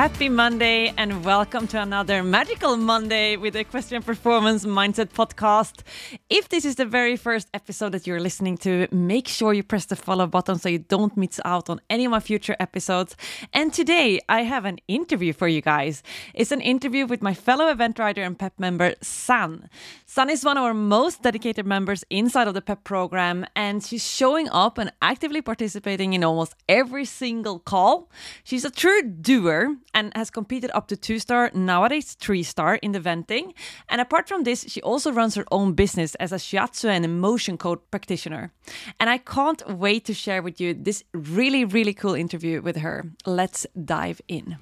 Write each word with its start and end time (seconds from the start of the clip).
Happy 0.00 0.30
Monday 0.30 0.94
and 0.96 1.26
welcome 1.26 1.66
to 1.66 1.78
another 1.78 2.22
magical 2.22 2.74
Monday 2.78 3.36
with 3.36 3.52
the 3.52 3.60
Equestrian 3.60 4.02
Performance 4.02 4.64
Mindset 4.64 5.10
Podcast. 5.10 5.82
If 6.30 6.48
this 6.48 6.64
is 6.64 6.76
the 6.76 6.86
very 6.86 7.18
first 7.18 7.48
episode 7.52 7.92
that 7.92 8.06
you're 8.06 8.18
listening 8.18 8.56
to, 8.64 8.88
make 8.90 9.28
sure 9.28 9.52
you 9.52 9.62
press 9.62 9.84
the 9.84 9.96
follow 9.96 10.26
button 10.26 10.58
so 10.58 10.70
you 10.70 10.78
don't 10.78 11.18
miss 11.18 11.38
out 11.44 11.68
on 11.68 11.82
any 11.90 12.06
of 12.06 12.12
my 12.12 12.20
future 12.20 12.56
episodes. 12.58 13.14
And 13.52 13.74
today 13.74 14.20
I 14.26 14.44
have 14.44 14.64
an 14.64 14.78
interview 14.88 15.34
for 15.34 15.48
you 15.48 15.60
guys. 15.60 16.02
It's 16.32 16.50
an 16.50 16.62
interview 16.62 17.04
with 17.04 17.20
my 17.20 17.34
fellow 17.34 17.68
event 17.68 17.98
rider 17.98 18.22
and 18.22 18.38
PEP 18.38 18.58
member, 18.58 18.94
San. 19.02 19.68
San 20.06 20.30
is 20.30 20.46
one 20.46 20.56
of 20.56 20.64
our 20.64 20.72
most 20.72 21.22
dedicated 21.22 21.66
members 21.66 22.06
inside 22.08 22.48
of 22.48 22.54
the 22.54 22.62
PEP 22.62 22.84
program, 22.84 23.44
and 23.54 23.84
she's 23.84 24.10
showing 24.10 24.48
up 24.48 24.78
and 24.78 24.92
actively 25.02 25.42
participating 25.42 26.14
in 26.14 26.24
almost 26.24 26.54
every 26.70 27.04
single 27.04 27.58
call. 27.58 28.10
She's 28.42 28.64
a 28.64 28.70
true 28.70 29.02
doer 29.02 29.76
and 29.94 30.12
has 30.14 30.30
competed 30.30 30.70
up 30.74 30.88
to 30.88 30.96
two 30.96 31.18
star, 31.18 31.50
nowadays 31.54 32.14
three 32.14 32.42
star 32.42 32.76
in 32.76 32.92
the 32.92 33.00
eventing. 33.00 33.54
And 33.88 34.00
apart 34.00 34.28
from 34.28 34.44
this, 34.44 34.64
she 34.68 34.80
also 34.82 35.12
runs 35.12 35.34
her 35.34 35.46
own 35.50 35.74
business 35.74 36.14
as 36.16 36.32
a 36.32 36.36
shiatsu 36.36 36.88
and 36.88 37.04
emotion 37.04 37.58
code 37.58 37.78
practitioner. 37.90 38.52
And 38.98 39.10
I 39.10 39.18
can't 39.18 39.62
wait 39.68 40.04
to 40.06 40.14
share 40.14 40.42
with 40.42 40.60
you 40.60 40.74
this 40.74 41.04
really, 41.12 41.64
really 41.64 41.94
cool 41.94 42.14
interview 42.14 42.62
with 42.62 42.76
her. 42.76 43.10
Let's 43.26 43.66
dive 43.84 44.20
in. 44.28 44.58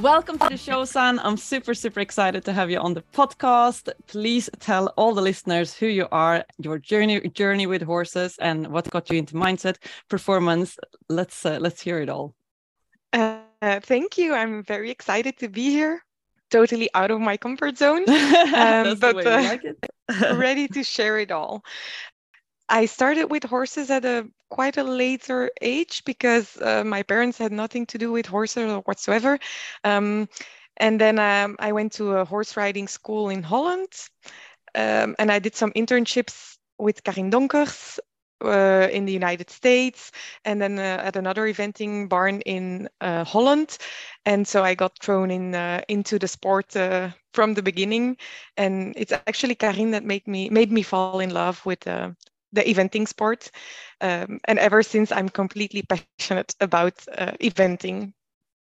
Welcome 0.00 0.38
to 0.38 0.48
the 0.48 0.56
show, 0.56 0.84
San. 0.84 1.18
I'm 1.18 1.36
super, 1.36 1.74
super 1.74 1.98
excited 1.98 2.44
to 2.44 2.52
have 2.52 2.70
you 2.70 2.78
on 2.78 2.94
the 2.94 3.02
podcast. 3.12 3.88
Please 4.06 4.48
tell 4.60 4.86
all 4.96 5.12
the 5.12 5.20
listeners 5.22 5.74
who 5.74 5.86
you 5.86 6.06
are, 6.12 6.44
your 6.58 6.78
journey 6.78 7.28
journey 7.30 7.66
with 7.66 7.82
horses, 7.82 8.36
and 8.38 8.68
what 8.68 8.88
got 8.90 9.10
you 9.10 9.18
into 9.18 9.34
mindset 9.34 9.78
performance. 10.08 10.78
Let's 11.08 11.44
uh, 11.44 11.58
let's 11.60 11.80
hear 11.80 11.98
it 12.00 12.08
all. 12.08 12.36
Uh, 13.12 13.40
thank 13.80 14.16
you. 14.16 14.34
I'm 14.34 14.62
very 14.62 14.90
excited 14.90 15.36
to 15.38 15.48
be 15.48 15.70
here. 15.70 16.04
Totally 16.50 16.88
out 16.94 17.10
of 17.10 17.20
my 17.20 17.36
comfort 17.36 17.76
zone, 17.76 18.08
um, 18.08 18.98
but 19.00 19.26
uh, 19.26 19.42
like 19.42 19.64
ready 20.38 20.68
to 20.68 20.84
share 20.84 21.18
it 21.18 21.32
all. 21.32 21.64
I 22.68 22.86
started 22.86 23.32
with 23.32 23.42
horses 23.42 23.90
at 23.90 24.04
a 24.04 24.28
quite 24.48 24.76
a 24.76 24.82
later 24.82 25.50
age 25.60 26.04
because 26.04 26.56
uh, 26.60 26.84
my 26.84 27.02
parents 27.02 27.38
had 27.38 27.52
nothing 27.52 27.86
to 27.86 27.98
do 27.98 28.12
with 28.12 28.26
horses 28.26 28.70
or 28.70 28.80
whatsoever. 28.80 29.38
Um, 29.84 30.28
and 30.76 31.00
then 31.00 31.18
um, 31.18 31.56
I 31.58 31.72
went 31.72 31.92
to 31.94 32.16
a 32.16 32.24
horse 32.24 32.56
riding 32.56 32.88
school 32.88 33.30
in 33.30 33.42
Holland, 33.42 33.92
um, 34.74 35.16
and 35.18 35.30
I 35.30 35.38
did 35.38 35.56
some 35.56 35.72
internships 35.72 36.56
with 36.78 37.02
Karin 37.02 37.30
Donckers 37.30 37.98
uh, 38.44 38.88
in 38.92 39.04
the 39.04 39.12
United 39.12 39.50
States, 39.50 40.12
and 40.44 40.60
then 40.60 40.78
uh, 40.78 41.02
at 41.04 41.16
another 41.16 41.42
eventing 41.42 42.08
barn 42.08 42.40
in 42.42 42.88
uh, 43.00 43.24
Holland. 43.24 43.78
And 44.24 44.46
so 44.46 44.62
I 44.62 44.74
got 44.74 44.98
thrown 45.00 45.30
in 45.30 45.54
uh, 45.54 45.82
into 45.88 46.18
the 46.18 46.28
sport 46.28 46.76
uh, 46.76 47.10
from 47.34 47.54
the 47.54 47.62
beginning. 47.62 48.16
And 48.56 48.94
it's 48.96 49.12
actually 49.12 49.56
Karin 49.56 49.90
that 49.90 50.04
made 50.04 50.26
me 50.26 50.48
made 50.50 50.70
me 50.70 50.82
fall 50.82 51.20
in 51.20 51.30
love 51.30 51.64
with 51.66 51.86
uh, 51.88 52.10
the 52.52 52.62
eventing 52.62 53.06
sport. 53.06 53.50
Um, 54.00 54.40
and 54.44 54.58
ever 54.58 54.82
since, 54.82 55.12
I'm 55.12 55.28
completely 55.28 55.82
passionate 55.82 56.54
about 56.60 56.94
uh, 57.16 57.32
eventing. 57.40 58.12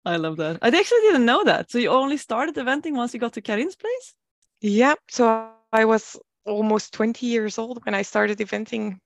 I 0.05 0.17
love 0.17 0.37
that. 0.37 0.59
I 0.61 0.69
actually 0.69 1.01
didn't 1.01 1.25
know 1.25 1.45
that. 1.45 1.71
So 1.71 1.79
you 1.79 1.91
only 1.91 2.17
started 2.17 2.57
eventing 2.57 2.95
once 2.95 3.15
you 3.15 3.21
got 3.21 3.33
to 3.35 3.43
Karin's 3.43 3.77
place? 3.77 4.15
Yeah. 4.61 4.95
So 5.09 5.49
I 5.73 5.85
was 5.85 6.17
almost 6.45 6.93
20 6.93 7.27
years 7.27 7.59
old 7.59 7.85
when 7.85 7.95
I 7.95 8.03
started 8.03 8.39
eventing. 8.39 8.99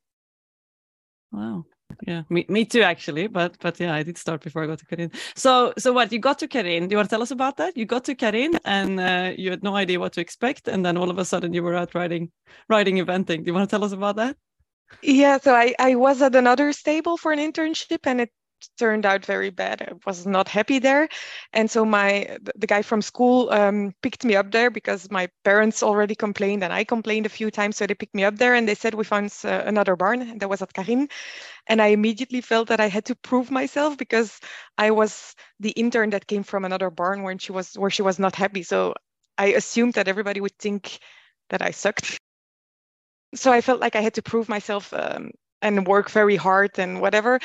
Wow. 1.31 1.65
Yeah, 2.07 2.23
me, 2.29 2.45
me 2.49 2.65
too 2.65 2.83
actually, 2.83 3.27
but 3.27 3.57
but 3.61 3.81
yeah, 3.81 3.95
I 3.95 4.03
did 4.03 4.19
start 4.19 4.43
before 4.43 4.63
I 4.63 4.67
got 4.67 4.79
to 4.79 4.87
Karin. 4.87 5.11
So 5.35 5.73
so 5.79 5.93
what 5.93 6.13
you 6.13 6.19
got 6.19 6.39
to 6.41 6.49
Karin? 6.49 6.87
Do 6.87 6.93
you 6.93 6.97
want 6.97 7.09
to 7.09 7.15
tell 7.15 7.23
us 7.23 7.31
about 7.31 7.57
that? 7.57 7.77
You 7.77 7.87
got 7.87 8.05
to 8.05 8.15
Karin 8.15 8.53
and 8.65 9.01
uh, 9.01 9.33
you 9.37 9.51
had 9.51 9.63
no 9.63 9.75
idea 9.75 9.99
what 9.99 10.13
to 10.13 10.21
expect, 10.21 10.69
and 10.69 10.85
then 10.85 10.97
all 10.97 11.11
of 11.11 11.19
a 11.19 11.25
sudden 11.25 11.55
you 11.55 11.63
were 11.63 11.75
out 11.75 11.95
riding 11.95 12.31
riding 12.69 12.97
eventing. 12.99 13.39
Do 13.39 13.47
you 13.47 13.55
want 13.55 13.69
to 13.69 13.75
tell 13.75 13.85
us 13.85 13.93
about 13.93 14.17
that? 14.17 14.37
Yeah, 15.03 15.39
so 15.39 15.55
I, 15.55 15.75
I 15.79 15.95
was 15.95 16.23
at 16.23 16.35
another 16.35 16.73
stable 16.73 17.17
for 17.17 17.33
an 17.33 17.39
internship 17.39 18.01
and 18.05 18.21
it 18.21 18.31
turned 18.77 19.07
out 19.07 19.25
very 19.25 19.51
bad. 19.51 19.83
I 19.83 19.93
was 20.05 20.27
not 20.27 20.49
happy 20.49 20.81
there. 20.81 21.09
And 21.53 21.71
so 21.71 21.85
my 21.85 22.39
the 22.57 22.67
guy 22.67 22.83
from 22.83 23.03
school 23.03 23.51
um, 23.51 23.95
picked 24.03 24.25
me 24.25 24.35
up 24.35 24.51
there 24.51 24.71
because 24.71 25.09
my 25.13 25.29
parents 25.45 25.83
already 25.85 26.17
complained 26.17 26.65
and 26.65 26.73
I 26.73 26.83
complained 26.83 27.27
a 27.27 27.29
few 27.29 27.51
times. 27.53 27.77
So 27.77 27.87
they 27.87 27.95
picked 27.95 28.15
me 28.17 28.25
up 28.25 28.37
there 28.37 28.55
and 28.55 28.67
they 28.67 28.75
said 28.75 28.95
we 28.95 29.05
found 29.05 29.33
uh, 29.45 29.63
another 29.67 29.95
barn 29.95 30.39
that 30.39 30.49
was 30.51 30.63
at 30.63 30.73
Karin. 30.73 31.09
And 31.69 31.83
I 31.83 31.89
immediately 31.89 32.41
felt 32.43 32.69
that 32.69 32.81
I 32.81 32.89
had 32.89 33.07
to 33.07 33.17
prove 33.17 33.51
myself 33.51 33.99
because 33.99 34.41
I 34.79 34.91
was 34.93 35.37
the 35.61 35.71
intern 35.73 36.11
that 36.11 36.27
came 36.27 36.45
from 36.45 36.65
another 36.65 36.91
barn 36.91 37.23
when 37.25 37.39
she 37.39 37.53
was 37.53 37.75
where 37.79 37.91
she 37.91 38.03
was 38.03 38.19
not 38.19 38.37
happy. 38.37 38.63
So 38.65 38.95
I 39.39 39.49
assumed 39.49 39.95
that 39.95 40.09
everybody 40.09 40.41
would 40.41 40.59
think 40.59 40.99
that 41.51 41.63
I 41.63 41.73
sucked 41.73 42.18
so 43.35 43.53
I 43.53 43.61
felt 43.61 43.81
like 43.81 43.97
I 43.97 44.01
had 44.01 44.15
to 44.15 44.23
prove 44.23 44.49
myself 44.49 44.93
um, 44.93 45.31
and 45.63 45.87
work 45.87 46.11
very 46.11 46.37
hard 46.37 46.79
and 46.79 47.01
whatever. 47.01 47.41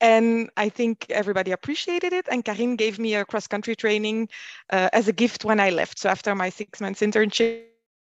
And 0.00 0.50
I 0.56 0.68
think 0.68 1.06
everybody 1.08 1.52
appreciated 1.52 2.12
it. 2.12 2.26
And 2.30 2.44
Karin 2.44 2.76
gave 2.76 2.98
me 2.98 3.14
a 3.14 3.24
cross 3.24 3.46
country 3.46 3.74
training 3.74 4.28
uh, 4.70 4.90
as 4.92 5.08
a 5.08 5.12
gift 5.12 5.44
when 5.44 5.58
I 5.58 5.70
left. 5.70 5.98
So 5.98 6.10
after 6.10 6.34
my 6.34 6.50
six 6.50 6.80
months 6.80 7.00
internship, 7.00 7.62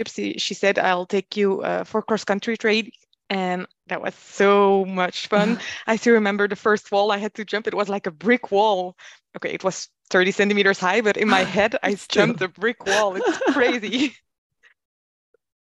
she, 0.07 0.35
she 0.37 0.53
said, 0.53 0.79
I'll 0.79 1.05
take 1.05 1.35
you 1.35 1.61
uh, 1.61 1.83
for 1.83 2.01
cross 2.01 2.23
country 2.23 2.55
trade. 2.55 2.93
And 3.29 3.67
that 3.87 4.01
was 4.01 4.15
so 4.15 4.85
much 4.85 5.27
fun. 5.27 5.59
I 5.87 5.97
still 5.97 6.13
remember 6.13 6.47
the 6.47 6.55
first 6.55 6.91
wall 6.91 7.11
I 7.11 7.17
had 7.17 7.33
to 7.35 7.45
jump. 7.45 7.67
It 7.67 7.73
was 7.73 7.89
like 7.89 8.07
a 8.07 8.11
brick 8.11 8.51
wall. 8.51 8.95
Okay, 9.35 9.49
it 9.49 9.63
was 9.63 9.89
30 10.09 10.31
centimeters 10.31 10.79
high, 10.79 11.01
but 11.01 11.17
in 11.17 11.27
my 11.27 11.43
head, 11.55 11.75
I 11.83 11.97
jumped 12.07 12.41
a 12.41 12.47
brick 12.47 12.85
wall. 12.85 13.15
It's 13.15 13.37
crazy. 13.51 14.15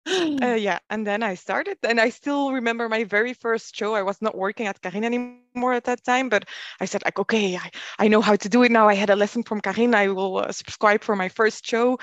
uh, 0.07 0.53
yeah 0.59 0.79
and 0.89 1.05
then 1.05 1.23
i 1.23 1.35
started 1.35 1.77
and 1.83 1.99
i 1.99 2.09
still 2.09 2.51
remember 2.51 2.89
my 2.89 3.03
very 3.03 3.33
first 3.33 3.75
show 3.75 3.95
i 3.95 4.01
was 4.01 4.21
not 4.21 4.35
working 4.35 4.67
at 4.67 4.81
karin 4.81 5.03
anymore 5.03 5.73
at 5.73 5.83
that 5.83 6.03
time 6.03 6.29
but 6.29 6.45
i 6.79 6.85
said 6.85 7.03
like 7.05 7.19
okay 7.19 7.55
i, 7.57 7.71
I 7.99 8.07
know 8.07 8.21
how 8.21 8.35
to 8.35 8.49
do 8.49 8.63
it 8.63 8.71
now 8.71 8.87
i 8.87 8.95
had 8.95 9.09
a 9.09 9.15
lesson 9.15 9.43
from 9.43 9.61
karin 9.61 9.95
i 9.95 10.07
will 10.07 10.37
uh, 10.37 10.51
subscribe 10.51 11.03
for 11.03 11.15
my 11.15 11.29
first 11.29 11.65
show 11.65 11.99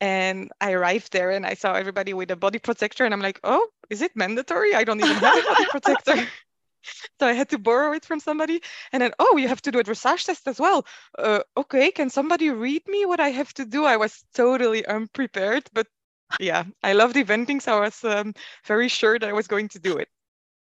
and 0.00 0.50
i 0.60 0.72
arrived 0.72 1.12
there 1.12 1.30
and 1.30 1.44
i 1.46 1.54
saw 1.54 1.74
everybody 1.74 2.14
with 2.14 2.30
a 2.30 2.36
body 2.36 2.58
protector 2.58 3.04
and 3.04 3.14
i'm 3.14 3.22
like 3.22 3.40
oh 3.44 3.66
is 3.90 4.02
it 4.02 4.12
mandatory 4.14 4.74
i 4.74 4.84
don't 4.84 5.00
even 5.00 5.16
have 5.16 5.38
a 5.38 5.48
body 5.48 5.66
protector 5.66 6.26
so 7.20 7.26
I 7.26 7.32
had 7.32 7.48
to 7.50 7.58
borrow 7.58 7.92
it 7.92 8.04
from 8.04 8.20
somebody. 8.20 8.62
And 8.92 9.02
then, 9.02 9.12
oh, 9.18 9.36
you 9.36 9.48
have 9.48 9.62
to 9.62 9.72
do 9.72 9.78
a 9.78 9.84
dressage 9.84 10.24
test 10.24 10.46
as 10.48 10.58
well. 10.58 10.86
Uh, 11.18 11.40
okay, 11.56 11.90
can 11.90 12.10
somebody 12.10 12.50
read 12.50 12.86
me 12.86 13.06
what 13.06 13.20
I 13.20 13.30
have 13.30 13.52
to 13.54 13.64
do? 13.64 13.84
I 13.84 13.96
was 13.96 14.24
totally 14.34 14.86
unprepared, 14.86 15.68
but 15.72 15.86
yeah, 16.40 16.64
I 16.82 16.92
loved 16.92 17.16
eventing, 17.16 17.60
so 17.62 17.78
I 17.78 17.80
was 17.80 18.04
um, 18.04 18.34
very 18.66 18.88
sure 18.88 19.18
that 19.18 19.28
I 19.28 19.32
was 19.32 19.46
going 19.46 19.68
to 19.68 19.78
do 19.78 19.96
it. 19.96 20.08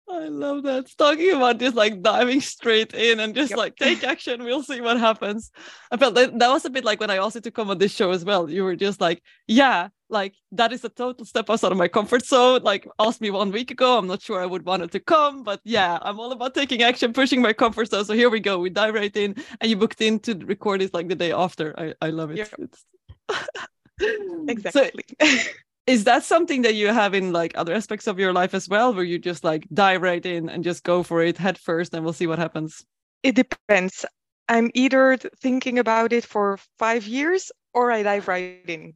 I 0.08 0.28
love 0.28 0.64
that. 0.64 0.86
Talking 0.98 1.30
about 1.30 1.58
just 1.58 1.76
like 1.76 2.02
diving 2.02 2.40
straight 2.40 2.92
in 2.92 3.20
and 3.20 3.34
just 3.34 3.50
yep. 3.50 3.58
like 3.58 3.76
take 3.76 4.04
action, 4.04 4.44
we'll 4.44 4.62
see 4.62 4.80
what 4.80 5.00
happens. 5.00 5.50
I 5.90 5.96
felt 5.96 6.14
that 6.16 6.38
that 6.38 6.48
was 6.50 6.64
a 6.64 6.70
bit 6.70 6.84
like 6.84 7.00
when 7.00 7.10
I 7.10 7.16
asked 7.16 7.36
you 7.36 7.40
to 7.40 7.50
come 7.50 7.70
on 7.70 7.78
this 7.78 7.94
show 7.94 8.10
as 8.10 8.24
well. 8.24 8.50
You 8.50 8.64
were 8.64 8.76
just 8.76 9.00
like, 9.00 9.22
yeah, 9.46 9.88
like 10.10 10.34
that 10.52 10.72
is 10.72 10.84
a 10.84 10.90
total 10.90 11.24
step 11.24 11.48
outside 11.48 11.72
of 11.72 11.78
my 11.78 11.88
comfort 11.88 12.26
zone. 12.26 12.62
Like 12.62 12.86
asked 12.98 13.22
me 13.22 13.30
one 13.30 13.50
week 13.50 13.70
ago, 13.70 13.96
I'm 13.98 14.06
not 14.06 14.20
sure 14.20 14.42
I 14.42 14.46
would 14.46 14.66
want 14.66 14.82
it 14.82 14.92
to 14.92 15.00
come, 15.00 15.42
but 15.42 15.60
yeah, 15.64 15.98
I'm 16.02 16.20
all 16.20 16.32
about 16.32 16.54
taking 16.54 16.82
action, 16.82 17.14
pushing 17.14 17.40
my 17.40 17.54
comfort 17.54 17.90
zone. 17.90 18.04
So 18.04 18.12
here 18.12 18.28
we 18.28 18.40
go. 18.40 18.58
We 18.58 18.70
dive 18.70 18.94
right 18.94 19.16
in, 19.16 19.34
and 19.60 19.70
you 19.70 19.76
booked 19.76 20.02
in 20.02 20.18
to 20.20 20.34
record 20.34 20.82
it 20.82 20.92
like 20.92 21.08
the 21.08 21.14
day 21.14 21.32
after. 21.32 21.74
I 21.78 21.94
I 22.02 22.10
love 22.10 22.30
it. 22.30 22.36
Yep. 22.38 23.68
exactly. 24.48 25.04
So, 25.20 25.50
is 25.86 26.04
that 26.04 26.24
something 26.24 26.62
that 26.62 26.74
you 26.74 26.88
have 26.88 27.14
in 27.14 27.32
like 27.32 27.52
other 27.56 27.74
aspects 27.74 28.06
of 28.06 28.18
your 28.18 28.32
life 28.32 28.54
as 28.54 28.68
well, 28.68 28.94
where 28.94 29.04
you 29.04 29.18
just 29.18 29.44
like 29.44 29.66
dive 29.72 30.02
right 30.02 30.24
in 30.24 30.48
and 30.48 30.64
just 30.64 30.82
go 30.84 31.02
for 31.02 31.22
it 31.22 31.36
head 31.36 31.58
first, 31.58 31.92
and 31.92 32.04
we'll 32.04 32.12
see 32.12 32.26
what 32.26 32.38
happens? 32.38 32.84
It 33.22 33.34
depends. 33.34 34.04
I'm 34.48 34.70
either 34.74 35.16
thinking 35.40 35.78
about 35.78 36.12
it 36.12 36.24
for 36.24 36.58
five 36.78 37.06
years 37.06 37.50
or 37.72 37.90
I 37.90 38.02
dive 38.02 38.28
right 38.28 38.60
in. 38.66 38.94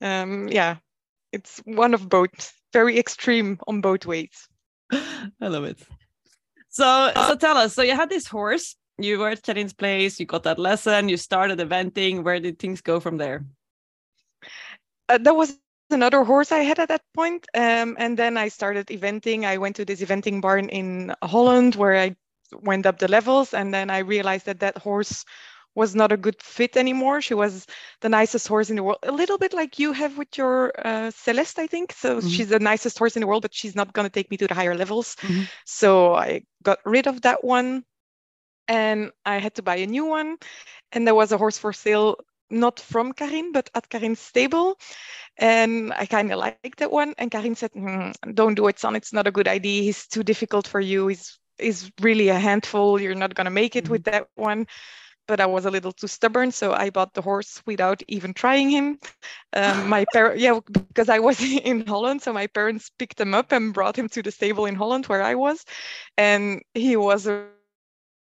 Um, 0.00 0.48
yeah, 0.48 0.76
it's 1.32 1.60
one 1.64 1.94
of 1.94 2.08
both. 2.08 2.52
Very 2.72 2.98
extreme 2.98 3.58
on 3.66 3.80
both 3.80 4.06
ways. 4.06 4.48
I 4.92 5.48
love 5.48 5.64
it. 5.64 5.78
so 6.68 7.10
so 7.14 7.34
tell 7.36 7.56
us. 7.56 7.74
So 7.74 7.82
you 7.82 7.96
had 7.96 8.08
this 8.08 8.26
horse. 8.26 8.76
You 8.98 9.18
were 9.18 9.30
at 9.30 9.42
Karin's 9.42 9.72
place. 9.72 10.20
You 10.20 10.26
got 10.26 10.44
that 10.44 10.58
lesson. 10.58 11.08
You 11.08 11.16
started 11.16 11.58
eventing. 11.58 12.22
Where 12.22 12.38
did 12.38 12.58
things 12.58 12.80
go 12.80 13.00
from 13.00 13.16
there? 13.16 13.44
Uh, 15.10 15.18
there 15.18 15.34
was 15.34 15.58
another 15.90 16.22
horse 16.22 16.52
I 16.52 16.60
had 16.60 16.78
at 16.78 16.88
that 16.88 17.02
point. 17.14 17.46
Um, 17.54 17.96
and 17.98 18.16
then 18.16 18.36
I 18.36 18.48
started 18.48 18.86
eventing. 18.86 19.44
I 19.44 19.58
went 19.58 19.76
to 19.76 19.84
this 19.84 20.00
eventing 20.00 20.40
barn 20.40 20.68
in 20.68 21.12
Holland 21.22 21.74
where 21.74 21.96
I 21.96 22.16
went 22.62 22.86
up 22.86 22.98
the 22.98 23.08
levels. 23.08 23.52
And 23.52 23.74
then 23.74 23.90
I 23.90 23.98
realized 23.98 24.46
that 24.46 24.60
that 24.60 24.78
horse 24.78 25.24
was 25.74 25.94
not 25.94 26.12
a 26.12 26.16
good 26.16 26.40
fit 26.42 26.76
anymore. 26.76 27.20
She 27.20 27.34
was 27.34 27.66
the 28.00 28.08
nicest 28.08 28.48
horse 28.48 28.70
in 28.70 28.76
the 28.76 28.82
world, 28.82 28.98
a 29.02 29.12
little 29.12 29.38
bit 29.38 29.52
like 29.52 29.78
you 29.78 29.92
have 29.92 30.18
with 30.18 30.36
your 30.36 30.72
uh, 30.84 31.10
Celeste, 31.10 31.58
I 31.58 31.66
think. 31.66 31.92
So 31.92 32.18
mm-hmm. 32.18 32.28
she's 32.28 32.48
the 32.48 32.58
nicest 32.58 32.98
horse 32.98 33.16
in 33.16 33.20
the 33.20 33.26
world, 33.26 33.42
but 33.42 33.54
she's 33.54 33.76
not 33.76 33.92
going 33.92 34.06
to 34.06 34.12
take 34.12 34.30
me 34.30 34.36
to 34.38 34.46
the 34.46 34.54
higher 34.54 34.74
levels. 34.74 35.16
Mm-hmm. 35.22 35.42
So 35.64 36.14
I 36.14 36.42
got 36.62 36.78
rid 36.84 37.06
of 37.06 37.22
that 37.22 37.44
one 37.44 37.84
and 38.68 39.10
I 39.24 39.38
had 39.38 39.54
to 39.56 39.62
buy 39.62 39.76
a 39.76 39.86
new 39.86 40.06
one. 40.06 40.36
And 40.92 41.06
there 41.06 41.14
was 41.14 41.30
a 41.30 41.38
horse 41.38 41.58
for 41.58 41.72
sale, 41.72 42.16
not 42.50 42.80
from 42.80 43.12
Karin, 43.12 43.52
but 43.52 43.70
at 43.74 43.88
Karin's 43.88 44.20
stable. 44.20 44.78
And 45.36 45.92
I 45.92 46.06
kind 46.06 46.32
of 46.32 46.38
liked 46.38 46.78
that 46.78 46.90
one. 46.90 47.14
And 47.18 47.30
Karin 47.30 47.54
said, 47.54 47.72
mm, 47.72 48.14
Don't 48.34 48.54
do 48.54 48.68
it, 48.68 48.78
San. 48.78 48.96
It's 48.96 49.12
not 49.12 49.26
a 49.26 49.32
good 49.32 49.48
idea. 49.48 49.82
He's 49.82 50.06
too 50.06 50.22
difficult 50.22 50.66
for 50.66 50.80
you. 50.80 51.08
He's 51.08 51.38
is 51.58 51.90
really 52.00 52.28
a 52.30 52.38
handful. 52.38 52.98
You're 52.98 53.14
not 53.14 53.34
going 53.34 53.44
to 53.44 53.50
make 53.50 53.76
it 53.76 53.84
mm-hmm. 53.84 53.92
with 53.92 54.04
that 54.04 54.28
one 54.34 54.66
but 55.30 55.38
I 55.38 55.46
was 55.46 55.64
a 55.64 55.70
little 55.70 55.92
too 55.92 56.08
stubborn, 56.08 56.50
so 56.50 56.72
I 56.72 56.90
bought 56.90 57.14
the 57.14 57.22
horse 57.22 57.62
without 57.64 58.02
even 58.08 58.34
trying 58.34 58.68
him. 58.68 58.98
Um, 59.52 59.88
my 59.96 60.04
parents, 60.12 60.42
yeah, 60.42 60.58
because 60.72 61.08
I 61.08 61.20
was 61.20 61.40
in 61.70 61.86
Holland, 61.86 62.20
so 62.20 62.32
my 62.32 62.48
parents 62.48 62.90
picked 62.98 63.20
him 63.20 63.32
up 63.32 63.52
and 63.52 63.72
brought 63.72 63.96
him 63.96 64.08
to 64.08 64.22
the 64.22 64.32
stable 64.32 64.66
in 64.66 64.74
Holland 64.74 65.06
where 65.06 65.22
I 65.22 65.36
was, 65.36 65.64
and 66.18 66.62
he 66.74 66.96
was 66.96 67.28
a 67.28 67.46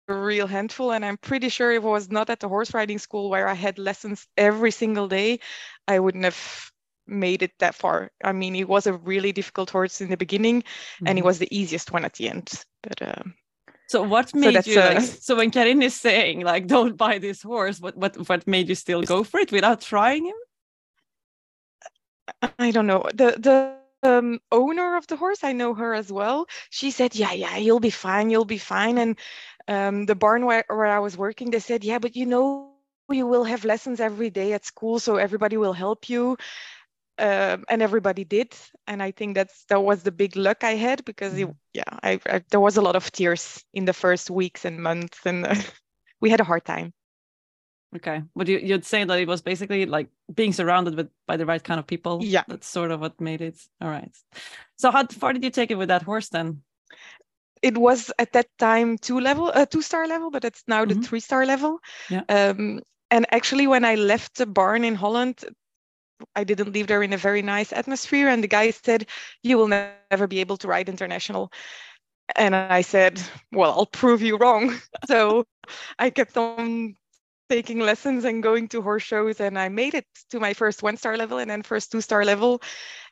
real 0.08 0.48
handful. 0.48 0.92
And 0.92 1.06
I'm 1.06 1.18
pretty 1.18 1.50
sure 1.50 1.72
if 1.72 1.84
I 1.84 1.88
was 1.88 2.12
not 2.12 2.30
at 2.30 2.40
the 2.40 2.50
horse 2.50 2.74
riding 2.74 3.00
school 3.00 3.30
where 3.30 3.48
I 3.48 3.54
had 3.54 3.78
lessons 3.78 4.28
every 4.38 4.72
single 4.72 5.08
day, 5.08 5.40
I 5.88 6.00
wouldn't 6.00 6.24
have 6.24 6.72
made 7.08 7.42
it 7.42 7.52
that 7.60 7.76
far. 7.76 8.12
I 8.24 8.32
mean, 8.32 8.56
it 8.56 8.68
was 8.68 8.88
a 8.88 8.94
really 8.94 9.32
difficult 9.32 9.70
horse 9.70 10.02
in 10.02 10.10
the 10.10 10.18
beginning, 10.18 10.62
mm-hmm. 10.62 11.08
and 11.08 11.18
he 11.18 11.22
mm-hmm. 11.22 11.28
was 11.28 11.40
the 11.40 11.56
easiest 11.56 11.92
one 11.92 12.06
at 12.06 12.14
the 12.14 12.30
end. 12.30 12.52
But 12.82 13.02
uh, 13.02 13.24
so 13.88 14.04
what 14.04 14.34
made 14.34 14.64
so 14.64 14.72
you 14.72 14.80
like? 14.80 15.02
So 15.02 15.36
when 15.36 15.52
Karin 15.52 15.82
is 15.82 15.96
saying 15.96 16.42
like, 16.42 16.68
"Don't 16.68 16.98
buy 16.98 17.18
this 17.20 17.42
horse," 17.42 17.80
what 17.80 17.98
what 17.98 18.16
what 18.30 18.48
made 18.48 18.70
you 18.70 18.76
still 18.76 19.04
go 19.04 19.24
for 19.24 19.40
it 19.40 19.52
without 19.52 19.82
trying 19.82 20.26
him? 20.26 20.36
I 22.60 22.72
don't 22.72 22.88
know. 22.88 23.06
The 23.14 23.36
the 23.38 23.83
um, 24.04 24.40
owner 24.52 24.96
of 24.98 25.08
the 25.08 25.16
horse, 25.16 25.44
I 25.44 25.54
know 25.54 25.74
her 25.74 25.94
as 25.94 26.12
well. 26.12 26.48
She 26.70 26.92
said, 26.92 27.16
"Yeah, 27.16 27.34
yeah, 27.34 27.58
you'll 27.58 27.80
be 27.80 27.90
fine. 27.90 28.30
You'll 28.30 28.46
be 28.46 28.58
fine." 28.58 28.98
And 28.98 29.20
um, 29.68 30.06
the 30.06 30.16
barn 30.16 30.46
where 30.46 30.66
where 30.68 30.86
I 30.86 31.00
was 31.00 31.18
working, 31.18 31.52
they 31.52 31.60
said, 31.60 31.84
"Yeah, 31.84 32.00
but 32.00 32.16
you 32.16 32.26
know." 32.26 32.70
You 33.10 33.28
will 33.28 33.44
have 33.44 33.66
lessons 33.66 34.00
every 34.00 34.30
day 34.30 34.54
at 34.54 34.66
school, 34.66 34.98
so 34.98 35.18
everybody 35.18 35.58
will 35.58 35.74
help 35.74 36.10
you 36.10 36.38
um, 37.20 37.64
and 37.70 37.82
everybody 37.82 38.24
did 38.24 38.54
and 38.88 39.02
i 39.02 39.12
think 39.12 39.36
that's 39.36 39.66
that 39.66 39.82
was 39.82 40.04
the 40.04 40.12
big 40.12 40.36
luck 40.36 40.64
i 40.64 40.72
had 40.72 41.06
because 41.06 41.38
it, 41.38 41.48
mm-hmm. 41.48 41.52
yeah 41.74 42.00
I, 42.02 42.20
I, 42.26 42.44
there 42.50 42.60
was 42.60 42.78
a 42.78 42.82
lot 42.82 42.96
of 42.96 43.12
tears 43.12 43.64
in 43.74 43.86
the 43.86 43.94
first 43.94 44.30
weeks 44.32 44.66
and 44.66 44.82
months 44.82 45.20
and 45.26 45.46
uh, 45.46 45.56
we 46.22 46.30
had 46.30 46.40
a 46.40 46.44
hard 46.44 46.66
time 46.66 46.94
okay 47.96 48.24
but 48.36 48.48
you, 48.48 48.58
you'd 48.60 48.86
say 48.86 49.04
that 49.04 49.20
it 49.20 49.28
was 49.28 49.42
basically 49.42 49.86
like 49.86 50.08
being 50.34 50.54
surrounded 50.54 50.96
with 50.96 51.10
by 51.28 51.38
the 51.38 51.46
right 51.46 51.64
kind 51.64 51.80
of 51.80 51.88
people 51.88 52.20
yeah 52.24 52.44
that's 52.48 52.68
sort 52.68 52.92
of 52.92 53.00
what 53.00 53.20
made 53.20 53.42
it 53.42 53.58
all 53.82 53.90
right 53.90 54.16
so 54.76 54.92
how 54.92 55.06
far 55.08 55.34
did 55.34 55.44
you 55.44 55.50
take 55.50 55.72
it 55.72 55.78
with 55.78 55.90
that 55.90 56.04
horse 56.04 56.30
then 56.30 56.62
it 57.62 57.78
was 57.78 58.12
at 58.20 58.34
that 58.34 58.48
time 58.60 58.98
two 58.98 59.20
level 59.20 59.50
a 59.50 59.62
uh, 59.62 59.66
two 59.66 59.82
star 59.82 60.08
level 60.08 60.30
but 60.30 60.44
it's 60.46 60.64
now 60.68 60.86
mm-hmm. 60.86 61.00
the 61.00 61.08
three 61.08 61.20
star 61.20 61.46
level 61.46 61.80
yeah 62.10 62.24
um 62.30 62.80
and 63.12 63.26
actually 63.32 63.68
when 63.68 63.86
i 63.86 63.96
left 63.96 64.38
the 64.38 64.46
barn 64.46 64.84
in 64.84 64.96
holland 64.96 65.44
I 66.36 66.44
didn't 66.44 66.74
leave 66.74 66.88
there 66.88 67.04
in 67.04 67.14
a 67.14 67.18
very 67.18 67.42
nice 67.42 67.74
atmosphere. 67.74 68.28
And 68.30 68.44
the 68.44 68.48
guy 68.48 68.72
said, 68.72 69.08
You 69.42 69.58
will 69.58 69.68
never 69.68 70.28
be 70.28 70.40
able 70.40 70.58
to 70.58 70.68
ride 70.68 70.90
international. 70.90 71.52
And 72.36 72.56
I 72.56 72.82
said, 72.82 73.22
Well, 73.52 73.72
I'll 73.72 73.86
prove 73.86 74.22
you 74.22 74.38
wrong. 74.38 74.76
so 75.08 75.46
I 76.00 76.10
kept 76.10 76.38
on 76.38 76.96
taking 77.50 77.80
lessons 77.80 78.26
and 78.26 78.44
going 78.44 78.68
to 78.70 78.82
horse 78.82 79.04
shows. 79.04 79.40
And 79.40 79.58
I 79.58 79.70
made 79.70 79.94
it 79.94 80.06
to 80.32 80.40
my 80.40 80.54
first 80.54 80.84
one 80.84 80.98
star 80.98 81.18
level 81.18 81.38
and 81.38 81.50
then 81.50 81.62
first 81.64 81.92
two 81.92 82.02
star 82.02 82.26
level. 82.26 82.62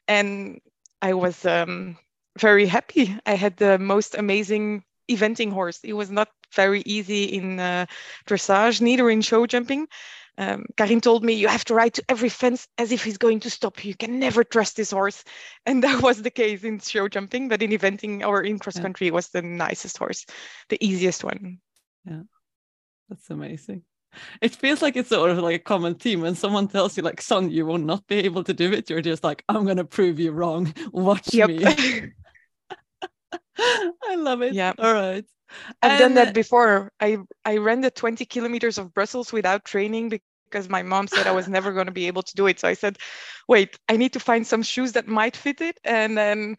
And 0.07 0.59
I 1.01 1.13
was 1.13 1.45
um, 1.45 1.97
very 2.39 2.65
happy. 2.65 3.17
I 3.25 3.35
had 3.35 3.57
the 3.57 3.77
most 3.77 4.15
amazing 4.15 4.83
eventing 5.09 5.51
horse. 5.51 5.79
It 5.83 5.93
was 5.93 6.11
not 6.11 6.29
very 6.53 6.81
easy 6.85 7.25
in 7.25 7.59
uh, 7.59 7.85
dressage, 8.27 8.81
neither 8.81 9.09
in 9.09 9.21
show 9.21 9.45
jumping 9.45 9.87
um, 10.37 10.65
Karin 10.77 11.01
told 11.01 11.23
me, 11.23 11.33
you 11.33 11.47
have 11.47 11.65
to 11.65 11.75
ride 11.75 11.93
to 11.95 12.03
every 12.09 12.29
fence 12.29 12.67
as 12.77 12.91
if 12.91 13.03
he's 13.03 13.17
going 13.17 13.41
to 13.41 13.49
stop 13.49 13.83
you. 13.83 13.89
You 13.89 13.95
can 13.95 14.19
never 14.19 14.43
trust 14.43 14.77
this 14.77 14.91
horse. 14.91 15.23
And 15.65 15.83
that 15.83 16.01
was 16.01 16.21
the 16.21 16.31
case 16.31 16.63
in 16.63 16.79
show 16.79 17.07
jumping, 17.07 17.47
but 17.49 17.61
in 17.61 17.71
eventing 17.71 18.25
or 18.25 18.41
in 18.41 18.57
cross 18.57 18.79
country, 18.79 19.07
yeah. 19.07 19.13
was 19.13 19.29
the 19.29 19.43
nicest 19.43 19.97
horse, 19.97 20.25
the 20.69 20.83
easiest 20.83 21.23
one. 21.23 21.59
Yeah, 22.05 22.23
that's 23.07 23.29
amazing. 23.29 23.83
It 24.41 24.55
feels 24.55 24.81
like 24.81 24.95
it's 24.95 25.09
sort 25.09 25.31
of 25.31 25.37
like 25.39 25.55
a 25.55 25.59
common 25.59 25.95
theme 25.95 26.21
when 26.21 26.35
someone 26.35 26.67
tells 26.67 26.97
you, 26.97 27.03
like, 27.03 27.21
San, 27.21 27.49
you 27.49 27.65
will 27.65 27.77
not 27.77 28.05
be 28.07 28.17
able 28.17 28.43
to 28.43 28.53
do 28.53 28.71
it. 28.71 28.89
You're 28.89 29.01
just 29.01 29.23
like, 29.23 29.43
I'm 29.49 29.65
going 29.65 29.77
to 29.77 29.85
prove 29.85 30.19
you 30.19 30.31
wrong. 30.31 30.73
Watch 30.91 31.33
yep. 31.33 31.49
me. 31.49 31.63
I 33.57 34.15
love 34.15 34.41
it. 34.41 34.53
Yeah. 34.53 34.73
All 34.77 34.93
right. 34.93 35.25
I've 35.81 35.91
and, 35.91 35.99
done 35.99 36.13
that 36.15 36.33
before. 36.33 36.91
I 36.99 37.17
I 37.43 37.57
ran 37.57 37.81
the 37.81 37.91
20 37.91 38.25
kilometers 38.25 38.77
of 38.77 38.93
Brussels 38.93 39.33
without 39.33 39.65
training 39.65 40.09
because 40.51 40.69
my 40.69 40.81
mom 40.81 41.07
said 41.07 41.27
I 41.27 41.31
was 41.31 41.47
never 41.47 41.71
going 41.71 41.87
to 41.87 41.91
be 41.91 42.07
able 42.07 42.23
to 42.23 42.35
do 42.35 42.47
it. 42.47 42.59
So 42.59 42.67
I 42.67 42.73
said, 42.73 42.97
wait, 43.47 43.77
I 43.89 43.97
need 43.97 44.13
to 44.13 44.19
find 44.19 44.45
some 44.45 44.63
shoes 44.63 44.93
that 44.93 45.07
might 45.07 45.35
fit 45.35 45.61
it. 45.61 45.77
And 45.83 46.17
then 46.17 46.55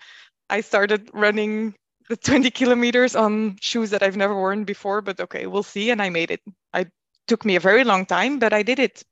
I 0.51 0.61
started 0.61 1.11
running 1.13 1.75
the 2.09 2.17
20 2.17 2.51
kilometers 2.51 3.17
on 3.17 3.57
shoes 3.61 3.91
that 3.91 4.03
I've 4.03 4.17
never 4.17 4.35
worn 4.35 4.65
before. 4.65 5.01
But 5.01 5.21
okay, 5.21 5.47
we'll 5.47 5.63
see. 5.63 5.91
And 5.91 6.03
I 6.03 6.11
made 6.11 6.31
it. 6.31 6.41
I 6.73 6.87
took 7.27 7.45
me 7.45 7.57
a 7.57 7.61
very 7.61 7.85
long 7.85 8.07
time, 8.07 8.39
but 8.39 8.53
I 8.53 8.63
did 8.63 8.79
it. 8.79 9.03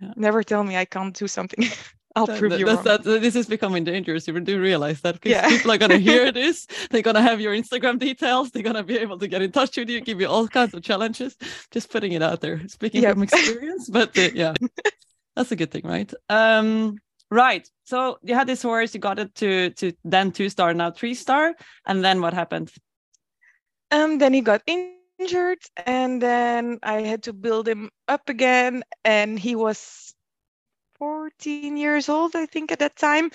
Yeah. 0.00 0.12
Never 0.16 0.42
tell 0.42 0.62
me 0.64 0.76
I 0.76 0.84
can't 0.84 1.14
do 1.14 1.26
something. 1.26 1.64
I'll 2.16 2.26
prove 2.26 2.52
that, 2.52 2.58
you 2.58 2.66
wrong. 2.66 2.82
That, 2.82 3.04
this 3.04 3.36
is 3.36 3.46
becoming 3.46 3.84
dangerous. 3.84 4.26
You 4.26 4.40
do 4.40 4.58
realize 4.58 5.02
that 5.02 5.20
because 5.20 5.32
yeah. 5.32 5.48
people 5.48 5.70
are 5.70 5.76
going 5.76 5.90
to 5.90 5.98
hear 5.98 6.32
this. 6.42 6.66
They're 6.90 7.02
going 7.02 7.14
to 7.14 7.20
have 7.20 7.42
your 7.42 7.54
Instagram 7.54 7.98
details. 7.98 8.50
They're 8.50 8.62
going 8.62 8.76
to 8.76 8.82
be 8.82 8.96
able 8.96 9.18
to 9.18 9.28
get 9.28 9.42
in 9.42 9.52
touch 9.52 9.76
with 9.76 9.90
you, 9.90 10.00
give 10.00 10.18
you 10.18 10.26
all 10.26 10.48
kinds 10.48 10.72
of 10.72 10.82
challenges. 10.82 11.36
Just 11.70 11.90
putting 11.90 12.12
it 12.12 12.22
out 12.22 12.40
there, 12.40 12.66
speaking 12.68 13.02
from 13.02 13.22
experience. 13.22 13.90
But 13.90 14.16
uh, 14.16 14.30
yeah, 14.34 14.54
that's 15.36 15.52
a 15.52 15.56
good 15.56 15.70
thing, 15.70 15.82
right? 15.84 16.10
Um, 16.30 16.96
right. 17.30 17.68
So 17.84 18.18
you 18.22 18.34
had 18.34 18.46
this 18.46 18.62
horse. 18.62 18.94
You 18.94 19.00
got 19.00 19.18
it 19.18 19.34
to 19.36 19.70
to 19.70 19.92
then 20.02 20.32
two 20.32 20.48
star, 20.48 20.72
now 20.72 20.90
three 20.92 21.14
star, 21.14 21.54
and 21.86 22.02
then 22.02 22.22
what 22.22 22.32
happened? 22.32 22.72
Um, 23.90 24.16
then 24.18 24.32
he 24.32 24.40
got 24.40 24.62
injured, 25.18 25.58
and 25.84 26.20
then 26.20 26.78
I 26.82 27.02
had 27.02 27.24
to 27.24 27.32
build 27.32 27.68
him 27.68 27.90
up 28.08 28.28
again, 28.28 28.84
and 29.04 29.38
he 29.38 29.56
was 29.56 30.14
14 30.98 31.76
years 31.76 32.08
old, 32.08 32.34
I 32.36 32.46
think, 32.46 32.72
at 32.72 32.80
that 32.80 32.96
time. 32.96 33.30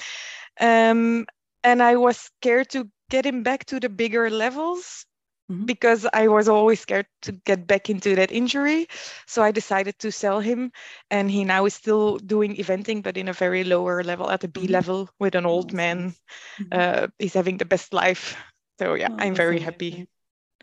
Um, 0.60 1.26
and 1.64 1.82
I 1.82 1.96
was 1.96 2.18
scared 2.18 2.70
to 2.72 2.90
get 3.10 3.26
him 3.26 3.44
back 3.44 3.66
to 3.66 3.80
the 3.80 3.90
bigger 3.90 4.30
levels 4.30 5.06
mm-hmm. 5.52 5.66
because 5.66 6.08
I 6.12 6.28
was 6.28 6.48
always 6.50 6.80
scared 6.80 7.08
to 7.24 7.32
get 7.32 7.68
back 7.68 7.90
into 7.90 8.16
that 8.16 8.32
injury. 8.32 8.88
So 9.28 9.44
I 9.44 9.52
decided 9.52 10.00
to 10.00 10.12
sell 10.12 10.40
him. 10.40 10.72
And 11.10 11.30
he 11.30 11.44
now 11.44 11.66
is 11.66 11.74
still 11.74 12.18
doing 12.18 12.56
eventing, 12.56 13.04
but 13.04 13.18
in 13.18 13.28
a 13.28 13.34
very 13.34 13.64
lower 13.64 14.04
level, 14.04 14.30
at 14.30 14.44
a 14.44 14.48
B 14.48 14.62
mm-hmm. 14.62 14.74
level 14.74 15.10
with 15.20 15.36
an 15.36 15.46
old 15.46 15.74
man. 15.74 16.16
Mm-hmm. 16.60 16.66
Uh, 16.72 17.08
he's 17.20 17.34
having 17.34 17.58
the 17.58 17.66
best 17.66 17.94
life. 17.94 18.36
So 18.80 18.96
yeah, 18.96 19.10
oh, 19.12 19.16
I'm 19.20 19.36
very 19.36 19.58
amazing. 19.58 19.66
happy. 19.66 20.08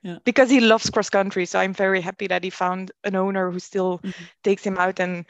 Yeah. 0.03 0.19
Because 0.25 0.51
he 0.51 0.61
loves 0.61 0.91
cross 0.91 1.11
country. 1.11 1.47
So 1.47 1.59
I'm 1.59 1.75
very 1.75 2.01
happy 2.01 2.27
that 2.29 2.45
he 2.45 2.51
found 2.51 2.93
an 3.05 3.17
owner 3.17 3.51
who 3.51 3.59
still 3.59 3.99
mm-hmm. 3.99 4.25
takes 4.45 4.65
him 4.65 4.79
out 4.79 5.01
and 5.01 5.25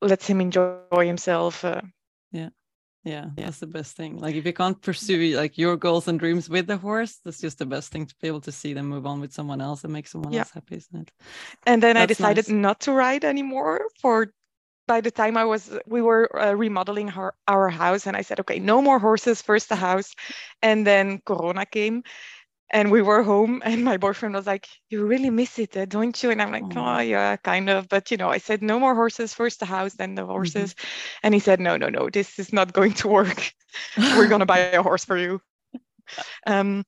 lets 0.00 0.26
him 0.26 0.40
enjoy 0.40 1.06
himself. 1.06 1.64
Uh, 1.64 1.82
yeah. 3.04 3.30
yeah, 3.36 3.44
that's 3.46 3.60
the 3.60 3.66
best 3.66 3.96
thing. 3.96 4.18
Like 4.18 4.34
if 4.34 4.44
you 4.44 4.52
can't 4.52 4.80
pursue 4.82 5.36
like 5.36 5.56
your 5.56 5.76
goals 5.76 6.08
and 6.08 6.18
dreams 6.18 6.50
with 6.50 6.66
the 6.66 6.76
horse, 6.76 7.18
that's 7.24 7.40
just 7.40 7.58
the 7.58 7.66
best 7.66 7.90
thing 7.90 8.06
to 8.06 8.14
be 8.20 8.28
able 8.28 8.42
to 8.42 8.52
see 8.52 8.74
them 8.74 8.88
move 8.88 9.06
on 9.06 9.20
with 9.20 9.32
someone 9.32 9.60
else 9.60 9.84
and 9.84 9.92
make 9.92 10.06
someone 10.06 10.32
yeah. 10.32 10.40
else 10.40 10.50
happy, 10.50 10.76
isn't 10.76 11.02
it? 11.02 11.10
And 11.64 11.82
then 11.82 11.94
that's 11.94 12.02
I 12.02 12.06
decided 12.06 12.48
nice. 12.48 12.54
not 12.54 12.80
to 12.80 12.92
ride 12.92 13.24
anymore 13.24 13.88
for 14.00 14.32
by 14.88 15.00
the 15.00 15.10
time 15.10 15.36
I 15.36 15.44
was, 15.44 15.78
we 15.86 16.02
were 16.02 16.28
uh, 16.34 16.54
remodeling 16.54 17.10
our, 17.10 17.34
our 17.46 17.68
house, 17.68 18.06
and 18.06 18.16
I 18.16 18.22
said, 18.22 18.40
okay, 18.40 18.58
no 18.58 18.80
more 18.80 18.98
horses, 18.98 19.42
first 19.42 19.68
the 19.68 19.76
house. 19.76 20.14
And 20.62 20.86
then 20.86 21.20
Corona 21.24 21.66
came, 21.66 22.02
and 22.70 22.90
we 22.90 23.02
were 23.02 23.22
home 23.22 23.62
and 23.64 23.84
my 23.84 23.96
boyfriend 23.96 24.34
was 24.34 24.46
like 24.46 24.68
you 24.90 25.04
really 25.06 25.30
miss 25.30 25.58
it 25.58 25.76
eh, 25.76 25.84
don't 25.84 26.22
you 26.22 26.30
and 26.30 26.42
i'm 26.42 26.52
like 26.52 26.76
oh. 26.76 26.96
oh. 26.96 26.98
yeah 26.98 27.36
kind 27.36 27.70
of 27.70 27.88
but 27.88 28.10
you 28.10 28.16
know 28.16 28.28
i 28.28 28.38
said 28.38 28.62
no 28.62 28.78
more 28.78 28.94
horses 28.94 29.32
first 29.32 29.60
the 29.60 29.66
house 29.66 29.94
then 29.94 30.14
the 30.14 30.26
horses 30.26 30.74
mm-hmm. 30.74 31.18
and 31.22 31.34
he 31.34 31.40
said 31.40 31.60
no 31.60 31.76
no 31.76 31.88
no 31.88 32.10
this 32.10 32.38
is 32.38 32.52
not 32.52 32.72
going 32.72 32.92
to 32.92 33.08
work 33.08 33.52
we're 34.16 34.28
going 34.28 34.40
to 34.40 34.46
buy 34.46 34.58
a 34.58 34.82
horse 34.82 35.04
for 35.04 35.16
you 35.16 35.40
um 36.46 36.84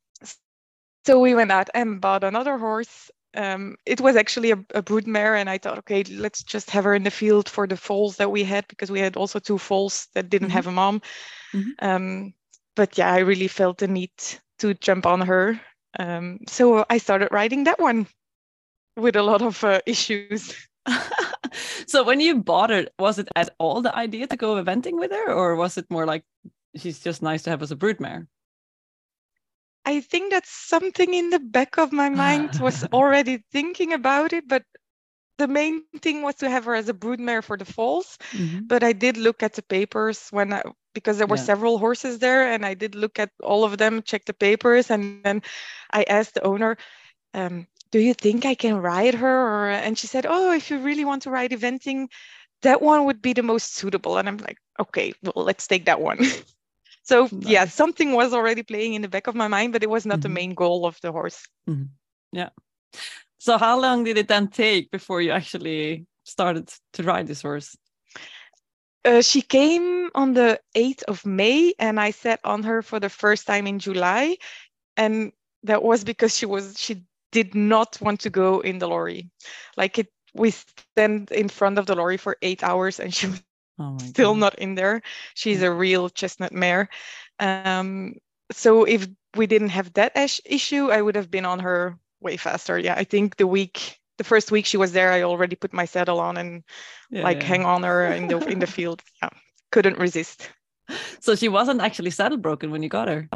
so 1.07 1.19
we 1.19 1.35
went 1.35 1.51
out 1.51 1.71
and 1.75 2.01
bought 2.01 2.25
another 2.25 2.59
horse. 2.59 3.11
Um, 3.35 3.77
it 3.87 4.01
was 4.01 4.17
actually 4.17 4.51
a, 4.51 4.59
a 4.75 4.83
broodmare, 4.83 5.41
and 5.41 5.49
I 5.49 5.59
thought, 5.59 5.79
okay, 5.79 6.03
let's 6.05 6.43
just 6.43 6.71
have 6.71 6.85
her 6.85 6.95
in 6.95 7.05
the 7.05 7.11
field 7.11 7.49
for 7.49 7.67
the 7.67 7.77
foals 7.77 8.17
that 8.17 8.31
we 8.31 8.45
had 8.45 8.67
because 8.69 8.91
we 8.91 9.01
had 9.01 9.17
also 9.17 9.39
two 9.39 9.59
foals 9.59 10.09
that 10.15 10.29
didn't 10.29 10.49
mm-hmm. 10.49 10.57
have 10.57 10.67
a 10.67 10.73
mom. 10.73 11.01
Mm-hmm. 11.55 11.71
Um, 11.79 12.35
but 12.77 12.99
yeah, 12.99 13.13
I 13.13 13.19
really 13.19 13.49
felt 13.49 13.79
the 13.79 13.89
need 13.89 14.11
to 14.59 14.75
jump 14.75 15.07
on 15.07 15.21
her. 15.23 15.61
Um, 15.99 16.39
so 16.47 16.85
I 16.89 16.99
started 16.99 17.29
writing 17.33 17.65
that 17.65 17.81
one 17.81 18.07
with 18.97 19.17
a 19.17 19.23
lot 19.23 19.43
of 19.43 19.63
uh, 19.65 19.81
issues. 19.87 20.55
so 21.87 22.05
when 22.05 22.21
you 22.21 22.43
bought 22.43 22.71
it, 22.71 22.93
was 22.99 23.19
it 23.19 23.29
at 23.37 23.51
all 23.59 23.83
the 23.83 23.95
idea 23.95 24.27
to 24.27 24.37
go 24.37 24.63
eventing 24.63 24.99
with 24.99 25.11
her, 25.11 25.33
or 25.33 25.57
was 25.57 25.77
it 25.77 25.91
more 25.91 26.07
like 26.07 26.25
she's 26.77 27.01
just 27.01 27.23
nice 27.23 27.43
to 27.43 27.51
have 27.51 27.63
as 27.63 27.73
a 27.73 27.77
broodmare? 27.77 28.27
I 29.85 30.01
think 30.01 30.31
that 30.31 30.47
something 30.47 31.15
in 31.15 31.31
the 31.31 31.41
back 31.41 31.79
of 31.79 31.93
my 31.93 32.09
mind 32.09 32.57
was 32.61 32.85
already 32.93 33.43
thinking 33.51 33.93
about 33.93 34.33
it, 34.33 34.47
but 34.47 34.63
the 35.39 35.49
main 35.49 35.83
thing 36.01 36.23
was 36.23 36.37
to 36.37 36.51
have 36.51 36.67
her 36.67 36.75
as 36.75 36.89
a 36.89 36.95
broodmare 36.95 37.43
for 37.43 37.57
the 37.57 37.65
falls. 37.65 38.19
Mm-hmm. 38.33 38.67
But 38.67 38.85
I 38.85 38.93
did 38.93 39.17
look 39.17 39.43
at 39.43 39.55
the 39.55 39.63
papers 39.63 40.29
when 40.31 40.53
I 40.53 40.63
because 40.95 41.19
there 41.19 41.27
were 41.27 41.37
yeah. 41.37 41.45
several 41.45 41.79
horses 41.79 42.19
there, 42.19 42.51
and 42.51 42.65
I 42.65 42.75
did 42.75 42.95
look 42.95 43.19
at 43.19 43.31
all 43.43 43.65
of 43.65 43.79
them, 43.79 44.03
check 44.03 44.25
the 44.25 44.35
papers, 44.35 44.91
and 44.91 45.23
then 45.25 45.43
I 45.93 46.05
asked 46.05 46.35
the 46.35 46.43
owner, 46.43 46.77
um, 47.35 47.67
"Do 47.91 47.99
you 47.99 48.15
think 48.15 48.45
I 48.45 48.55
can 48.55 48.77
ride 48.77 49.15
her?" 49.15 49.29
Or, 49.29 49.71
and 49.71 49.99
she 49.99 50.07
said, 50.07 50.27
"Oh, 50.27 50.53
if 50.53 50.71
you 50.71 50.79
really 50.79 51.05
want 51.05 51.23
to 51.23 51.31
ride 51.31 51.53
eventing, 51.53 52.09
that 52.63 52.83
one 52.83 53.05
would 53.05 53.23
be 53.23 53.33
the 53.33 53.43
most 53.43 53.75
suitable." 53.77 54.19
And 54.19 54.29
I'm 54.29 54.39
like, 54.39 54.59
"Okay, 54.79 55.13
well, 55.23 55.45
let's 55.45 55.67
take 55.67 55.85
that 55.87 56.01
one." 56.01 56.19
so 57.03 57.29
nice. 57.31 57.47
yeah, 57.47 57.65
something 57.67 58.13
was 58.13 58.33
already 58.33 58.63
playing 58.63 58.95
in 58.95 59.03
the 59.03 59.09
back 59.09 59.27
of 59.27 59.35
my 59.35 59.49
mind, 59.49 59.73
but 59.73 59.83
it 59.83 59.91
was 59.91 60.07
not 60.07 60.15
mm-hmm. 60.15 60.23
the 60.23 60.29
main 60.29 60.55
goal 60.55 60.87
of 60.87 60.99
the 61.03 61.13
horse. 61.13 61.47
Mm-hmm. 61.69 61.85
Yeah. 62.33 62.51
So 63.39 63.57
how 63.57 63.81
long 63.81 64.05
did 64.05 64.19
it 64.19 64.29
then 64.29 64.49
take 64.49 64.91
before 64.91 65.23
you 65.23 65.31
actually 65.33 66.07
started 66.25 66.71
to 66.93 67.03
ride 67.03 67.27
this 67.27 67.43
horse? 67.43 67.75
Uh, 69.05 69.23
she 69.23 69.43
came 69.43 70.11
on 70.15 70.35
the 70.35 70.61
8th 70.75 71.03
of 71.05 71.25
May 71.27 71.75
and 71.79 72.01
I 72.01 72.11
sat 72.11 72.41
on 72.45 72.63
her 72.65 72.83
for 72.83 73.01
the 73.01 73.09
first 73.09 73.47
time 73.47 73.67
in 73.67 73.79
July. 73.79 74.37
And 74.97 75.33
that 75.65 75.83
was 75.83 76.05
because 76.05 76.37
she 76.37 76.47
was 76.47 76.79
she 76.79 77.05
did 77.33 77.55
not 77.55 77.99
want 78.01 78.21
to 78.21 78.31
go 78.31 78.61
in 78.61 78.79
the 78.79 78.89
lorry. 78.89 79.31
Like 79.77 79.99
it 79.99 80.09
we 80.35 80.51
stand 80.53 81.31
in 81.33 81.49
front 81.49 81.79
of 81.79 81.87
the 81.87 81.95
lorry 81.97 82.17
for 82.17 82.37
eight 82.43 82.63
hours 82.63 83.01
and 83.01 83.15
she 83.15 83.27
was 83.29 83.43
oh 83.79 84.13
still 84.13 84.35
God. 84.35 84.35
not 84.35 84.59
in 84.59 84.75
there. 84.75 85.03
She's 85.35 85.63
a 85.63 85.71
real 85.73 86.09
chestnut 86.11 86.53
mare. 86.53 86.89
Um, 87.39 88.17
so 88.51 88.85
if 88.85 89.09
we 89.37 89.47
didn't 89.47 89.71
have 89.71 89.93
that 89.95 90.13
issue, 90.45 90.91
I 90.91 91.01
would 91.03 91.17
have 91.17 91.31
been 91.31 91.47
on 91.47 91.61
her 91.61 91.99
way 92.21 92.37
faster. 92.37 92.79
Yeah, 92.79 92.95
I 92.97 93.05
think 93.05 93.37
the 93.37 93.47
week, 93.47 94.00
the 94.21 94.25
first 94.33 94.53
week 94.53 94.67
she 94.67 94.77
was 94.77 94.93
there, 94.93 95.11
I 95.13 95.23
already 95.23 95.57
put 95.57 95.73
my 95.73 95.87
saddle 95.87 96.21
on 96.21 96.37
and 96.37 96.63
yeah, 97.11 97.23
like 97.23 97.41
yeah. 97.41 97.49
hang 97.49 97.65
on 97.65 97.83
her 97.85 98.05
in 98.05 98.29
the 98.29 98.37
in 98.53 98.59
the 98.59 98.67
field. 98.77 99.03
Yeah, 99.23 99.31
couldn't 99.73 99.97
resist. 99.97 100.51
So 101.21 101.35
she 101.35 101.49
wasn't 101.49 101.81
actually 101.81 102.11
saddle 102.11 102.37
broken 102.37 102.71
when 102.71 102.83
you 102.83 102.91
got 102.91 103.09
her. 103.09 103.31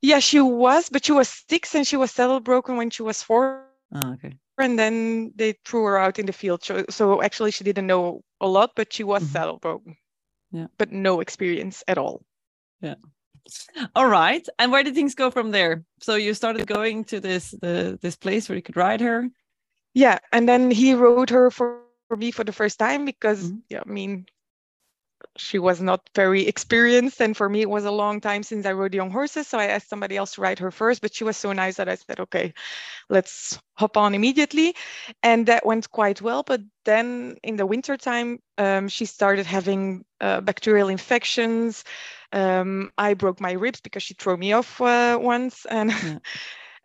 Yeah, 0.00 0.20
she 0.20 0.40
was, 0.40 0.88
but 0.88 1.04
she 1.04 1.12
was 1.12 1.28
six 1.28 1.74
and 1.74 1.86
she 1.86 1.98
was 1.98 2.10
saddle 2.10 2.40
broken 2.40 2.78
when 2.78 2.88
she 2.88 3.02
was 3.02 3.22
four. 3.22 3.66
Oh, 3.94 4.14
okay. 4.14 4.32
And 4.56 4.78
then 4.78 5.32
they 5.36 5.58
threw 5.66 5.84
her 5.84 5.98
out 5.98 6.18
in 6.18 6.24
the 6.24 6.32
field. 6.32 6.64
So, 6.64 6.84
so 6.88 7.20
actually, 7.20 7.50
she 7.50 7.64
didn't 7.64 7.86
know 7.86 8.22
a 8.40 8.48
lot, 8.48 8.70
but 8.74 8.92
she 8.92 9.04
was 9.04 9.22
mm-hmm. 9.22 9.32
saddle 9.32 9.58
broken. 9.58 9.96
Yeah. 10.52 10.68
But 10.78 10.90
no 10.90 11.20
experience 11.20 11.84
at 11.86 11.98
all. 11.98 12.24
Yeah. 12.80 12.96
All 13.94 14.08
right. 14.08 14.46
And 14.58 14.72
where 14.72 14.84
did 14.84 14.94
things 14.94 15.14
go 15.14 15.30
from 15.30 15.50
there? 15.50 15.84
So 16.00 16.14
you 16.14 16.32
started 16.32 16.66
going 16.66 17.04
to 17.12 17.20
this 17.20 17.50
the 17.60 17.98
this 18.00 18.16
place 18.16 18.48
where 18.48 18.56
you 18.56 18.62
could 18.62 18.76
ride 18.76 19.00
her. 19.00 19.28
Yeah, 19.94 20.18
and 20.32 20.48
then 20.48 20.70
he 20.70 20.94
rode 20.94 21.30
her 21.30 21.50
for, 21.50 21.80
for 22.08 22.16
me 22.16 22.30
for 22.30 22.44
the 22.44 22.52
first 22.52 22.78
time 22.78 23.04
because 23.04 23.44
mm-hmm. 23.44 23.58
yeah, 23.68 23.82
I 23.86 23.90
mean 23.90 24.26
she 25.36 25.58
was 25.58 25.80
not 25.80 26.08
very 26.14 26.46
experienced 26.46 27.20
and 27.20 27.36
for 27.36 27.48
me 27.48 27.62
it 27.62 27.70
was 27.70 27.84
a 27.84 27.90
long 27.90 28.20
time 28.20 28.42
since 28.42 28.66
i 28.66 28.72
rode 28.72 28.94
young 28.94 29.10
horses 29.10 29.46
so 29.46 29.58
i 29.58 29.66
asked 29.66 29.88
somebody 29.88 30.16
else 30.16 30.34
to 30.34 30.40
ride 30.40 30.58
her 30.58 30.70
first 30.70 31.00
but 31.00 31.14
she 31.14 31.24
was 31.24 31.36
so 31.36 31.52
nice 31.52 31.76
that 31.76 31.88
i 31.88 31.94
said 31.94 32.20
okay 32.20 32.52
let's 33.08 33.58
hop 33.74 33.96
on 33.96 34.14
immediately 34.14 34.74
and 35.22 35.46
that 35.46 35.64
went 35.64 35.90
quite 35.90 36.20
well 36.20 36.42
but 36.42 36.60
then 36.84 37.36
in 37.42 37.56
the 37.56 37.66
winter 37.66 37.96
time 37.96 38.38
um, 38.58 38.88
she 38.88 39.04
started 39.04 39.46
having 39.46 40.04
uh, 40.20 40.40
bacterial 40.40 40.88
infections 40.88 41.84
um, 42.32 42.90
i 42.98 43.14
broke 43.14 43.40
my 43.40 43.52
ribs 43.52 43.80
because 43.80 44.02
she 44.02 44.14
threw 44.14 44.36
me 44.36 44.52
off 44.52 44.80
uh, 44.80 45.18
once 45.20 45.66
and 45.66 45.90
yeah. 45.90 46.18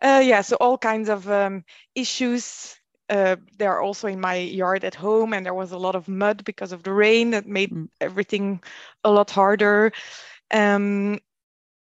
uh, 0.16 0.20
yeah 0.20 0.40
so 0.40 0.56
all 0.60 0.78
kinds 0.78 1.08
of 1.08 1.28
um, 1.30 1.64
issues 1.94 2.76
uh, 3.10 3.36
they 3.56 3.66
are 3.66 3.80
also 3.80 4.06
in 4.08 4.20
my 4.20 4.36
yard 4.36 4.84
at 4.84 4.94
home 4.94 5.32
and 5.32 5.44
there 5.44 5.54
was 5.54 5.72
a 5.72 5.78
lot 5.78 5.94
of 5.94 6.08
mud 6.08 6.44
because 6.44 6.72
of 6.72 6.82
the 6.82 6.92
rain 6.92 7.30
that 7.30 7.46
made 7.46 7.70
mm. 7.70 7.88
everything 8.00 8.62
a 9.04 9.10
lot 9.10 9.30
harder 9.30 9.92
um, 10.52 11.18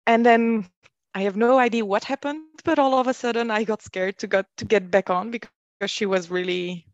and 0.07 0.25
then 0.25 0.67
i 1.15 1.23
have 1.23 1.37
no 1.37 1.59
idea 1.59 1.85
what 1.85 2.05
happened 2.05 2.43
but 2.65 2.79
all 2.79 2.99
of 2.99 3.07
a 3.07 3.15
sudden 3.15 3.51
i 3.51 3.65
got 3.65 3.83
scared 3.83 4.17
to 4.19 4.27
get 4.27 4.47
to 4.57 4.65
get 4.65 4.91
back 4.91 5.11
on 5.11 5.31
because 5.31 5.51
she 5.87 6.07
was 6.07 6.31
really 6.31 6.87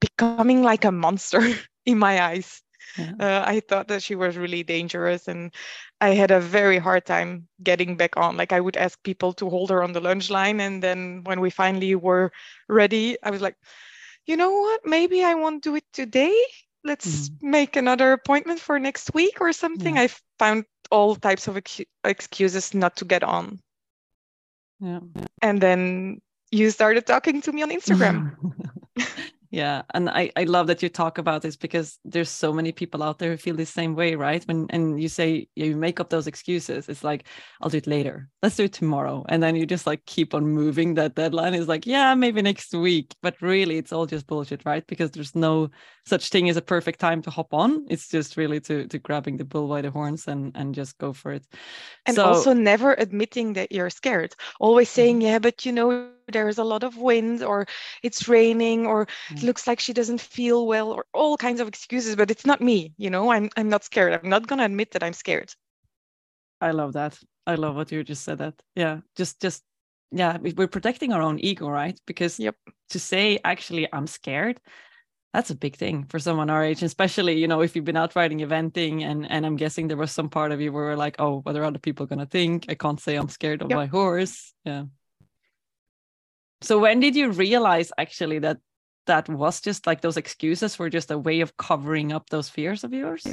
becoming 0.00 0.62
like 0.62 0.84
a 0.84 0.92
monster 0.92 1.40
in 1.86 1.98
my 1.98 2.22
eyes 2.22 2.62
yeah. 2.98 3.12
uh, 3.18 3.44
I 3.46 3.60
thought 3.60 3.88
that 3.88 4.02
she 4.02 4.14
was 4.14 4.36
really 4.36 4.62
dangerous, 4.62 5.28
and 5.28 5.54
I 6.00 6.10
had 6.10 6.30
a 6.30 6.40
very 6.40 6.78
hard 6.78 7.06
time 7.06 7.48
getting 7.62 7.96
back 7.96 8.16
on. 8.16 8.36
Like 8.36 8.52
I 8.52 8.60
would 8.60 8.76
ask 8.76 9.02
people 9.02 9.32
to 9.34 9.50
hold 9.50 9.70
her 9.70 9.82
on 9.82 9.92
the 9.92 10.00
lunge 10.00 10.30
line, 10.30 10.60
and 10.60 10.82
then 10.82 11.22
when 11.24 11.40
we 11.40 11.50
finally 11.50 11.94
were 11.94 12.32
ready, 12.68 13.16
I 13.22 13.30
was 13.30 13.40
like, 13.40 13.56
you 14.26 14.36
know 14.36 14.52
what? 14.52 14.80
Maybe 14.84 15.24
I 15.24 15.34
won't 15.34 15.62
do 15.62 15.76
it 15.76 15.84
today. 15.92 16.34
Let's 16.84 17.28
mm-hmm. 17.28 17.50
make 17.50 17.76
another 17.76 18.12
appointment 18.12 18.60
for 18.60 18.78
next 18.78 19.14
week 19.14 19.40
or 19.40 19.52
something. 19.52 19.96
Yeah. 19.96 20.02
I 20.02 20.08
found 20.38 20.64
all 20.90 21.16
types 21.16 21.48
of 21.48 21.56
ex- 21.56 21.80
excuses 22.04 22.74
not 22.74 22.96
to 22.96 23.04
get 23.04 23.24
on. 23.24 23.60
Yeah. 24.80 25.00
And 25.42 25.60
then 25.60 26.20
you 26.50 26.70
started 26.70 27.06
talking 27.06 27.40
to 27.42 27.52
me 27.52 27.62
on 27.62 27.70
Instagram. 27.70 28.36
yeah 29.56 29.80
and 29.94 30.10
I, 30.10 30.30
I 30.36 30.44
love 30.44 30.66
that 30.66 30.82
you 30.82 30.90
talk 30.90 31.16
about 31.16 31.40
this 31.40 31.56
because 31.56 31.98
there's 32.04 32.28
so 32.28 32.52
many 32.52 32.72
people 32.72 33.02
out 33.02 33.18
there 33.18 33.30
who 33.30 33.38
feel 33.38 33.56
the 33.56 33.64
same 33.64 33.94
way 33.94 34.14
right? 34.14 34.44
When 34.44 34.66
and 34.68 35.00
you 35.00 35.08
say 35.08 35.48
you 35.56 35.74
make 35.76 35.98
up 35.98 36.10
those 36.10 36.26
excuses. 36.26 36.90
It's 36.90 37.02
like 37.02 37.24
i'll 37.62 37.70
do 37.70 37.78
it 37.78 37.86
later. 37.86 38.28
Let's 38.42 38.56
do 38.56 38.64
it 38.64 38.74
tomorrow. 38.74 39.24
And 39.30 39.42
then 39.42 39.56
you 39.56 39.64
just 39.64 39.86
like 39.86 40.04
keep 40.04 40.34
on 40.34 40.46
moving 40.46 40.92
that 40.94 41.14
deadline. 41.14 41.54
Is 41.54 41.68
like 41.68 41.86
yeah 41.86 42.14
maybe 42.14 42.42
next 42.42 42.74
week. 42.74 43.14
But 43.22 43.40
really 43.40 43.78
it's 43.78 43.92
all 43.94 44.04
just 44.04 44.26
bullshit 44.26 44.66
right? 44.66 44.86
Because 44.86 45.10
there's 45.12 45.34
no 45.34 45.70
such 46.06 46.28
thing 46.30 46.48
as 46.48 46.56
a 46.56 46.62
perfect 46.62 47.00
time 47.00 47.20
to 47.22 47.30
hop 47.30 47.52
on. 47.52 47.84
It's 47.90 48.08
just 48.08 48.36
really 48.36 48.60
to 48.60 48.86
to 48.86 48.98
grabbing 48.98 49.36
the 49.36 49.44
bull 49.44 49.68
by 49.68 49.82
the 49.82 49.90
horns 49.90 50.28
and 50.28 50.52
and 50.54 50.74
just 50.74 50.96
go 50.98 51.12
for 51.12 51.32
it. 51.32 51.44
And 52.06 52.16
so, 52.16 52.24
also 52.24 52.52
never 52.52 52.94
admitting 52.94 53.54
that 53.54 53.72
you're 53.72 53.90
scared. 53.90 54.34
Always 54.60 54.88
saying 54.88 55.16
mm-hmm. 55.16 55.26
yeah 55.26 55.38
but 55.38 55.66
you 55.66 55.72
know 55.72 56.10
there's 56.28 56.58
a 56.58 56.64
lot 56.64 56.82
of 56.82 56.96
wind 56.96 57.42
or 57.42 57.66
it's 58.02 58.28
raining 58.28 58.86
or 58.86 59.06
mm. 59.06 59.36
it 59.36 59.42
looks 59.42 59.66
like 59.66 59.80
she 59.80 59.92
doesn't 59.92 60.20
feel 60.20 60.66
well 60.66 60.90
or 60.92 61.06
all 61.12 61.36
kinds 61.36 61.60
of 61.60 61.68
excuses 61.68 62.16
but 62.16 62.30
it's 62.30 62.46
not 62.46 62.60
me 62.60 62.92
you 62.98 63.10
know? 63.10 63.30
I'm 63.30 63.50
i'm 63.56 63.68
not 63.68 63.84
scared. 63.84 64.12
I'm 64.12 64.30
not 64.30 64.46
going 64.46 64.58
to 64.58 64.64
admit 64.64 64.92
that 64.92 65.02
i'm 65.02 65.12
scared. 65.12 65.52
I 66.60 66.70
love 66.70 66.94
that. 66.94 67.18
I 67.46 67.54
love 67.54 67.76
what 67.76 67.92
you 67.92 68.02
just 68.02 68.24
said 68.24 68.38
that. 68.38 68.54
Yeah 68.74 69.00
just 69.16 69.40
just 69.40 69.62
yeah 70.12 70.38
we're 70.38 70.68
protecting 70.68 71.12
our 71.12 71.22
own 71.22 71.38
ego 71.40 71.68
right? 71.68 71.98
Because 72.06 72.38
yep. 72.38 72.54
to 72.90 72.98
say 72.98 73.38
actually 73.44 73.88
i'm 73.92 74.06
scared 74.06 74.60
that's 75.36 75.50
a 75.50 75.54
big 75.54 75.76
thing 75.76 76.04
for 76.08 76.18
someone 76.18 76.48
our 76.48 76.64
age, 76.64 76.82
especially 76.82 77.38
you 77.38 77.46
know 77.46 77.60
if 77.60 77.76
you've 77.76 77.84
been 77.84 77.96
out 77.96 78.16
riding 78.16 78.38
eventing, 78.38 79.02
and 79.02 79.30
and 79.30 79.44
I'm 79.44 79.56
guessing 79.56 79.86
there 79.86 79.98
was 79.98 80.10
some 80.10 80.30
part 80.30 80.50
of 80.50 80.62
you 80.62 80.72
where 80.72 80.84
we're 80.84 80.96
like, 80.96 81.16
oh, 81.18 81.40
what 81.40 81.54
are 81.54 81.64
other 81.64 81.78
people 81.78 82.06
gonna 82.06 82.24
think? 82.24 82.64
I 82.70 82.74
can't 82.74 82.98
say 82.98 83.16
I'm 83.16 83.28
scared 83.28 83.60
of 83.60 83.68
yep. 83.68 83.76
my 83.76 83.84
horse. 83.84 84.54
Yeah. 84.64 84.84
So 86.62 86.78
when 86.78 87.00
did 87.00 87.16
you 87.16 87.32
realize 87.32 87.92
actually 87.98 88.38
that 88.38 88.56
that 89.04 89.28
was 89.28 89.60
just 89.60 89.86
like 89.86 90.00
those 90.00 90.16
excuses 90.16 90.78
were 90.78 90.88
just 90.88 91.10
a 91.10 91.18
way 91.18 91.42
of 91.42 91.54
covering 91.58 92.12
up 92.12 92.30
those 92.30 92.48
fears 92.48 92.82
of 92.82 92.94
yours? 92.94 93.26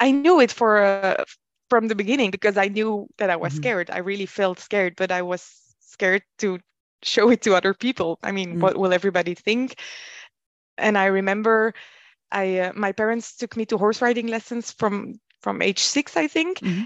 I 0.00 0.12
knew 0.12 0.40
it 0.40 0.50
for 0.50 0.82
uh, 0.82 1.24
from 1.68 1.88
the 1.88 1.94
beginning 1.94 2.30
because 2.30 2.56
I 2.56 2.68
knew 2.68 3.06
that 3.18 3.28
I 3.28 3.36
was 3.36 3.52
mm-hmm. 3.52 3.68
scared. 3.68 3.90
I 3.90 3.98
really 3.98 4.26
felt 4.26 4.60
scared, 4.60 4.94
but 4.96 5.12
I 5.12 5.20
was 5.20 5.44
scared 5.80 6.22
to 6.38 6.58
show 7.02 7.28
it 7.28 7.42
to 7.42 7.54
other 7.54 7.74
people. 7.74 8.18
I 8.22 8.32
mean, 8.32 8.52
mm-hmm. 8.52 8.60
what 8.60 8.78
will 8.78 8.94
everybody 8.94 9.34
think? 9.34 9.76
And 10.78 10.98
I 10.98 11.06
remember 11.06 11.74
I 12.30 12.58
uh, 12.58 12.72
my 12.74 12.92
parents 12.92 13.36
took 13.36 13.56
me 13.56 13.66
to 13.66 13.78
horse 13.78 14.02
riding 14.02 14.26
lessons 14.26 14.72
from 14.72 15.20
from 15.40 15.62
age 15.62 15.80
6 15.80 16.16
I 16.16 16.26
think. 16.26 16.58
Mm-hmm 16.58 16.84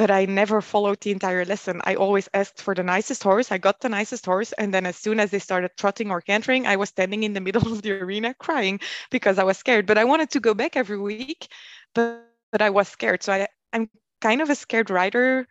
but 0.00 0.10
I 0.10 0.24
never 0.24 0.62
followed 0.62 0.98
the 1.02 1.10
entire 1.10 1.44
lesson. 1.44 1.82
I 1.84 1.94
always 1.94 2.26
asked 2.32 2.62
for 2.62 2.74
the 2.74 2.82
nicest 2.82 3.22
horse. 3.22 3.52
I 3.52 3.58
got 3.58 3.80
the 3.80 3.90
nicest 3.90 4.24
horse. 4.24 4.50
And 4.52 4.72
then 4.72 4.86
as 4.86 4.96
soon 4.96 5.20
as 5.20 5.30
they 5.30 5.38
started 5.38 5.72
trotting 5.76 6.10
or 6.10 6.22
cantering, 6.22 6.66
I 6.66 6.76
was 6.76 6.88
standing 6.88 7.22
in 7.22 7.34
the 7.34 7.40
middle 7.42 7.70
of 7.72 7.82
the 7.82 7.92
arena 8.00 8.32
crying 8.32 8.80
because 9.10 9.38
I 9.38 9.44
was 9.44 9.58
scared. 9.58 9.84
But 9.84 9.98
I 9.98 10.04
wanted 10.04 10.30
to 10.30 10.40
go 10.40 10.54
back 10.54 10.74
every 10.74 10.96
week, 10.96 11.48
but, 11.94 12.24
but 12.50 12.62
I 12.62 12.70
was 12.70 12.88
scared. 12.88 13.22
So 13.22 13.34
I, 13.34 13.48
I'm 13.74 13.90
kind 14.22 14.40
of 14.40 14.48
a 14.48 14.54
scared 14.54 14.88
rider 14.88 15.46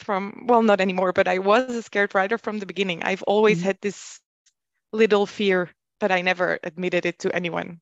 from 0.00 0.44
well 0.46 0.62
not 0.62 0.80
anymore 0.80 1.12
but 1.12 1.28
i 1.28 1.38
was 1.38 1.70
a 1.70 1.82
scared 1.82 2.14
rider 2.14 2.36
from 2.36 2.58
the 2.58 2.66
beginning 2.66 3.02
i've 3.04 3.22
always 3.22 3.58
mm-hmm. 3.58 3.66
had 3.66 3.78
this 3.80 4.18
little 4.92 5.24
fear 5.24 5.70
but 6.00 6.10
i 6.12 6.20
never 6.20 6.58
admitted 6.62 7.06
it 7.06 7.18
to 7.18 7.34
anyone 7.34 7.80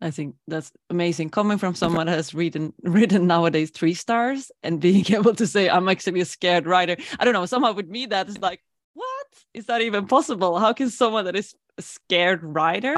I 0.00 0.10
think 0.10 0.36
that's 0.48 0.72
amazing. 0.88 1.30
Coming 1.30 1.58
from 1.58 1.74
someone 1.74 2.06
that 2.06 2.16
has 2.16 2.32
written 2.32 2.72
written 2.82 3.26
nowadays 3.26 3.70
three 3.70 3.94
stars 3.94 4.50
and 4.62 4.80
being 4.80 5.04
able 5.12 5.34
to 5.34 5.46
say 5.46 5.68
I'm 5.68 5.88
actually 5.88 6.20
a 6.20 6.24
scared 6.24 6.66
rider. 6.66 6.96
I 7.18 7.24
don't 7.24 7.34
know. 7.34 7.46
Somehow 7.46 7.72
with 7.72 7.88
me 7.88 8.06
that 8.06 8.28
is 8.28 8.38
like, 8.38 8.62
what 8.94 9.26
is 9.52 9.66
that 9.66 9.82
even 9.82 10.06
possible? 10.06 10.58
How 10.58 10.72
can 10.72 10.90
someone 10.90 11.26
that 11.26 11.36
is 11.36 11.54
a 11.76 11.82
scared 11.82 12.42
rider 12.42 12.96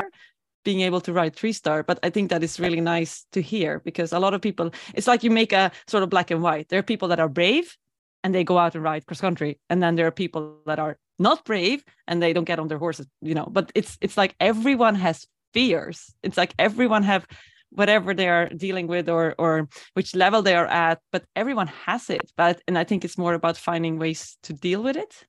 being 0.64 0.82
able 0.82 1.00
to 1.02 1.12
write 1.12 1.34
three 1.34 1.52
star? 1.52 1.82
But 1.82 1.98
I 2.02 2.10
think 2.10 2.30
that 2.30 2.44
is 2.44 2.60
really 2.60 2.80
nice 2.80 3.26
to 3.32 3.42
hear 3.42 3.80
because 3.80 4.12
a 4.12 4.20
lot 4.20 4.34
of 4.34 4.40
people, 4.40 4.70
it's 4.94 5.08
like 5.08 5.24
you 5.24 5.30
make 5.30 5.52
a 5.52 5.72
sort 5.88 6.04
of 6.04 6.10
black 6.10 6.30
and 6.30 6.42
white. 6.42 6.68
There 6.68 6.78
are 6.78 6.84
people 6.84 7.08
that 7.08 7.20
are 7.20 7.28
brave 7.28 7.76
and 8.22 8.32
they 8.32 8.44
go 8.44 8.58
out 8.58 8.76
and 8.76 8.84
ride 8.84 9.04
cross 9.06 9.20
country, 9.20 9.58
and 9.68 9.82
then 9.82 9.96
there 9.96 10.06
are 10.06 10.12
people 10.12 10.58
that 10.66 10.78
are 10.78 10.96
not 11.22 11.44
brave 11.44 11.84
and 12.06 12.22
they 12.22 12.32
don't 12.32 12.44
get 12.44 12.58
on 12.58 12.68
their 12.68 12.78
horses, 12.78 13.06
you 13.20 13.34
know. 13.34 13.46
But 13.50 13.72
it's 13.74 13.96
it's 14.00 14.16
like 14.16 14.34
everyone 14.40 14.96
has 14.96 15.26
fears. 15.54 16.14
It's 16.22 16.36
like 16.36 16.54
everyone 16.58 17.04
have 17.04 17.26
whatever 17.70 18.12
they 18.14 18.28
are 18.28 18.48
dealing 18.48 18.86
with 18.86 19.08
or 19.08 19.34
or 19.38 19.68
which 19.94 20.14
level 20.14 20.42
they 20.42 20.54
are 20.54 20.66
at 20.66 20.98
but 21.10 21.24
everyone 21.34 21.68
has 21.86 22.10
it. 22.10 22.30
But 22.36 22.60
and 22.68 22.76
i 22.76 22.84
think 22.84 23.04
it's 23.04 23.18
more 23.18 23.34
about 23.34 23.56
finding 23.56 23.98
ways 23.98 24.36
to 24.42 24.52
deal 24.52 24.82
with 24.82 24.96
it. 24.96 25.26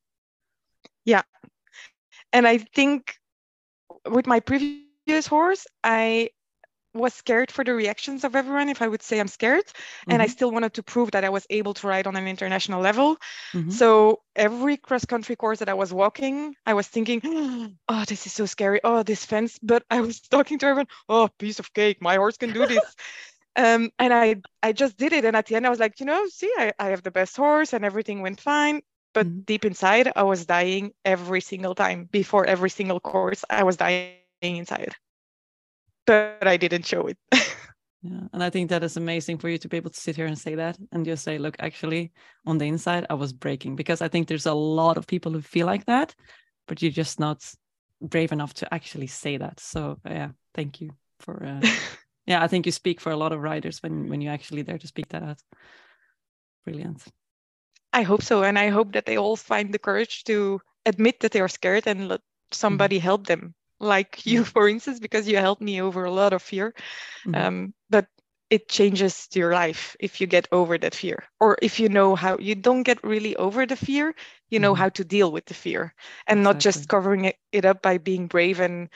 Yeah. 1.06 1.24
And 2.34 2.48
i 2.48 2.58
think 2.58 3.16
with 4.10 4.28
my 4.28 4.40
previous 4.42 5.28
horse 5.28 5.66
i 5.84 6.30
was 6.94 7.14
scared 7.14 7.52
for 7.52 7.64
the 7.64 7.74
reactions 7.74 8.24
of 8.24 8.36
everyone 8.36 8.70
if 8.70 8.82
I 8.82 8.88
would 8.88 9.02
say 9.02 9.20
I'm 9.20 9.28
scared. 9.28 9.66
Mm-hmm. 9.66 10.12
And 10.12 10.22
I 10.22 10.26
mm-hmm. 10.26 10.32
still 10.32 10.52
wanted 10.52 10.74
to 10.76 10.84
prove 10.84 11.12
that 11.12 11.24
I 11.24 11.30
was 11.30 11.46
able 11.50 11.74
to 11.76 11.88
ride 11.88 12.08
on 12.08 12.16
an 12.16 12.28
international 12.28 12.82
level. 12.82 13.18
Mm-hmm. 13.54 13.72
So 13.72 14.22
every 14.36 14.78
cross 14.78 15.06
country 15.06 15.36
course 15.36 15.60
that 15.60 15.70
I 15.70 15.74
was 15.74 15.94
walking, 15.94 16.56
I 16.66 16.74
was 16.74 16.88
thinking, 16.88 17.22
oh, 17.90 18.04
this 18.08 18.26
is 18.26 18.34
so 18.34 18.46
scary. 18.46 18.80
Oh, 18.84 19.04
this 19.04 19.26
fence. 19.26 19.60
But 19.62 19.84
I 19.90 20.02
was 20.02 20.20
talking 20.36 20.60
to 20.60 20.66
everyone, 20.68 20.88
oh, 21.10 21.30
piece 21.40 21.60
of 21.60 21.74
cake. 21.74 22.02
My 22.02 22.16
horse 22.16 22.38
can 22.38 22.54
do 22.54 22.66
this. 22.66 22.96
um, 23.56 23.92
and 23.98 24.14
I, 24.14 24.36
I 24.62 24.74
just 24.74 24.98
did 24.98 25.14
it. 25.14 25.26
And 25.26 25.36
at 25.36 25.48
the 25.48 25.56
end, 25.56 25.66
I 25.66 25.70
was 25.70 25.80
like, 25.80 26.00
you 26.00 26.06
know, 26.06 26.28
see, 26.28 26.52
I, 26.58 26.74
I 26.80 26.90
have 26.90 27.04
the 27.04 27.12
best 27.12 27.36
horse 27.36 27.74
and 27.74 27.84
everything 27.84 28.22
went 28.22 28.40
fine. 28.40 28.82
But 29.14 29.28
mm-hmm. 29.28 29.42
deep 29.42 29.66
inside, 29.66 30.12
I 30.16 30.24
was 30.24 30.46
dying 30.46 30.92
every 31.06 31.42
single 31.42 31.76
time. 31.76 32.10
Before 32.12 32.46
every 32.46 32.70
single 32.70 33.00
course, 33.00 33.46
I 33.50 33.64
was 33.64 33.78
dying 33.78 34.16
inside 34.42 34.96
but 36.06 36.48
I 36.48 36.58
didn't 36.58 36.86
show 36.86 37.08
it. 37.08 37.18
yeah, 37.32 38.28
and 38.34 38.44
I 38.44 38.50
think 38.50 38.70
that 38.70 38.84
is 38.84 38.98
amazing 38.98 39.38
for 39.38 39.50
you 39.50 39.58
to 39.58 39.68
be 39.68 39.78
able 39.78 39.92
to 39.92 40.00
sit 40.00 40.16
here 40.16 40.26
and 40.26 40.38
say 40.38 40.56
that 40.56 40.78
and 40.92 41.06
just 41.06 41.24
say, 41.24 41.38
look, 41.38 41.56
actually, 41.60 42.12
on 42.46 42.58
the 42.58 42.66
inside, 42.66 43.06
I 43.10 43.14
was 43.16 43.34
breaking 43.34 43.76
because 43.76 44.02
I 44.02 44.08
think 44.08 44.28
there's 44.28 44.46
a 44.46 44.54
lot 44.54 44.98
of 44.98 45.08
people 45.08 45.32
who 45.32 45.42
feel 45.42 45.66
like 45.66 45.86
that, 45.86 46.16
but 46.68 46.82
you're 46.82 46.92
just 46.92 47.20
not 47.20 47.44
brave 48.02 48.32
enough 48.32 48.54
to 48.56 48.74
actually 48.74 49.08
say 49.08 49.38
that. 49.38 49.60
So 49.60 50.00
yeah, 50.06 50.30
thank 50.54 50.82
you 50.82 50.92
for. 51.20 51.44
Uh, 51.46 51.68
yeah, 52.26 52.44
I 52.44 52.48
think 52.48 52.66
you 52.66 52.72
speak 52.72 53.00
for 53.00 53.12
a 53.12 53.18
lot 53.18 53.32
of 53.32 53.42
writers 53.42 53.82
when 53.82 54.10
when 54.10 54.22
you 54.22 54.30
actually 54.30 54.62
there 54.62 54.78
to 54.78 54.88
speak 54.88 55.10
that 55.10 55.24
out. 55.24 55.42
Brilliant. 56.66 57.04
I 57.92 58.02
hope 58.02 58.24
so, 58.24 58.44
and 58.44 58.58
I 58.58 58.70
hope 58.70 58.94
that 58.94 59.06
they 59.06 59.18
all 59.18 59.36
find 59.36 59.74
the 59.74 59.80
courage 59.80 60.24
to 60.26 60.60
admit 60.86 61.20
that 61.20 61.32
they 61.32 61.42
are 61.42 61.48
scared 61.48 61.88
and 61.88 62.08
let 62.08 62.22
somebody 62.52 62.98
mm-hmm. 62.98 63.04
help 63.04 63.28
them 63.28 63.54
like 63.84 64.26
you, 64.26 64.44
for 64.44 64.68
instance, 64.68 65.00
because 65.00 65.28
you 65.28 65.38
helped 65.38 65.62
me 65.62 65.82
over 65.82 66.06
a 66.06 66.12
lot 66.12 66.34
of 66.34 66.42
fear. 66.42 66.74
Mm-hmm. 67.26 67.36
Um, 67.36 67.74
but 67.90 68.08
it 68.50 68.70
changes 68.70 69.28
your 69.34 69.52
life 69.54 69.96
if 70.00 70.22
you 70.22 70.28
get 70.28 70.48
over 70.52 70.78
that 70.78 70.94
fear, 70.94 71.24
or 71.40 71.58
if 71.62 71.80
you 71.80 71.90
know 71.90 72.16
how 72.16 72.38
you 72.38 72.56
don't 72.56 72.84
get 72.84 73.04
really 73.04 73.36
over 73.38 73.66
the 73.66 73.76
fear, 73.76 74.14
you 74.50 74.60
know 74.60 74.74
mm-hmm. 74.74 74.82
how 74.82 74.90
to 74.90 75.04
deal 75.04 75.32
with 75.32 75.46
the 75.46 75.54
fear 75.54 75.94
and 76.28 76.40
exactly. 76.40 76.44
not 76.44 76.60
just 76.60 76.88
covering 76.88 77.26
it, 77.26 77.38
it 77.52 77.66
up 77.66 77.82
by 77.82 77.98
being 77.98 78.28
brave 78.28 78.60
and 78.60 78.90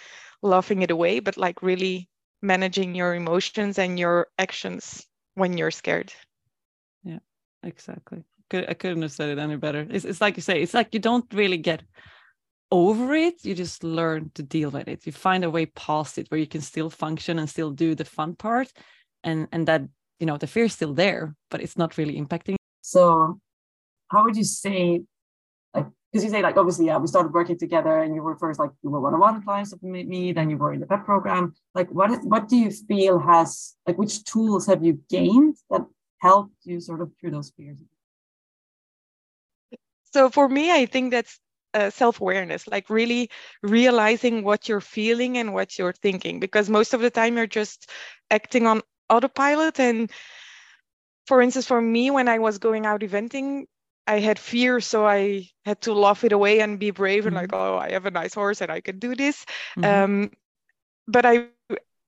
laughing 0.44 0.84
it 0.84 0.92
away, 0.92 1.20
but 1.20 1.38
like 1.38 1.62
really 1.64 2.08
managing 2.42 2.94
your 2.94 3.16
emotions 3.16 3.80
and 3.80 3.98
your 3.98 4.28
actions 4.38 5.08
when 5.34 5.58
you're 5.58 5.72
scared. 5.72 6.14
Yeah, 7.04 7.20
exactly. 7.64 8.24
I 8.54 8.74
couldn't 8.76 9.02
have 9.02 9.12
said 9.12 9.30
it 9.30 9.40
any 9.40 9.58
better. 9.58 9.86
It's, 9.90 10.06
it's 10.06 10.22
like 10.22 10.38
you 10.38 10.42
say, 10.42 10.62
it's 10.62 10.74
like 10.74 10.94
you 10.94 11.00
don't 11.00 11.26
really 11.34 11.58
get 11.58 11.84
over 12.72 13.14
it 13.14 13.46
you 13.46 13.56
just 13.56 13.84
learn 13.84 14.32
to 14.36 14.44
deal 14.44 14.70
with 14.70 14.88
it. 14.88 15.06
You 15.06 15.12
find 15.12 15.44
a 15.44 15.50
way 15.50 15.66
past 15.68 16.18
it 16.18 16.30
where 16.30 16.40
you 16.40 16.48
can 16.48 16.62
still 16.62 16.90
function 16.90 17.40
and 17.40 17.50
still 17.50 17.72
do 17.72 17.96
the 17.96 18.06
fun 18.06 18.36
part 18.36 18.72
and 19.24 19.48
and 19.52 19.68
that 19.68 19.84
you 20.20 20.26
know 20.26 20.38
the 20.38 20.48
fear 20.48 20.66
is 20.66 20.74
still 20.74 20.94
there 20.94 21.36
but 21.50 21.62
it's 21.62 21.78
not 21.78 21.98
really 21.98 22.20
impacting. 22.20 22.56
So 22.82 23.40
how 24.10 24.24
would 24.24 24.36
you 24.36 24.44
say 24.44 25.04
like 25.74 25.88
because 26.12 26.24
you 26.26 26.30
say 26.30 26.42
like 26.42 26.58
obviously 26.58 26.88
yeah 26.88 26.98
we 26.98 27.08
started 27.08 27.34
working 27.34 27.58
together 27.58 28.02
and 28.02 28.14
you 28.14 28.22
were 28.22 28.36
first 28.36 28.60
like 28.60 28.72
you 28.84 28.90
were 28.90 29.00
one 29.00 29.14
of 29.14 29.20
one 29.20 29.42
clients 29.44 29.72
of 29.72 29.82
me 29.82 30.34
then 30.34 30.50
you 30.50 30.58
were 30.58 30.74
in 30.74 30.82
the 30.82 30.88
PEP 30.88 31.06
program. 31.06 31.54
Like 31.74 31.90
what 31.92 32.12
what 32.24 32.50
do 32.50 32.58
you 32.58 32.72
feel 32.72 33.20
has 33.20 33.76
like 33.86 33.98
which 33.98 34.24
tools 34.26 34.68
have 34.68 34.84
you 34.84 35.00
gained 35.10 35.56
that 35.70 35.86
helped 36.20 36.56
you 36.64 36.82
sort 36.82 37.02
of 37.02 37.12
through 37.20 37.32
those 37.32 37.52
fears? 37.56 37.78
So 40.12 40.30
for 40.30 40.50
me 40.50 40.72
i 40.72 40.86
think 40.86 41.12
that's 41.12 41.40
uh, 41.78 41.90
self-awareness 41.90 42.68
like 42.68 42.90
really 42.90 43.30
realizing 43.62 44.44
what 44.44 44.68
you're 44.68 44.82
feeling 44.82 45.38
and 45.38 45.54
what 45.54 45.78
you're 45.78 45.94
thinking 45.94 46.40
because 46.40 46.70
most 46.70 46.94
of 46.94 47.02
the 47.02 47.10
time 47.10 47.38
you're 47.38 47.56
just 47.62 47.90
acting 48.32 48.66
on 48.66 48.82
autopilot. 49.10 49.80
And 49.80 50.12
for 51.28 51.42
instance 51.42 51.68
for 51.68 51.82
me 51.82 52.10
when 52.10 52.28
i 52.28 52.40
was 52.40 52.58
going 52.58 52.86
out 52.86 53.02
eventing 53.02 53.66
i 54.08 54.20
had 54.20 54.40
fear 54.40 54.80
so 54.80 55.06
i 55.06 55.46
had 55.66 55.80
to 55.82 55.94
laugh 55.94 56.24
it 56.24 56.32
away 56.32 56.62
and 56.62 56.80
be 56.80 56.90
brave 56.90 57.26
mm-hmm. 57.26 57.36
and 57.36 57.36
like 57.36 57.54
oh 57.54 57.78
i 57.78 57.92
have 57.92 58.06
a 58.06 58.12
nice 58.12 58.34
horse 58.34 58.62
and 58.62 58.72
i 58.72 58.80
can 58.80 58.98
do 58.98 59.14
this. 59.14 59.46
Mm-hmm. 59.78 59.84
um, 59.86 60.32
but 61.08 61.26
i 61.26 61.48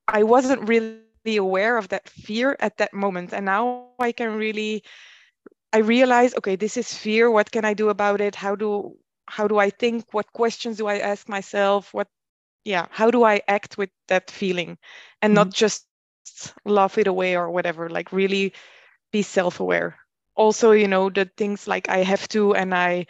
i 0.07 0.23
wasn't 0.23 0.67
really 0.67 1.37
aware 1.37 1.77
of 1.77 1.89
that 1.89 2.09
fear 2.09 2.55
at 2.59 2.77
that 2.77 2.93
moment. 2.93 3.33
And 3.33 3.45
now 3.45 3.89
i 3.99 4.11
can 4.11 4.35
really 4.35 4.83
i 5.73 5.79
realize 5.79 6.33
okay 6.35 6.55
this 6.55 6.77
is 6.77 6.93
fear. 6.93 7.29
What 7.29 7.51
can 7.51 7.65
i 7.65 7.73
do 7.73 7.89
about 7.89 8.21
it? 8.21 8.35
How 8.35 8.55
do 8.55 8.95
how 9.29 9.47
do 9.47 9.57
i 9.57 9.69
think 9.69 10.05
what 10.11 10.31
questions 10.33 10.77
do 10.77 10.87
i 10.87 10.97
ask 10.97 11.29
myself 11.29 11.93
what 11.93 12.07
yeah 12.65 12.87
how 12.91 13.11
do 13.11 13.23
i 13.23 13.41
act 13.47 13.77
with 13.77 13.89
that 14.07 14.29
feeling? 14.29 14.77
And 15.21 15.31
mm-hmm. 15.31 15.35
not 15.35 15.53
just 15.53 15.85
laugh 16.65 16.97
it 16.97 17.07
away 17.07 17.35
or 17.35 17.49
whatever 17.49 17.89
like 17.89 18.11
really 18.11 18.53
be 19.11 19.21
self-aware. 19.21 19.97
Also 20.35 20.71
you 20.71 20.87
know 20.87 21.09
the 21.09 21.25
things 21.37 21.67
like 21.67 21.89
i 21.89 21.97
have 21.97 22.27
to 22.29 22.55
and 22.55 22.73
i 22.73 23.05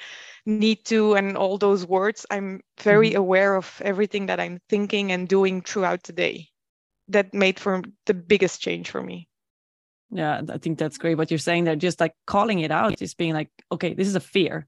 need 0.45 0.83
to 0.85 1.13
and 1.13 1.37
all 1.37 1.59
those 1.59 1.85
words 1.85 2.25
i'm 2.31 2.61
very 2.81 3.09
mm-hmm. 3.09 3.19
aware 3.19 3.55
of 3.55 3.81
everything 3.85 4.25
that 4.27 4.39
i'm 4.39 4.59
thinking 4.67 5.11
and 5.11 5.27
doing 5.27 5.61
throughout 5.61 6.03
the 6.03 6.13
day. 6.13 6.49
That 7.09 7.33
made 7.33 7.59
for 7.59 7.81
the 8.05 8.13
biggest 8.13 8.61
change 8.61 8.91
for 8.91 9.01
me. 9.01 9.27
Yeah 10.11 10.41
i 10.49 10.57
think 10.57 10.77
that's 10.77 10.97
great 10.97 11.17
what 11.17 11.31
you're 11.31 11.37
saying 11.37 11.65
there 11.65 11.75
just 11.75 11.99
like 11.99 12.13
calling 12.25 12.59
it 12.59 12.71
out 12.71 12.97
just 12.97 13.17
being 13.17 13.33
like 13.33 13.49
okay 13.71 13.93
this 13.93 14.07
is 14.07 14.15
a 14.15 14.19
fear 14.19 14.67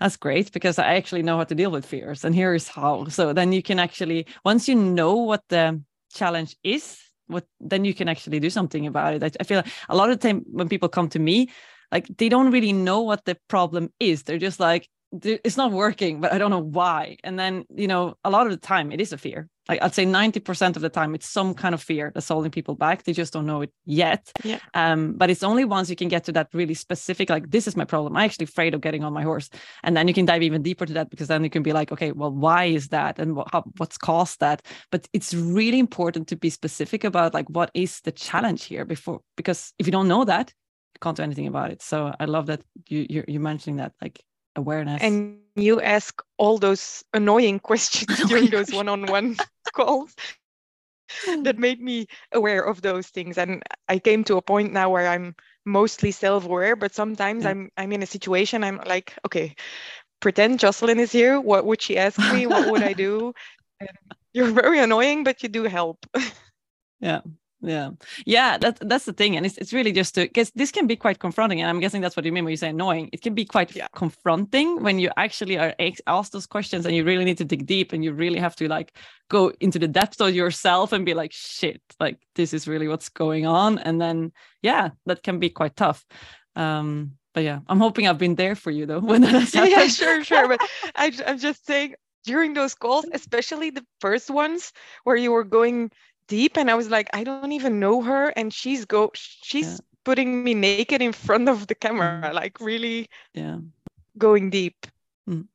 that's 0.00 0.16
great 0.16 0.52
because 0.52 0.78
I 0.78 0.94
actually 0.94 1.22
know 1.22 1.36
how 1.38 1.44
to 1.44 1.54
deal 1.54 1.70
with 1.70 1.84
fears. 1.84 2.24
And 2.24 2.34
here 2.34 2.54
is 2.54 2.68
how. 2.68 3.06
So 3.08 3.32
then 3.32 3.52
you 3.52 3.62
can 3.62 3.78
actually, 3.78 4.26
once 4.44 4.68
you 4.68 4.74
know 4.74 5.14
what 5.16 5.42
the 5.48 5.82
challenge 6.14 6.56
is, 6.62 6.98
what 7.26 7.44
then 7.60 7.84
you 7.84 7.94
can 7.94 8.08
actually 8.08 8.40
do 8.40 8.50
something 8.50 8.86
about 8.86 9.14
it. 9.14 9.22
I, 9.24 9.30
I 9.40 9.44
feel 9.44 9.58
like 9.58 9.72
a 9.88 9.96
lot 9.96 10.10
of 10.10 10.20
time 10.20 10.44
when 10.50 10.68
people 10.68 10.88
come 10.88 11.08
to 11.10 11.18
me, 11.18 11.50
like 11.90 12.06
they 12.16 12.28
don't 12.28 12.50
really 12.50 12.72
know 12.72 13.00
what 13.00 13.24
the 13.24 13.36
problem 13.48 13.92
is. 13.98 14.22
They're 14.22 14.38
just 14.38 14.60
like, 14.60 14.88
it's 15.12 15.56
not 15.56 15.72
working, 15.72 16.20
but 16.20 16.32
I 16.32 16.38
don't 16.38 16.50
know 16.50 16.62
why. 16.62 17.16
And 17.24 17.38
then, 17.38 17.64
you 17.74 17.88
know, 17.88 18.14
a 18.24 18.30
lot 18.30 18.46
of 18.46 18.52
the 18.52 18.58
time 18.58 18.92
it 18.92 19.00
is 19.00 19.12
a 19.12 19.18
fear. 19.18 19.48
Like 19.68 19.82
I'd 19.82 19.94
say 19.94 20.06
90% 20.06 20.76
of 20.76 20.82
the 20.82 20.88
time 20.88 21.14
it's 21.14 21.28
some 21.28 21.54
kind 21.54 21.74
of 21.74 21.82
fear 21.82 22.10
that's 22.14 22.28
holding 22.28 22.50
people 22.50 22.74
back. 22.74 23.04
They 23.04 23.12
just 23.12 23.32
don't 23.32 23.46
know 23.46 23.62
it 23.62 23.70
yet. 23.84 24.32
Yeah. 24.42 24.58
Um, 24.74 25.12
but 25.14 25.30
it's 25.30 25.42
only 25.42 25.64
once 25.64 25.90
you 25.90 25.96
can 25.96 26.08
get 26.08 26.24
to 26.24 26.32
that 26.32 26.48
really 26.52 26.74
specific, 26.74 27.28
like, 27.28 27.50
this 27.50 27.66
is 27.66 27.76
my 27.76 27.84
problem. 27.84 28.16
I'm 28.16 28.24
actually 28.24 28.44
afraid 28.44 28.74
of 28.74 28.80
getting 28.80 29.04
on 29.04 29.12
my 29.12 29.22
horse. 29.22 29.50
And 29.82 29.96
then 29.96 30.08
you 30.08 30.14
can 30.14 30.24
dive 30.24 30.42
even 30.42 30.62
deeper 30.62 30.86
to 30.86 30.92
that 30.94 31.10
because 31.10 31.28
then 31.28 31.44
you 31.44 31.50
can 31.50 31.62
be 31.62 31.72
like, 31.72 31.92
okay, 31.92 32.12
well, 32.12 32.30
why 32.30 32.64
is 32.64 32.88
that? 32.88 33.18
And 33.18 33.36
what, 33.36 33.48
how, 33.52 33.64
what's 33.76 33.98
caused 33.98 34.40
that? 34.40 34.62
But 34.90 35.06
it's 35.12 35.34
really 35.34 35.78
important 35.78 36.28
to 36.28 36.36
be 36.36 36.50
specific 36.50 37.04
about 37.04 37.34
like, 37.34 37.48
what 37.50 37.70
is 37.74 38.00
the 38.00 38.12
challenge 38.12 38.64
here 38.64 38.84
before, 38.84 39.20
because 39.36 39.72
if 39.78 39.86
you 39.86 39.92
don't 39.92 40.08
know 40.08 40.24
that, 40.24 40.52
you 40.94 40.98
can't 41.00 41.16
do 41.16 41.22
anything 41.22 41.46
about 41.46 41.70
it. 41.70 41.82
So 41.82 42.14
I 42.18 42.24
love 42.24 42.46
that 42.46 42.62
you, 42.88 43.06
you're, 43.08 43.24
you're 43.28 43.40
mentioning 43.42 43.76
that, 43.76 43.92
like, 44.00 44.22
awareness. 44.58 45.00
And 45.02 45.38
you 45.56 45.80
ask 45.80 46.22
all 46.36 46.58
those 46.58 47.04
annoying 47.14 47.58
questions 47.70 48.18
during 48.28 48.50
those 48.50 48.72
one-on-one 48.72 49.36
calls 49.72 50.14
that 51.42 51.58
made 51.66 51.80
me 51.80 52.06
aware 52.32 52.62
of 52.62 52.82
those 52.82 53.08
things. 53.08 53.38
And 53.38 53.62
I 53.88 53.98
came 53.98 54.24
to 54.24 54.36
a 54.36 54.42
point 54.42 54.72
now 54.72 54.90
where 54.90 55.08
I'm 55.08 55.34
mostly 55.64 56.10
self-aware, 56.10 56.76
but 56.76 56.94
sometimes 56.94 57.44
yeah. 57.44 57.50
I'm 57.50 57.70
I'm 57.76 57.92
in 57.92 58.02
a 58.02 58.06
situation 58.06 58.64
I'm 58.64 58.80
like, 58.86 59.14
okay, 59.26 59.54
pretend 60.20 60.60
Jocelyn 60.60 60.98
is 60.98 61.12
here. 61.12 61.40
What 61.40 61.64
would 61.66 61.82
she 61.82 61.96
ask 61.96 62.18
me? 62.32 62.46
what 62.46 62.70
would 62.70 62.82
I 62.82 62.92
do? 62.92 63.32
And 63.80 63.90
you're 64.32 64.52
very 64.52 64.80
annoying, 64.80 65.24
but 65.24 65.42
you 65.42 65.48
do 65.48 65.64
help. 65.64 66.04
yeah 67.00 67.20
yeah 67.60 67.90
yeah 68.24 68.56
that, 68.56 68.78
that's 68.88 69.04
the 69.04 69.12
thing 69.12 69.36
and 69.36 69.44
it's, 69.44 69.58
it's 69.58 69.72
really 69.72 69.90
just 69.90 70.14
to 70.14 70.22
because 70.22 70.50
this 70.54 70.70
can 70.70 70.86
be 70.86 70.94
quite 70.94 71.18
confronting 71.18 71.60
and 71.60 71.68
i'm 71.68 71.80
guessing 71.80 72.00
that's 72.00 72.16
what 72.16 72.24
you 72.24 72.30
mean 72.30 72.44
when 72.44 72.52
you 72.52 72.56
say 72.56 72.68
annoying 72.68 73.10
it 73.12 73.20
can 73.20 73.34
be 73.34 73.44
quite 73.44 73.74
yeah. 73.74 73.88
confronting 73.94 74.80
when 74.82 74.98
you 74.98 75.10
actually 75.16 75.58
are 75.58 75.74
asked 76.06 76.32
those 76.32 76.46
questions 76.46 76.86
and 76.86 76.94
you 76.94 77.02
really 77.02 77.24
need 77.24 77.38
to 77.38 77.44
dig 77.44 77.66
deep 77.66 77.92
and 77.92 78.04
you 78.04 78.12
really 78.12 78.38
have 78.38 78.54
to 78.54 78.68
like 78.68 78.96
go 79.28 79.52
into 79.60 79.78
the 79.78 79.88
depths 79.88 80.20
of 80.20 80.34
yourself 80.34 80.92
and 80.92 81.04
be 81.04 81.14
like 81.14 81.32
shit 81.32 81.82
like 81.98 82.18
this 82.36 82.54
is 82.54 82.68
really 82.68 82.86
what's 82.86 83.08
going 83.08 83.44
on 83.44 83.78
and 83.78 84.00
then 84.00 84.30
yeah 84.62 84.90
that 85.06 85.22
can 85.24 85.40
be 85.40 85.50
quite 85.50 85.74
tough 85.74 86.06
um 86.54 87.12
but 87.34 87.42
yeah 87.42 87.58
i'm 87.66 87.80
hoping 87.80 88.06
i've 88.06 88.18
been 88.18 88.36
there 88.36 88.54
for 88.54 88.70
you 88.70 88.86
though 88.86 89.00
when 89.10 89.22
that 89.22 89.32
has 89.32 89.52
happened. 89.52 89.72
yeah 89.72 89.86
sure 89.88 90.22
sure 90.22 90.46
but 90.46 90.60
I, 90.94 91.12
i'm 91.26 91.38
just 91.38 91.66
saying 91.66 91.96
during 92.24 92.54
those 92.54 92.74
calls 92.74 93.06
especially 93.12 93.70
the 93.70 93.84
first 94.00 94.30
ones 94.30 94.72
where 95.04 95.16
you 95.16 95.32
were 95.32 95.44
going 95.44 95.90
deep 96.28 96.56
and 96.56 96.70
i 96.70 96.74
was 96.74 96.88
like 96.88 97.08
i 97.12 97.24
don't 97.24 97.52
even 97.52 97.80
know 97.80 98.02
her 98.02 98.28
and 98.36 98.52
she's 98.52 98.84
go 98.84 99.10
she's 99.14 99.72
yeah. 99.72 99.78
putting 100.04 100.44
me 100.44 100.54
naked 100.54 101.02
in 101.02 101.12
front 101.12 101.48
of 101.48 101.66
the 101.66 101.74
camera 101.74 102.20
mm. 102.22 102.32
like 102.32 102.60
really 102.60 103.08
yeah 103.34 103.58
going 104.16 104.50
deep 104.50 104.86
mm. 105.28 105.46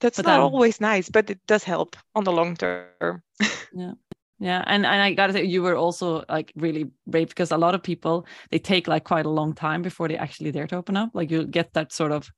that's 0.00 0.18
but 0.18 0.26
not 0.26 0.40
always 0.40 0.80
nice 0.80 1.08
but 1.08 1.30
it 1.30 1.38
does 1.46 1.64
help 1.64 1.96
on 2.14 2.24
the 2.24 2.32
long 2.32 2.56
term 2.56 3.22
yeah 3.72 3.92
yeah 4.40 4.62
and 4.66 4.86
and 4.86 5.02
i 5.02 5.12
gotta 5.12 5.32
say 5.32 5.44
you 5.44 5.62
were 5.62 5.76
also 5.76 6.24
like 6.28 6.52
really 6.56 6.90
brave 7.06 7.28
because 7.28 7.50
a 7.50 7.58
lot 7.58 7.74
of 7.74 7.82
people 7.82 8.26
they 8.50 8.58
take 8.58 8.86
like 8.86 9.04
quite 9.04 9.26
a 9.26 9.30
long 9.30 9.52
time 9.52 9.82
before 9.82 10.08
they 10.08 10.16
actually 10.16 10.52
dare 10.52 10.66
to 10.66 10.76
open 10.76 10.96
up 10.96 11.10
like 11.14 11.30
you'll 11.30 11.44
get 11.44 11.72
that 11.74 11.92
sort 11.92 12.12
of 12.12 12.30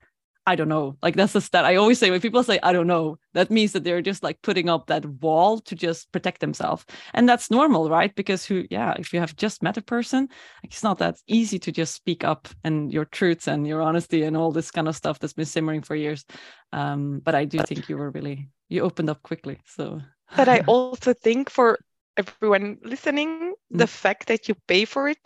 I 0.46 0.57
don't 0.57 0.68
know. 0.68 0.96
Like 1.03 1.16
that's 1.16 1.35
the 1.35 1.40
stat 1.40 1.64
I 1.64 1.76
always 1.76 1.98
say 1.98 2.11
when 2.11 2.20
people 2.20 2.42
say 2.42 2.59
I 2.62 2.72
don't 2.72 2.87
know, 2.87 3.18
that 3.35 3.50
means 3.50 3.72
that 3.72 3.85
they're 3.85 4.03
just 4.03 4.22
like 4.22 4.40
putting 4.42 4.68
up 4.68 4.87
that 4.87 5.05
wall 5.05 5.61
to 5.61 5.74
just 5.74 6.11
protect 6.12 6.40
themselves. 6.40 6.85
And 7.14 7.29
that's 7.29 7.50
normal, 7.50 7.90
right? 7.90 8.14
Because 8.14 8.44
who 8.44 8.64
yeah, 8.70 8.94
if 8.98 9.12
you 9.12 9.20
have 9.20 9.37
just 9.37 9.62
met 9.62 9.76
a 9.76 9.83
person, 9.83 10.22
like 10.62 10.72
it's 10.72 10.83
not 10.83 10.98
that 10.98 11.16
easy 11.26 11.59
to 11.61 11.72
just 11.72 11.94
speak 11.94 12.24
up 12.24 12.48
and 12.64 12.92
your 12.92 13.05
truths 13.05 13.48
and 13.48 13.66
your 13.66 13.83
honesty 13.83 14.22
and 14.22 14.37
all 14.37 14.50
this 14.50 14.70
kind 14.70 14.88
of 14.88 14.96
stuff 14.96 15.18
that's 15.18 15.35
been 15.35 15.44
simmering 15.44 15.83
for 15.83 15.94
years. 15.94 16.24
Um, 16.72 17.20
but 17.22 17.35
I 17.35 17.44
do 17.44 17.59
think 17.59 17.88
you 17.88 17.96
were 17.96 18.11
really 18.11 18.48
you 18.68 18.83
opened 18.83 19.11
up 19.11 19.22
quickly. 19.22 19.59
So 19.66 20.00
but 20.37 20.48
I 20.48 20.61
also 20.66 21.12
think 21.12 21.50
for 21.50 21.79
everyone 22.16 22.79
listening, 22.83 23.55
the 23.70 23.85
mm. 23.85 23.88
fact 23.88 24.29
that 24.29 24.48
you 24.48 24.55
pay 24.66 24.85
for 24.85 25.09
it 25.09 25.20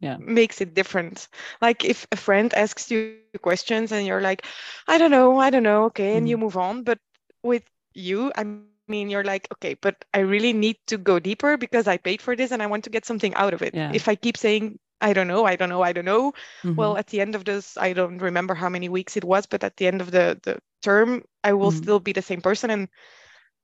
yeah 0.00 0.16
makes 0.18 0.60
it 0.60 0.74
different 0.74 1.28
like 1.60 1.84
if 1.84 2.06
a 2.12 2.16
friend 2.16 2.52
asks 2.54 2.90
you 2.90 3.16
questions 3.42 3.92
and 3.92 4.06
you're 4.06 4.20
like 4.20 4.44
i 4.88 4.98
don't 4.98 5.10
know 5.10 5.38
i 5.38 5.50
don't 5.50 5.62
know 5.62 5.84
okay 5.84 6.16
and 6.16 6.26
mm. 6.26 6.30
you 6.30 6.38
move 6.38 6.56
on 6.56 6.82
but 6.82 6.98
with 7.42 7.64
you 7.94 8.32
i 8.36 8.44
mean 8.88 9.08
you're 9.08 9.24
like 9.24 9.48
okay 9.52 9.74
but 9.74 10.04
i 10.14 10.18
really 10.18 10.52
need 10.52 10.76
to 10.86 10.96
go 10.98 11.18
deeper 11.18 11.56
because 11.56 11.86
i 11.86 11.96
paid 11.96 12.20
for 12.20 12.36
this 12.36 12.52
and 12.52 12.62
i 12.62 12.66
want 12.66 12.84
to 12.84 12.90
get 12.90 13.04
something 13.04 13.34
out 13.34 13.54
of 13.54 13.62
it 13.62 13.74
yeah. 13.74 13.90
if 13.94 14.08
i 14.08 14.14
keep 14.14 14.36
saying 14.36 14.78
i 15.00 15.12
don't 15.12 15.26
know 15.26 15.44
i 15.44 15.56
don't 15.56 15.68
know 15.68 15.82
i 15.82 15.92
don't 15.92 16.04
know 16.04 16.32
mm-hmm. 16.62 16.74
well 16.74 16.96
at 16.96 17.06
the 17.08 17.20
end 17.20 17.34
of 17.34 17.44
this 17.44 17.76
i 17.78 17.92
don't 17.92 18.18
remember 18.18 18.54
how 18.54 18.68
many 18.68 18.88
weeks 18.88 19.16
it 19.16 19.24
was 19.24 19.46
but 19.46 19.64
at 19.64 19.76
the 19.76 19.86
end 19.86 20.00
of 20.00 20.10
the 20.10 20.38
the 20.44 20.58
term 20.82 21.22
i 21.42 21.52
will 21.52 21.70
mm-hmm. 21.70 21.82
still 21.82 22.00
be 22.00 22.12
the 22.12 22.22
same 22.22 22.40
person 22.40 22.70
and 22.70 22.88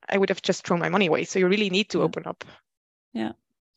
i 0.08 0.18
would 0.18 0.28
have 0.28 0.42
just 0.42 0.66
thrown 0.66 0.80
my 0.80 0.88
money 0.88 1.06
away 1.06 1.24
so 1.24 1.38
you 1.38 1.46
really 1.46 1.70
need 1.70 1.88
to 1.88 1.98
yeah. 1.98 2.04
open 2.04 2.26
up 2.26 2.44
yeah 3.12 3.32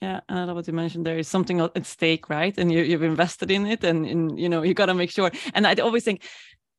yeah, 0.05 0.19
I 0.29 0.43
love 0.43 0.55
what 0.55 0.67
you 0.67 0.73
mentioned. 0.73 1.05
There 1.05 1.17
is 1.17 1.27
something 1.27 1.59
at 1.61 1.85
stake, 1.85 2.29
right? 2.29 2.55
And 2.57 2.71
you, 2.71 2.81
you've 2.83 3.03
invested 3.03 3.49
in 3.49 3.65
it, 3.65 3.83
and, 3.83 4.05
and 4.05 4.39
you 4.39 4.49
know 4.49 4.61
you 4.61 4.73
got 4.73 4.87
to 4.87 4.93
make 4.93 5.11
sure. 5.11 5.31
And 5.53 5.65
I 5.65 5.73
always 5.75 6.03
think 6.03 6.21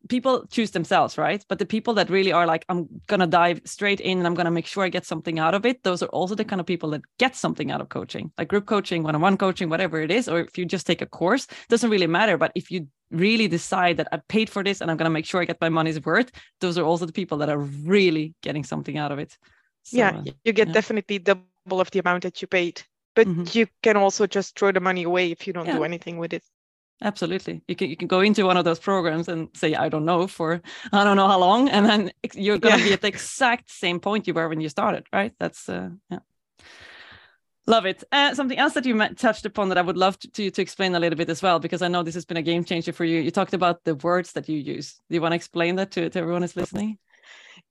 people 0.08 0.46
choose 0.46 0.70
themselves, 0.70 1.18
right? 1.18 1.44
But 1.48 1.58
the 1.58 1.66
people 1.66 1.94
that 1.94 2.10
really 2.10 2.32
are 2.32 2.46
like, 2.46 2.64
I'm 2.68 2.86
gonna 3.08 3.26
dive 3.26 3.60
straight 3.64 4.00
in 4.00 4.18
and 4.18 4.26
I'm 4.26 4.34
gonna 4.34 4.52
make 4.58 4.66
sure 4.66 4.84
I 4.84 4.88
get 4.88 5.06
something 5.06 5.38
out 5.40 5.54
of 5.54 5.66
it. 5.66 5.82
Those 5.82 6.02
are 6.04 6.12
also 6.18 6.34
the 6.36 6.44
kind 6.44 6.60
of 6.60 6.66
people 6.66 6.90
that 6.90 7.02
get 7.18 7.34
something 7.34 7.72
out 7.72 7.80
of 7.80 7.88
coaching, 7.88 8.30
like 8.38 8.48
group 8.48 8.66
coaching, 8.66 9.02
one-on-one 9.02 9.36
coaching, 9.36 9.68
whatever 9.68 10.00
it 10.00 10.12
is. 10.12 10.28
Or 10.28 10.38
if 10.40 10.56
you 10.58 10.64
just 10.64 10.86
take 10.86 11.02
a 11.02 11.06
course, 11.06 11.48
doesn't 11.68 11.90
really 11.90 12.06
matter. 12.06 12.36
But 12.38 12.52
if 12.54 12.70
you 12.70 12.86
really 13.10 13.48
decide 13.48 13.96
that 13.96 14.08
I 14.12 14.18
paid 14.28 14.48
for 14.48 14.62
this 14.62 14.80
and 14.80 14.90
I'm 14.90 14.96
gonna 14.96 15.16
make 15.18 15.26
sure 15.26 15.40
I 15.40 15.46
get 15.46 15.60
my 15.60 15.70
money's 15.70 16.00
worth, 16.04 16.30
those 16.60 16.78
are 16.78 16.84
also 16.84 17.06
the 17.06 17.18
people 17.20 17.38
that 17.38 17.48
are 17.48 17.62
really 17.94 18.34
getting 18.42 18.64
something 18.64 18.96
out 18.98 19.10
of 19.12 19.18
it. 19.18 19.36
So, 19.82 19.96
yeah, 19.98 20.22
you 20.44 20.52
get 20.52 20.68
yeah. 20.68 20.74
definitely 20.74 21.18
double 21.18 21.80
of 21.80 21.90
the 21.90 22.00
amount 22.00 22.22
that 22.22 22.40
you 22.42 22.48
paid 22.48 22.82
but 23.16 23.26
mm-hmm. 23.26 23.44
you 23.52 23.66
can 23.83 23.96
also 23.96 24.26
just 24.26 24.57
throw 24.57 24.70
the 24.70 24.81
money 24.81 25.02
away 25.02 25.33
if 25.33 25.46
you 25.46 25.52
don't 25.52 25.66
yeah. 25.66 25.76
do 25.76 25.83
anything 25.83 26.18
with 26.18 26.33
it 26.33 26.44
absolutely 27.02 27.61
you 27.66 27.74
can 27.74 27.90
you 27.90 27.96
can 27.96 28.07
go 28.07 28.20
into 28.20 28.46
one 28.46 28.57
of 28.57 28.64
those 28.64 28.79
programs 28.79 29.29
and 29.29 29.48
say 29.55 29.74
i 29.74 29.88
don't 29.88 30.05
know 30.05 30.26
for 30.26 30.62
i 30.92 31.02
don't 31.02 31.16
know 31.16 31.26
how 31.26 31.38
long 31.38 31.68
and 31.68 31.85
then 31.85 32.11
you're 32.35 32.59
going 32.59 32.74
to 32.74 32.81
yeah. 32.81 32.87
be 32.87 32.92
at 32.92 33.00
the 33.00 33.09
exact 33.09 33.70
same 33.70 33.98
point 33.98 34.26
you 34.26 34.33
were 34.33 34.48
when 34.48 34.61
you 34.61 34.68
started 34.68 35.05
right 35.12 35.33
that's 35.40 35.68
uh, 35.68 35.90
yeah 36.11 36.20
Love 37.68 37.85
it. 37.85 38.05
Uh, 38.12 38.33
something 38.33 38.59
else 38.59 38.74
that 38.74 38.87
you 38.87 38.96
touched 39.14 39.44
upon 39.44 39.70
that 39.70 39.79
I 39.79 39.83
would 39.83 39.96
love 39.96 40.16
to, 40.20 40.31
to, 40.31 40.50
to 40.52 40.62
explain 40.62 40.94
a 40.94 41.00
little 41.00 41.16
bit 41.16 41.29
as 41.29 41.42
well, 41.42 41.59
because 41.59 41.83
I 41.83 41.88
know 41.88 42.05
this 42.05 42.14
has 42.14 42.24
been 42.24 42.37
a 42.37 42.42
game 42.42 42.64
changer 42.64 42.92
for 42.92 43.05
you. 43.05 43.20
You 43.20 43.33
talked 43.33 43.55
about 43.55 43.83
the 43.83 43.96
words 43.96 44.33
that 44.33 44.48
you 44.48 44.57
use. 44.57 45.00
Do 45.09 45.16
you 45.16 45.20
want 45.20 45.33
to 45.33 45.37
explain 45.37 45.74
that 45.76 45.90
to, 45.92 46.09
to 46.09 46.18
everyone 46.18 46.42
who's 46.42 46.55
listening? 46.55 46.98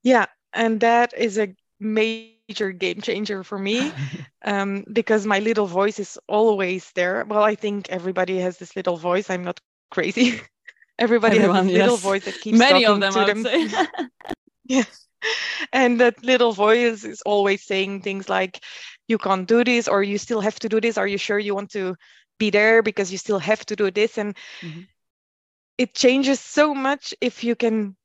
Yeah, 0.03 0.25
and 0.51 0.81
that 0.81 1.13
is 1.17 1.37
a 1.37 1.55
major 1.79 2.71
game 2.71 3.01
changer 3.01 3.43
for 3.43 3.57
me 3.57 3.91
um, 4.45 4.83
because 4.91 5.25
my 5.25 5.39
little 5.39 5.67
voice 5.67 5.99
is 5.99 6.17
always 6.27 6.91
there. 6.95 7.25
Well, 7.25 7.43
I 7.43 7.55
think 7.55 7.89
everybody 7.89 8.39
has 8.39 8.57
this 8.57 8.75
little 8.75 8.97
voice. 8.97 9.29
I'm 9.29 9.43
not 9.43 9.59
crazy. 9.91 10.39
everybody 10.99 11.37
Everyone, 11.37 11.57
has 11.57 11.65
this 11.65 11.73
yes. 11.73 11.81
little 11.83 11.97
voice 11.97 12.25
that 12.25 12.39
keeps 12.39 12.57
Many 12.57 12.85
talking 12.85 13.03
of 13.03 13.13
them, 13.13 13.43
to 13.43 13.49
I 13.51 13.67
them. 13.67 14.07
yeah. 14.65 14.83
And 15.73 15.99
that 15.99 16.23
little 16.23 16.51
voice 16.51 17.03
is 17.03 17.21
always 17.23 17.63
saying 17.63 18.01
things 18.01 18.29
like, 18.29 18.63
you 19.07 19.17
can't 19.17 19.47
do 19.47 19.63
this, 19.63 19.87
or 19.87 20.03
you 20.03 20.17
still 20.17 20.41
have 20.41 20.59
to 20.59 20.69
do 20.69 20.79
this. 20.79 20.97
Are 20.97 21.07
you 21.07 21.17
sure 21.17 21.39
you 21.39 21.55
want 21.55 21.71
to 21.71 21.95
be 22.39 22.49
there 22.49 22.81
because 22.81 23.11
you 23.11 23.17
still 23.17 23.39
have 23.39 23.65
to 23.67 23.75
do 23.75 23.91
this? 23.91 24.17
And 24.17 24.35
mm-hmm. 24.61 24.81
it 25.77 25.93
changes 25.93 26.39
so 26.39 26.73
much 26.73 27.13
if 27.21 27.43
you 27.43 27.55
can 27.55 27.95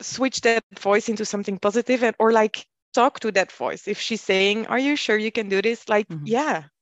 switch 0.00 0.42
that 0.42 0.64
voice 0.78 1.08
into 1.08 1.24
something 1.24 1.58
positive 1.58 2.02
and 2.02 2.14
or 2.18 2.32
like 2.32 2.66
talk 2.96 3.20
to 3.20 3.30
that 3.32 3.52
voice. 3.52 3.86
If 3.86 4.00
she's 4.00 4.24
saying 4.24 4.66
are 4.72 4.80
you 4.80 4.96
sure 4.96 5.20
you 5.20 5.30
can 5.30 5.48
do 5.52 5.60
this? 5.60 5.88
Like 5.88 6.08
mm-hmm. 6.08 6.26
yeah 6.26 6.72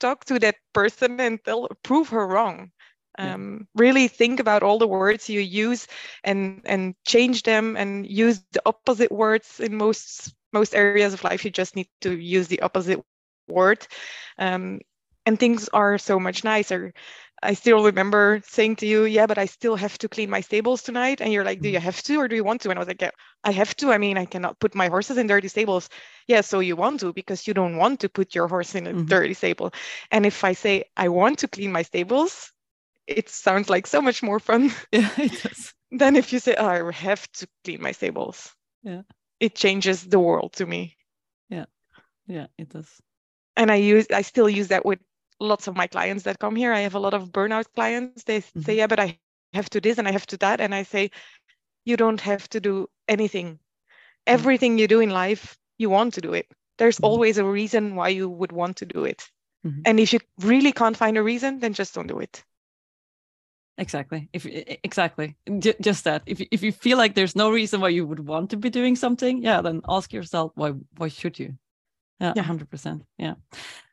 talk 0.00 0.24
to 0.24 0.38
that 0.40 0.56
person 0.72 1.20
and 1.20 1.38
tell 1.44 1.68
prove 1.82 2.08
her 2.08 2.26
wrong. 2.26 2.72
Um, 3.18 3.68
yeah. 3.76 3.82
really 3.82 4.08
think 4.08 4.40
about 4.40 4.62
all 4.62 4.78
the 4.78 4.88
words 4.88 5.28
you 5.28 5.40
use 5.40 5.86
and 6.24 6.62
and 6.64 6.94
change 7.06 7.42
them 7.42 7.76
and 7.76 8.06
use 8.06 8.40
the 8.52 8.62
opposite 8.64 9.12
words 9.12 9.60
in 9.60 9.76
most 9.76 10.34
most 10.52 10.74
areas 10.74 11.12
of 11.14 11.22
life. 11.22 11.44
You 11.44 11.50
just 11.50 11.76
need 11.76 11.88
to 12.00 12.16
use 12.16 12.48
the 12.48 12.62
opposite 12.62 13.02
word. 13.48 13.86
Um, 14.38 14.80
and 15.26 15.38
things 15.38 15.68
are 15.68 15.98
so 15.98 16.18
much 16.18 16.44
nicer 16.44 16.94
I 17.42 17.54
still 17.54 17.84
remember 17.84 18.42
saying 18.46 18.76
to 18.76 18.86
you, 18.86 19.04
yeah, 19.04 19.26
but 19.26 19.38
I 19.38 19.46
still 19.46 19.76
have 19.76 19.96
to 19.98 20.08
clean 20.08 20.28
my 20.28 20.42
stables 20.42 20.82
tonight. 20.82 21.20
And 21.20 21.32
you're 21.32 21.44
like, 21.44 21.60
do 21.60 21.70
you 21.70 21.78
mm. 21.78 21.82
have 21.82 22.02
to 22.02 22.16
or 22.16 22.28
do 22.28 22.36
you 22.36 22.44
want 22.44 22.60
to? 22.62 22.70
And 22.70 22.78
I 22.78 22.80
was 22.80 22.88
like, 22.88 23.00
yeah, 23.00 23.10
I 23.44 23.52
have 23.52 23.74
to. 23.76 23.90
I 23.90 23.98
mean, 23.98 24.18
I 24.18 24.26
cannot 24.26 24.58
put 24.60 24.74
my 24.74 24.88
horses 24.88 25.16
in 25.16 25.26
dirty 25.26 25.48
stables. 25.48 25.88
Yeah, 26.26 26.42
so 26.42 26.60
you 26.60 26.76
want 26.76 27.00
to 27.00 27.12
because 27.12 27.46
you 27.46 27.54
don't 27.54 27.76
want 27.76 28.00
to 28.00 28.08
put 28.08 28.34
your 28.34 28.46
horse 28.46 28.74
in 28.74 28.86
a 28.86 28.90
mm-hmm. 28.90 29.06
dirty 29.06 29.34
stable. 29.34 29.72
And 30.10 30.26
if 30.26 30.44
I 30.44 30.52
say 30.52 30.84
I 30.96 31.08
want 31.08 31.38
to 31.38 31.48
clean 31.48 31.72
my 31.72 31.82
stables, 31.82 32.52
it 33.06 33.28
sounds 33.30 33.70
like 33.70 33.86
so 33.86 34.02
much 34.02 34.22
more 34.22 34.38
fun. 34.38 34.70
Yeah, 34.92 35.10
it 35.16 35.42
does. 35.42 35.72
than 35.90 36.16
if 36.16 36.32
you 36.32 36.38
say, 36.38 36.54
oh, 36.56 36.66
I 36.66 36.92
have 36.92 37.30
to 37.32 37.48
clean 37.64 37.82
my 37.82 37.92
stables. 37.92 38.54
Yeah. 38.82 39.02
It 39.40 39.54
changes 39.54 40.04
the 40.04 40.20
world 40.20 40.52
to 40.54 40.66
me. 40.66 40.96
Yeah. 41.48 41.64
Yeah, 42.26 42.46
it 42.58 42.68
does. 42.68 42.88
And 43.56 43.70
I 43.70 43.76
use 43.76 44.06
I 44.12 44.22
still 44.22 44.48
use 44.48 44.68
that 44.68 44.84
with 44.84 45.00
lots 45.40 45.66
of 45.66 45.76
my 45.76 45.86
clients 45.86 46.24
that 46.24 46.38
come 46.38 46.54
here. 46.54 46.72
I 46.72 46.80
have 46.80 46.94
a 46.94 47.00
lot 47.00 47.14
of 47.14 47.30
burnout 47.30 47.66
clients. 47.74 48.24
They 48.24 48.40
mm-hmm. 48.40 48.60
say, 48.60 48.76
yeah, 48.76 48.86
but 48.86 49.00
I 49.00 49.18
have 49.52 49.70
to 49.70 49.80
this 49.80 49.98
and 49.98 50.06
I 50.06 50.12
have 50.12 50.26
to 50.26 50.36
that. 50.38 50.60
And 50.60 50.74
I 50.74 50.84
say, 50.84 51.10
you 51.84 51.96
don't 51.96 52.20
have 52.20 52.48
to 52.50 52.60
do 52.60 52.88
anything. 53.08 53.46
Mm-hmm. 53.46 54.34
Everything 54.34 54.78
you 54.78 54.86
do 54.86 55.00
in 55.00 55.10
life, 55.10 55.56
you 55.78 55.90
want 55.90 56.14
to 56.14 56.20
do 56.20 56.34
it. 56.34 56.46
There's 56.78 56.96
mm-hmm. 56.96 57.06
always 57.06 57.38
a 57.38 57.44
reason 57.44 57.96
why 57.96 58.08
you 58.08 58.28
would 58.28 58.52
want 58.52 58.76
to 58.76 58.86
do 58.86 59.04
it. 59.04 59.28
Mm-hmm. 59.66 59.82
And 59.84 60.00
if 60.00 60.12
you 60.12 60.20
really 60.40 60.72
can't 60.72 60.96
find 60.96 61.16
a 61.16 61.22
reason, 61.22 61.58
then 61.58 61.74
just 61.74 61.94
don't 61.94 62.06
do 62.06 62.20
it. 62.20 62.42
Exactly. 63.76 64.28
If 64.32 64.46
exactly 64.84 65.36
J- 65.58 65.74
just 65.80 66.04
that. 66.04 66.22
If 66.26 66.40
if 66.50 66.62
you 66.62 66.70
feel 66.70 66.98
like 66.98 67.14
there's 67.14 67.34
no 67.34 67.50
reason 67.50 67.80
why 67.80 67.88
you 67.88 68.06
would 68.06 68.20
want 68.20 68.50
to 68.50 68.58
be 68.58 68.68
doing 68.68 68.94
something, 68.94 69.42
yeah, 69.42 69.62
then 69.62 69.80
ask 69.88 70.12
yourself 70.12 70.52
why 70.54 70.72
why 70.98 71.08
should 71.08 71.38
you? 71.38 71.56
Yeah, 72.20 72.34
yeah, 72.36 72.44
100%. 72.44 73.00
Yeah. 73.16 73.34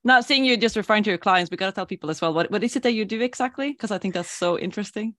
Now, 0.08 0.22
seeing 0.22 0.46
you 0.46 0.56
just 0.56 0.78
referring 0.78 1.04
to 1.04 1.10
your 1.10 1.17
clients, 1.17 1.52
we 1.52 1.58
got 1.58 1.65
to 1.65 1.74
tell 1.74 1.86
people 1.86 2.10
as 2.10 2.22
well 2.22 2.34
what, 2.34 2.50
what 2.50 2.63
is 2.63 2.78
it 2.78 2.84
that 2.84 2.93
you 2.93 3.04
do 3.04 3.20
exactly? 3.20 3.74
Because 3.74 3.91
I 3.91 3.98
think 3.98 4.13
that's 4.13 4.32
so 4.32 4.58
interesting. 4.58 5.15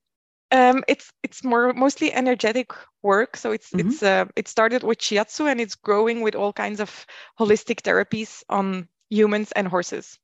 Um, 0.51 0.83
it's 0.87 1.11
it's 1.21 1.43
more 1.43 1.73
mostly 1.73 2.11
energetic 2.11 2.73
work. 3.03 3.37
So 3.37 3.51
it's 3.51 3.69
mm-hmm. 3.69 3.87
it's 3.87 4.01
uh, 4.01 4.25
it 4.35 4.47
started 4.47 4.81
with 4.81 4.97
shiatsu 4.97 5.45
and 5.45 5.61
it's 5.61 5.75
growing 5.75 6.21
with 6.21 6.33
all 6.33 6.51
kinds 6.51 6.79
of 6.79 7.05
holistic 7.39 7.81
therapies 7.81 8.41
on 8.49 8.87
humans 9.11 9.51
and 9.51 9.67
horses. 9.67 10.17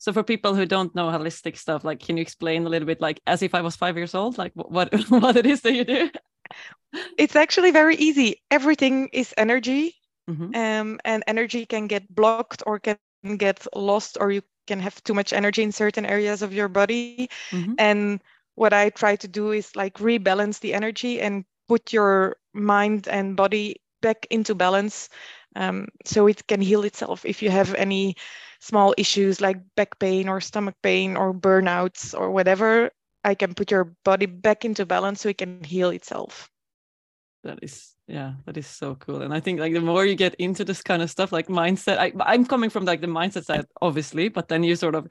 So 0.00 0.12
for 0.12 0.24
people 0.24 0.56
who 0.56 0.66
don't 0.66 0.92
know 0.96 1.06
holistic 1.06 1.56
stuff, 1.56 1.84
like 1.84 2.00
can 2.00 2.16
you 2.16 2.22
explain 2.22 2.66
a 2.66 2.68
little 2.68 2.86
bit, 2.86 3.00
like 3.00 3.20
as 3.24 3.44
if 3.44 3.54
I 3.54 3.60
was 3.60 3.76
five 3.76 3.96
years 3.96 4.16
old, 4.16 4.36
like 4.36 4.50
what 4.54 4.92
what 5.10 5.36
it 5.36 5.46
is 5.46 5.60
that 5.60 5.74
you 5.74 5.84
do? 5.84 6.10
It's 7.16 7.36
actually 7.36 7.70
very 7.70 7.94
easy. 7.94 8.42
Everything 8.50 9.10
is 9.12 9.32
energy, 9.36 9.94
Mm-hmm. 10.28 10.54
Um, 10.54 11.00
and 11.06 11.24
energy 11.26 11.64
can 11.64 11.86
get 11.86 12.14
blocked 12.14 12.62
or 12.66 12.78
can 12.78 12.98
get 13.36 13.66
lost 13.74 14.18
or 14.20 14.30
you 14.30 14.42
can 14.66 14.80
have 14.80 15.02
too 15.04 15.14
much 15.14 15.32
energy 15.32 15.62
in 15.62 15.72
certain 15.72 16.06
areas 16.06 16.42
of 16.42 16.52
your 16.52 16.68
body. 16.68 17.28
Mm-hmm. 17.50 17.74
And 17.78 18.20
what 18.54 18.72
I 18.72 18.90
try 18.90 19.16
to 19.16 19.28
do 19.28 19.52
is 19.52 19.74
like 19.76 19.94
rebalance 19.98 20.60
the 20.60 20.74
energy 20.74 21.20
and 21.20 21.44
put 21.68 21.92
your 21.92 22.36
mind 22.52 23.08
and 23.08 23.36
body 23.36 23.76
back 24.00 24.26
into 24.30 24.54
balance 24.54 25.08
um, 25.56 25.88
so 26.04 26.26
it 26.26 26.46
can 26.46 26.60
heal 26.60 26.84
itself 26.84 27.24
if 27.24 27.42
you 27.42 27.50
have 27.50 27.74
any 27.74 28.16
small 28.60 28.94
issues 28.96 29.40
like 29.40 29.58
back 29.76 29.98
pain 29.98 30.28
or 30.28 30.40
stomach 30.40 30.74
pain 30.82 31.16
or 31.16 31.32
burnouts 31.32 32.18
or 32.18 32.30
whatever 32.30 32.90
i 33.24 33.34
can 33.34 33.54
put 33.54 33.70
your 33.70 33.92
body 34.04 34.26
back 34.26 34.64
into 34.64 34.86
balance 34.86 35.20
so 35.20 35.28
it 35.28 35.38
can 35.38 35.62
heal 35.64 35.90
itself 35.90 36.50
that 37.44 37.58
is 37.62 37.94
yeah 38.06 38.32
that 38.46 38.56
is 38.56 38.66
so 38.66 38.94
cool. 38.96 39.22
And 39.22 39.32
i 39.32 39.40
think 39.40 39.60
like 39.60 39.72
the 39.72 39.80
more 39.80 40.04
you 40.04 40.14
get 40.14 40.34
into 40.36 40.64
this 40.64 40.82
kind 40.82 41.02
of 41.02 41.10
stuff 41.10 41.32
like 41.32 41.48
mindset 41.48 41.98
I, 41.98 42.12
i'm 42.20 42.44
coming 42.44 42.70
from 42.70 42.84
like 42.84 43.00
the 43.00 43.06
mindset 43.06 43.44
side 43.44 43.66
obviously 43.80 44.28
but 44.28 44.48
then 44.48 44.62
you 44.62 44.76
sort 44.76 44.94
of 44.94 45.06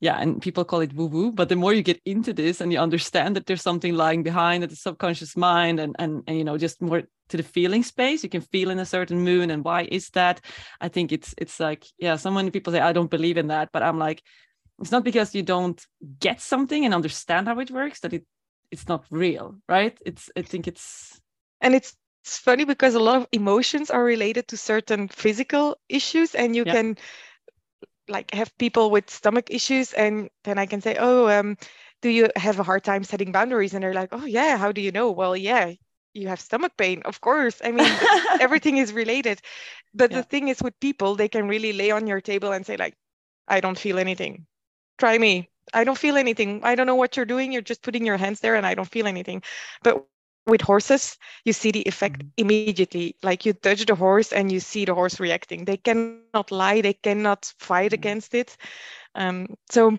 yeah 0.00 0.18
and 0.20 0.40
people 0.40 0.64
call 0.64 0.80
it 0.80 0.94
woo 0.94 1.06
woo 1.06 1.32
but 1.32 1.48
the 1.48 1.56
more 1.56 1.72
you 1.72 1.82
get 1.82 2.00
into 2.04 2.32
this 2.32 2.60
and 2.60 2.72
you 2.72 2.78
understand 2.78 3.36
that 3.36 3.46
there's 3.46 3.62
something 3.62 3.94
lying 3.94 4.22
behind 4.22 4.62
at 4.62 4.70
the 4.70 4.76
subconscious 4.76 5.36
mind 5.36 5.80
and 5.80 5.96
and, 5.98 6.22
and 6.26 6.36
you 6.38 6.44
know 6.44 6.58
just 6.58 6.80
more 6.80 7.02
to 7.28 7.36
the 7.36 7.42
feeling 7.42 7.82
space 7.82 8.22
you 8.22 8.28
can 8.28 8.40
feel 8.40 8.70
in 8.70 8.78
a 8.78 8.86
certain 8.86 9.18
moon 9.20 9.50
and 9.50 9.64
why 9.64 9.82
is 9.90 10.10
that? 10.10 10.40
I 10.80 10.88
think 10.88 11.10
it's 11.12 11.34
it's 11.38 11.58
like 11.58 11.84
yeah 11.98 12.16
so 12.16 12.30
many 12.30 12.50
people 12.50 12.72
say 12.72 12.80
i 12.80 12.92
don't 12.92 13.10
believe 13.10 13.36
in 13.36 13.48
that 13.48 13.70
but 13.72 13.82
i'm 13.82 13.98
like 13.98 14.22
it's 14.80 14.92
not 14.92 15.04
because 15.04 15.34
you 15.34 15.42
don't 15.42 15.84
get 16.20 16.40
something 16.40 16.84
and 16.84 16.94
understand 16.94 17.48
how 17.48 17.58
it 17.58 17.70
works 17.70 18.00
that 18.00 18.12
it 18.12 18.24
it's 18.70 18.88
not 18.88 19.06
real 19.10 19.56
right? 19.68 19.98
It's 20.04 20.30
i 20.36 20.42
think 20.42 20.66
it's 20.68 21.20
and 21.60 21.74
it's 21.74 21.96
it's 22.24 22.38
funny 22.38 22.64
because 22.64 22.94
a 22.94 23.00
lot 23.00 23.16
of 23.16 23.28
emotions 23.30 23.90
are 23.90 24.02
related 24.02 24.48
to 24.48 24.56
certain 24.56 25.06
physical 25.08 25.76
issues 25.88 26.34
and 26.34 26.56
you 26.56 26.64
yeah. 26.66 26.72
can 26.72 26.96
like 28.08 28.32
have 28.34 28.56
people 28.58 28.90
with 28.90 29.08
stomach 29.10 29.46
issues 29.50 29.92
and 29.92 30.28
then 30.42 30.58
i 30.58 30.66
can 30.66 30.80
say 30.80 30.96
oh 30.98 31.28
um, 31.28 31.56
do 32.02 32.10
you 32.10 32.28
have 32.36 32.60
a 32.60 32.62
hard 32.62 32.84
time 32.84 33.04
setting 33.04 33.32
boundaries? 33.32 33.74
And 33.74 33.82
they're 33.82 33.94
like 33.94 34.10
oh 34.12 34.24
yeah 34.26 34.56
how 34.56 34.72
do 34.72 34.80
you 34.80 34.92
know? 34.92 35.10
Well 35.10 35.36
yeah 35.36 35.72
you 36.14 36.28
have 36.28 36.40
stomach 36.40 36.72
pain 36.76 37.02
of 37.04 37.20
course. 37.20 37.60
I 37.64 37.72
mean 37.72 37.92
everything 38.40 38.76
is 38.78 38.92
related. 38.92 39.40
But 39.94 40.10
yeah. 40.10 40.18
the 40.18 40.22
thing 40.22 40.48
is 40.48 40.62
with 40.62 40.78
people 40.80 41.14
they 41.14 41.28
can 41.28 41.48
really 41.48 41.72
lay 41.72 41.90
on 41.90 42.06
your 42.06 42.20
table 42.20 42.52
and 42.52 42.64
say 42.64 42.76
like 42.76 42.94
i 43.48 43.60
don't 43.60 43.78
feel 43.78 43.98
anything. 43.98 44.46
Try 44.98 45.18
me. 45.18 45.50
I 45.74 45.84
don't 45.84 45.98
feel 45.98 46.16
anything. 46.16 46.60
I 46.62 46.74
don't 46.74 46.86
know 46.86 46.94
what 46.94 47.16
you're 47.16 47.26
doing. 47.26 47.52
You're 47.52 47.62
just 47.62 47.82
putting 47.82 48.06
your 48.06 48.16
hands 48.16 48.40
there 48.40 48.54
and 48.54 48.66
i 48.66 48.74
don't 48.74 48.88
feel 48.88 49.06
anything. 49.06 49.42
But 49.82 50.06
with 50.46 50.60
horses 50.60 51.16
you 51.44 51.52
see 51.52 51.70
the 51.72 51.82
effect 51.82 52.20
mm-hmm. 52.20 52.28
immediately. 52.38 53.16
Like 53.22 53.46
you 53.46 53.52
touch 53.52 53.84
the 53.86 53.94
horse 53.94 54.32
and 54.32 54.50
you 54.50 54.60
see 54.60 54.84
the 54.84 54.94
horse 54.94 55.18
reacting. 55.20 55.64
They 55.64 55.76
cannot 55.76 56.50
lie. 56.50 56.80
They 56.80 56.94
cannot 56.94 57.52
fight 57.58 57.92
mm-hmm. 57.92 58.00
against 58.00 58.34
it. 58.34 58.56
Um, 59.14 59.56
so 59.70 59.98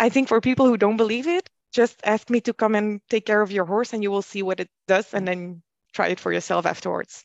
i 0.00 0.08
think 0.08 0.26
for 0.26 0.40
people 0.40 0.66
who 0.66 0.76
don't 0.76 0.96
believe 0.96 1.28
it 1.28 1.48
just 1.72 2.00
ask 2.02 2.28
me 2.28 2.40
to 2.40 2.52
come 2.52 2.74
and 2.74 3.00
take 3.08 3.24
care 3.24 3.40
of 3.40 3.52
your 3.52 3.64
horse 3.64 3.92
and 3.92 4.02
you 4.02 4.10
will 4.10 4.22
see 4.22 4.42
what 4.42 4.58
it 4.58 4.68
does 4.88 5.14
and 5.14 5.26
then 5.28 5.62
try 5.92 6.08
it 6.08 6.20
for 6.20 6.32
yourself 6.32 6.66
afterwards. 6.66 7.24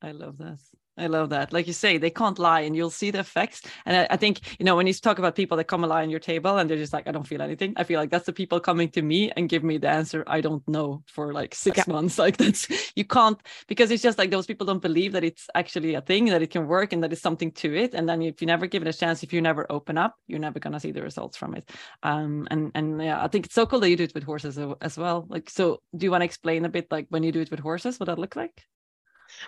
I 0.00 0.12
love 0.12 0.38
this 0.38 0.60
I 0.98 1.06
love 1.08 1.30
that. 1.30 1.52
Like 1.52 1.66
you 1.66 1.72
say, 1.72 1.98
they 1.98 2.10
can't 2.10 2.38
lie 2.38 2.60
and 2.60 2.74
you'll 2.74 2.90
see 2.90 3.10
the 3.10 3.18
effects. 3.18 3.60
And 3.84 3.96
I, 3.96 4.06
I, 4.10 4.16
think, 4.16 4.58
you 4.58 4.64
know, 4.64 4.76
when 4.76 4.86
you 4.86 4.94
talk 4.94 5.18
about 5.18 5.34
people 5.34 5.56
that 5.58 5.64
come 5.64 5.84
and 5.84 5.90
lie 5.90 6.02
on 6.02 6.10
your 6.10 6.20
table 6.20 6.56
and 6.56 6.70
they're 6.70 6.78
just 6.78 6.92
like, 6.92 7.06
I 7.06 7.12
don't 7.12 7.26
feel 7.26 7.42
anything, 7.42 7.74
I 7.76 7.84
feel 7.84 8.00
like 8.00 8.10
that's 8.10 8.26
the 8.26 8.32
people 8.32 8.60
coming 8.60 8.88
to 8.90 9.02
me 9.02 9.30
and 9.36 9.48
give 9.48 9.62
me 9.62 9.76
the 9.76 9.88
answer 9.88 10.24
I 10.26 10.40
don't 10.40 10.66
know 10.66 11.02
for 11.06 11.34
like 11.34 11.54
six 11.54 11.78
yeah. 11.78 11.84
months. 11.88 12.16
Like 12.26 12.38
that's, 12.38 12.66
you 12.96 13.04
can't, 13.04 13.38
because 13.68 13.92
it's 13.92 14.02
just 14.02 14.18
like 14.18 14.30
those 14.30 14.46
people 14.46 14.66
don't 14.66 14.82
believe 14.82 15.12
that 15.12 15.22
it's 15.22 15.48
actually 15.54 15.94
a 15.94 16.00
thing, 16.00 16.24
that 16.26 16.42
it 16.42 16.50
can 16.50 16.66
work 16.66 16.92
and 16.92 17.04
that 17.04 17.12
it's 17.12 17.22
something 17.22 17.52
to 17.52 17.72
it. 17.72 17.94
And 17.94 18.08
then 18.08 18.20
if 18.22 18.40
you 18.40 18.48
never 18.48 18.66
give 18.66 18.82
it 18.82 18.88
a 18.88 18.92
chance, 18.92 19.22
if 19.22 19.32
you 19.32 19.40
never 19.40 19.64
open 19.70 19.96
up, 19.96 20.16
you're 20.26 20.40
never 20.40 20.58
going 20.58 20.72
to 20.72 20.80
see 20.80 20.90
the 20.90 21.02
results 21.02 21.36
from 21.36 21.54
it. 21.54 21.70
Um, 22.02 22.48
and, 22.50 22.72
and 22.74 23.00
yeah, 23.00 23.22
I 23.22 23.28
think 23.28 23.46
it's 23.46 23.54
so 23.54 23.64
cool 23.64 23.78
that 23.80 23.90
you 23.90 23.96
do 23.96 24.04
it 24.04 24.14
with 24.14 24.24
horses 24.24 24.58
as 24.80 24.98
well. 24.98 25.26
Like, 25.28 25.50
so 25.50 25.82
do 25.96 26.04
you 26.04 26.10
want 26.10 26.22
to 26.22 26.26
explain 26.26 26.64
a 26.64 26.68
bit 26.68 26.88
like 26.90 27.06
when 27.10 27.22
you 27.22 27.30
do 27.30 27.40
it 27.40 27.50
with 27.50 27.60
horses, 27.60 28.00
what 28.00 28.06
that 28.06 28.18
look 28.18 28.34
like? 28.34 28.64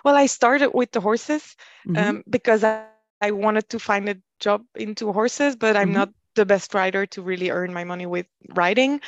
Well, 0.03 0.15
I 0.15 0.25
started 0.25 0.71
with 0.73 0.91
the 0.91 1.01
horses 1.01 1.55
mm-hmm. 1.87 1.97
um, 1.97 2.23
because 2.29 2.63
I, 2.63 2.85
I, 3.21 3.31
wanted 3.31 3.69
to 3.69 3.79
find 3.79 4.09
a 4.09 4.17
job 4.39 4.63
into 4.75 5.11
horses, 5.11 5.55
but 5.55 5.75
I'm 5.75 5.89
mm-hmm. 5.89 5.97
not 5.97 6.09
the 6.35 6.45
best 6.45 6.73
rider 6.73 7.05
to 7.07 7.21
really 7.21 7.49
earn 7.49 7.73
my 7.73 7.83
money 7.83 8.05
with 8.05 8.27
riding. 8.49 9.01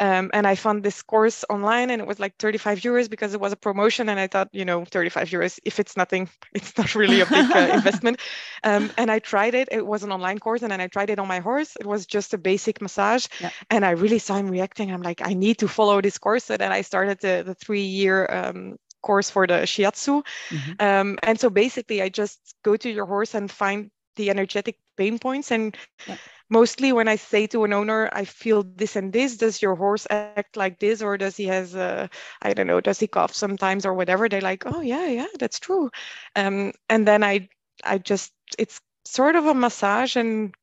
Um, 0.00 0.30
and 0.32 0.46
I 0.46 0.54
found 0.54 0.82
this 0.82 1.02
course 1.02 1.44
online 1.50 1.90
and 1.90 2.00
it 2.00 2.08
was 2.08 2.18
like 2.18 2.34
35 2.38 2.80
euros 2.80 3.10
because 3.10 3.34
it 3.34 3.40
was 3.40 3.52
a 3.52 3.56
promotion. 3.56 4.08
And 4.08 4.18
I 4.18 4.28
thought, 4.28 4.48
you 4.50 4.64
know, 4.64 4.86
35 4.86 5.28
euros, 5.28 5.60
if 5.66 5.78
it's 5.78 5.94
nothing, 5.94 6.30
it's 6.54 6.76
not 6.78 6.94
really 6.94 7.20
a 7.20 7.26
big 7.26 7.50
uh, 7.52 7.70
investment. 7.74 8.18
Um, 8.64 8.90
and 8.96 9.10
I 9.10 9.18
tried 9.18 9.54
it. 9.54 9.68
It 9.70 9.86
was 9.86 10.02
an 10.02 10.10
online 10.10 10.38
course 10.38 10.62
and 10.62 10.72
then 10.72 10.80
I 10.80 10.86
tried 10.86 11.10
it 11.10 11.18
on 11.18 11.28
my 11.28 11.40
horse. 11.40 11.76
It 11.78 11.84
was 11.84 12.06
just 12.06 12.32
a 12.32 12.38
basic 12.38 12.80
massage. 12.80 13.26
Yeah. 13.40 13.50
And 13.68 13.84
I 13.84 13.90
really 13.90 14.18
saw 14.18 14.36
him 14.36 14.48
reacting. 14.48 14.90
I'm 14.90 15.02
like, 15.02 15.20
I 15.22 15.34
need 15.34 15.58
to 15.58 15.68
follow 15.68 16.00
this 16.00 16.16
course. 16.16 16.48
And 16.48 16.60
then 16.60 16.72
I 16.72 16.80
started 16.80 17.20
the, 17.20 17.42
the 17.44 17.54
three 17.54 17.84
year 17.84 18.26
um, 18.30 18.78
course 19.02 19.30
for 19.30 19.46
the 19.46 19.64
shiatsu. 19.64 20.22
Mm-hmm. 20.50 20.72
Um, 20.80 21.18
and 21.22 21.38
so 21.38 21.50
basically, 21.50 22.02
I 22.02 22.08
just 22.08 22.54
go 22.62 22.76
to 22.76 22.90
your 22.90 23.06
horse 23.06 23.34
and 23.34 23.50
find 23.50 23.90
the 24.16 24.30
energetic 24.30 24.78
pain 24.96 25.18
points. 25.18 25.50
And 25.50 25.76
yeah. 26.06 26.16
mostly 26.48 26.92
when 26.92 27.08
I 27.08 27.16
say 27.16 27.46
to 27.48 27.64
an 27.64 27.72
owner, 27.72 28.10
I 28.12 28.24
feel 28.24 28.62
this 28.62 28.96
and 28.96 29.12
this, 29.12 29.36
does 29.36 29.62
your 29.62 29.74
horse 29.74 30.06
act 30.10 30.56
like 30.56 30.78
this? 30.78 31.02
Or 31.02 31.16
does 31.16 31.36
he 31.36 31.46
has, 31.46 31.74
a, 31.74 32.10
I 32.42 32.52
don't 32.52 32.66
know, 32.66 32.80
does 32.80 33.00
he 33.00 33.06
cough 33.06 33.34
sometimes 33.34 33.86
or 33.86 33.94
whatever? 33.94 34.28
They're 34.28 34.40
like, 34.40 34.64
oh, 34.66 34.80
yeah, 34.80 35.06
yeah, 35.06 35.32
that's 35.38 35.60
true. 35.60 35.90
Um, 36.36 36.72
and 36.88 37.06
then 37.06 37.22
I, 37.24 37.48
I 37.84 37.98
just, 37.98 38.32
it's 38.58 38.80
sort 39.04 39.36
of 39.36 39.46
a 39.46 39.54
massage 39.54 40.16
and 40.16 40.54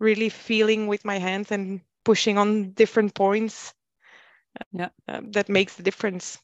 really 0.00 0.28
feeling 0.28 0.86
with 0.86 1.04
my 1.04 1.18
hands 1.18 1.52
and 1.52 1.80
pushing 2.04 2.38
on 2.38 2.70
different 2.72 3.14
points 3.14 3.74
yeah. 4.72 4.88
Uh, 5.06 5.20
that 5.32 5.48
makes 5.48 5.74
the 5.74 5.82
difference. 5.82 6.38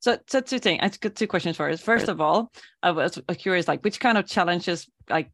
So, 0.00 0.18
so 0.26 0.40
two 0.40 0.58
things. 0.58 0.80
I 0.82 0.88
got 0.88 1.14
two 1.14 1.26
questions 1.26 1.56
for 1.56 1.68
us. 1.68 1.80
First 1.80 2.08
of 2.08 2.20
all, 2.20 2.50
I 2.82 2.90
was 2.90 3.20
curious, 3.38 3.68
like, 3.68 3.84
which 3.84 4.00
kind 4.00 4.16
of 4.16 4.26
challenges, 4.26 4.88
like, 5.08 5.30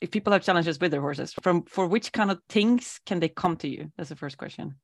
if 0.00 0.10
people 0.10 0.32
have 0.32 0.42
challenges 0.42 0.78
with 0.78 0.90
their 0.90 1.00
horses, 1.00 1.34
from 1.42 1.64
for 1.64 1.86
which 1.86 2.12
kind 2.12 2.30
of 2.30 2.38
things 2.48 3.00
can 3.06 3.20
they 3.20 3.28
come 3.28 3.56
to 3.58 3.68
you? 3.68 3.90
That's 3.96 4.10
the 4.10 4.16
first 4.16 4.36
question. 4.36 4.76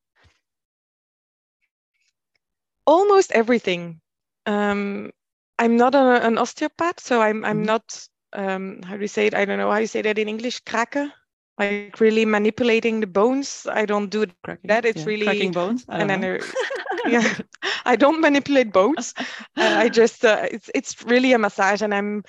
Almost 2.87 3.33
everything. 3.33 4.01
Um, 4.47 5.11
I'm 5.59 5.77
not 5.77 5.95
a, 5.95 6.27
an 6.27 6.39
osteopath, 6.39 7.01
so 7.01 7.21
I'm 7.21 7.45
I'm 7.45 7.59
mm-hmm. 7.59 7.67
not. 7.67 8.09
Um, 8.33 8.83
how 8.83 8.97
do 8.97 9.03
you 9.03 9.09
say 9.09 9.27
it? 9.27 9.35
I 9.35 9.45
don't 9.45 9.59
know 9.59 9.71
how 9.71 9.79
you 9.79 9.87
say 9.87 10.03
that 10.03 10.19
in 10.19 10.29
English. 10.29 10.61
Kraken 10.61 11.13
like 11.59 12.01
really 12.01 12.25
manipulating 12.25 13.01
the 13.01 13.07
bones. 13.07 13.67
I 13.71 13.87
don't 13.87 14.11
do 14.11 14.27
Cracking, 14.45 14.69
that. 14.69 14.85
It's 14.85 15.01
yeah. 15.01 15.07
really 15.07 15.25
cracking 15.25 15.53
bones. 15.53 15.85
and 15.89 16.11
then 16.11 16.23
yeah, 17.09 17.39
I 17.85 17.97
don't 17.97 18.21
manipulate 18.21 18.73
boats. 18.73 19.15
Uh, 19.19 19.25
I 19.57 19.89
just 20.01 20.25
uh, 20.25 20.47
it's 20.51 20.71
it's 20.75 21.03
really 21.05 21.33
a 21.33 21.39
massage, 21.39 21.83
and 21.83 21.95
I'm 21.95 22.23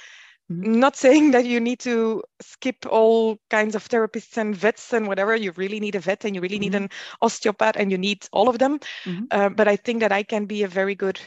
mm-hmm. 0.52 0.80
not 0.80 0.96
saying 0.96 1.32
that 1.32 1.46
you 1.46 1.60
need 1.60 1.80
to 1.82 2.24
skip 2.42 2.86
all 2.90 3.40
kinds 3.50 3.76
of 3.76 3.88
therapists 3.88 4.38
and 4.38 4.56
vets 4.56 4.94
and 4.94 5.08
whatever. 5.08 5.36
You 5.36 5.52
really 5.56 5.80
need 5.80 5.96
a 5.96 6.00
vet, 6.00 6.26
and 6.26 6.36
you 6.36 6.42
really 6.42 6.56
mm-hmm. 6.56 6.62
need 6.62 6.76
an 6.76 6.90
osteopath, 7.22 7.76
and 7.78 7.92
you 7.92 7.98
need 7.98 8.28
all 8.32 8.50
of 8.50 8.60
them. 8.60 8.80
Mm-hmm. 9.06 9.26
Uh, 9.32 9.50
but 9.50 9.68
I 9.68 9.76
think 9.76 10.00
that 10.02 10.12
I 10.12 10.24
can 10.24 10.46
be 10.46 10.64
a 10.64 10.68
very 10.68 10.96
good 10.96 11.20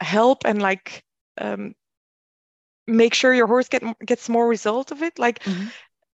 help 0.00 0.44
and 0.44 0.60
like 0.60 1.04
um, 1.38 1.74
make 2.86 3.14
sure 3.14 3.32
your 3.32 3.46
horse 3.46 3.68
get 3.68 3.82
gets 4.04 4.28
more 4.28 4.48
result 4.48 4.90
of 4.90 5.02
it. 5.02 5.18
Like 5.18 5.40
mm-hmm 5.40 5.68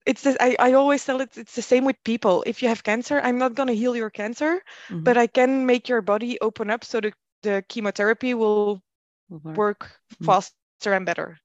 it's 0.06 0.22
this, 0.22 0.36
I, 0.40 0.56
I 0.58 0.72
always 0.72 1.04
tell 1.04 1.20
it 1.20 1.36
it's 1.36 1.54
the 1.54 1.62
same 1.62 1.84
with 1.84 1.96
people. 2.04 2.44
If 2.46 2.62
you 2.62 2.68
have 2.68 2.82
cancer 2.84 3.20
i'm 3.22 3.38
not 3.38 3.54
going 3.54 3.68
to 3.68 3.74
heal 3.74 3.96
your 3.96 4.10
cancer 4.10 4.62
mm-hmm. 4.88 5.02
but 5.02 5.16
i 5.16 5.26
can 5.26 5.66
make 5.66 5.88
your 5.88 6.02
body 6.02 6.38
open 6.40 6.70
up 6.70 6.84
so 6.84 7.00
the, 7.00 7.12
the 7.42 7.64
chemotherapy 7.68 8.34
will 8.34 8.82
work, 9.28 9.56
work 9.56 9.80
mm-hmm. 9.80 10.24
faster 10.24 10.92
and 10.92 11.06
better. 11.06 11.38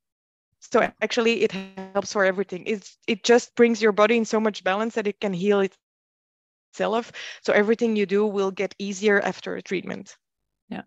So 0.59 0.81
actually 1.01 1.43
it 1.43 1.51
helps 1.51 2.13
for 2.13 2.23
everything. 2.23 2.63
It's 2.65 2.97
it 3.07 3.23
just 3.23 3.55
brings 3.55 3.81
your 3.81 3.91
body 3.91 4.17
in 4.17 4.25
so 4.25 4.39
much 4.39 4.63
balance 4.63 4.95
that 4.95 5.07
it 5.07 5.19
can 5.19 5.33
heal 5.33 5.65
itself. 6.71 7.11
So 7.41 7.53
everything 7.53 7.95
you 7.95 8.05
do 8.05 8.25
will 8.25 8.51
get 8.51 8.75
easier 8.77 9.19
after 9.19 9.55
a 9.55 9.61
treatment. 9.61 10.15
Yeah. 10.69 10.83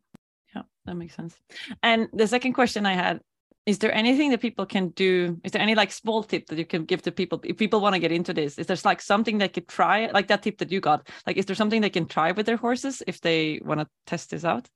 Yeah. 0.55 0.63
That 0.85 0.95
makes 0.95 1.17
sense. 1.17 1.37
And 1.83 2.09
the 2.13 2.29
second 2.29 2.53
question 2.53 2.87
i 2.87 2.95
had 2.95 3.21
is 3.67 3.79
there 3.79 3.95
anything 3.95 4.31
that 4.31 4.41
people 4.41 4.67
can 4.67 4.89
do? 4.91 5.41
Is 5.43 5.53
there 5.53 5.63
any 5.63 5.75
like 5.75 5.91
small 5.91 6.23
tip 6.23 6.47
that 6.47 6.59
you 6.59 6.67
can 6.67 6.85
give 6.85 7.03
to 7.03 7.13
people 7.13 7.41
if 7.45 7.57
people 7.57 7.81
want 7.81 7.95
to 7.95 7.99
get 7.99 8.13
into 8.13 8.35
this? 8.35 8.59
Is 8.59 8.67
there 8.67 8.77
like 8.85 9.01
something 9.01 9.39
they 9.39 9.49
could 9.49 9.69
try? 9.69 10.11
Like 10.13 10.29
that 10.29 10.43
tip 10.43 10.59
that 10.59 10.71
you 10.71 10.81
got. 10.81 11.09
Like 11.27 11.37
is 11.37 11.47
there 11.47 11.57
something 11.57 11.81
they 11.81 11.91
can 11.91 12.07
try 12.07 12.33
with 12.33 12.47
their 12.47 12.59
horses 12.59 13.03
if 13.07 13.21
they 13.21 13.61
want 13.65 13.81
to 13.81 13.89
test 14.07 14.31
this 14.31 14.45
out? 14.45 14.69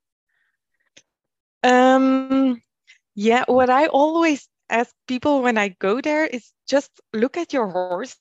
Um 1.62 2.62
yeah 3.18 3.42
what 3.48 3.68
i 3.68 3.86
always 3.86 4.48
ask 4.70 4.94
people 5.08 5.42
when 5.42 5.58
i 5.58 5.66
go 5.80 6.00
there 6.00 6.24
is 6.24 6.52
just 6.68 6.88
look 7.12 7.36
at 7.36 7.52
your 7.52 7.66
horse 7.66 8.14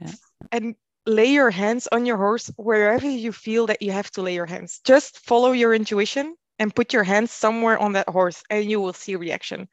yeah. 0.00 0.10
and 0.50 0.74
lay 1.06 1.26
your 1.26 1.50
hands 1.50 1.86
on 1.92 2.04
your 2.04 2.16
horse 2.16 2.50
wherever 2.56 3.08
you 3.08 3.30
feel 3.30 3.66
that 3.66 3.80
you 3.80 3.92
have 3.92 4.10
to 4.10 4.22
lay 4.22 4.34
your 4.34 4.46
hands. 4.46 4.80
Just 4.84 5.20
follow 5.20 5.52
your 5.52 5.72
intuition 5.72 6.34
and 6.58 6.74
put 6.74 6.92
your 6.92 7.04
hands 7.04 7.30
somewhere 7.30 7.78
on 7.78 7.92
that 7.92 8.08
horse 8.08 8.42
and 8.50 8.70
you 8.70 8.80
will 8.80 8.92
see 8.92 9.16
reaction 9.16 9.68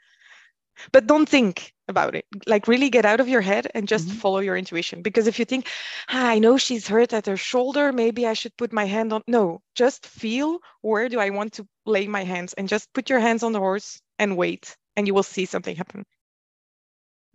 but 0.91 1.07
don't 1.07 1.29
think 1.29 1.73
about 1.87 2.15
it 2.15 2.25
like 2.47 2.67
really 2.67 2.89
get 2.89 3.05
out 3.05 3.19
of 3.19 3.29
your 3.29 3.41
head 3.41 3.67
and 3.73 3.87
just 3.87 4.09
Mhm. 4.09 4.11
follow 4.11 4.39
your 4.39 4.57
intuition 4.57 5.01
because 5.01 5.27
if 5.27 5.39
you 5.39 5.45
think 5.45 5.67
ah, 6.09 6.27
i 6.27 6.39
know 6.39 6.57
she's 6.57 6.87
hurt 6.87 7.13
at 7.13 7.25
her 7.25 7.37
shoulder 7.37 7.91
maybe 7.93 8.27
i 8.27 8.33
should 8.33 8.55
put 8.57 8.73
my 8.73 8.85
hand 8.85 9.13
on 9.13 9.21
no 9.27 9.61
just 9.75 10.05
feel 10.05 10.59
where 10.81 11.09
do 11.09 11.19
i 11.19 11.29
want 11.29 11.53
to 11.53 11.67
lay 11.85 12.07
my 12.07 12.23
hands 12.23 12.53
and 12.53 12.67
just 12.67 12.91
put 12.93 13.09
your 13.09 13.19
hands 13.19 13.43
on 13.43 13.53
the 13.53 13.59
horse 13.59 14.01
and 14.19 14.35
wait 14.37 14.75
and 14.95 15.07
you 15.07 15.13
will 15.13 15.23
see 15.23 15.45
something 15.45 15.75
happen 15.75 16.05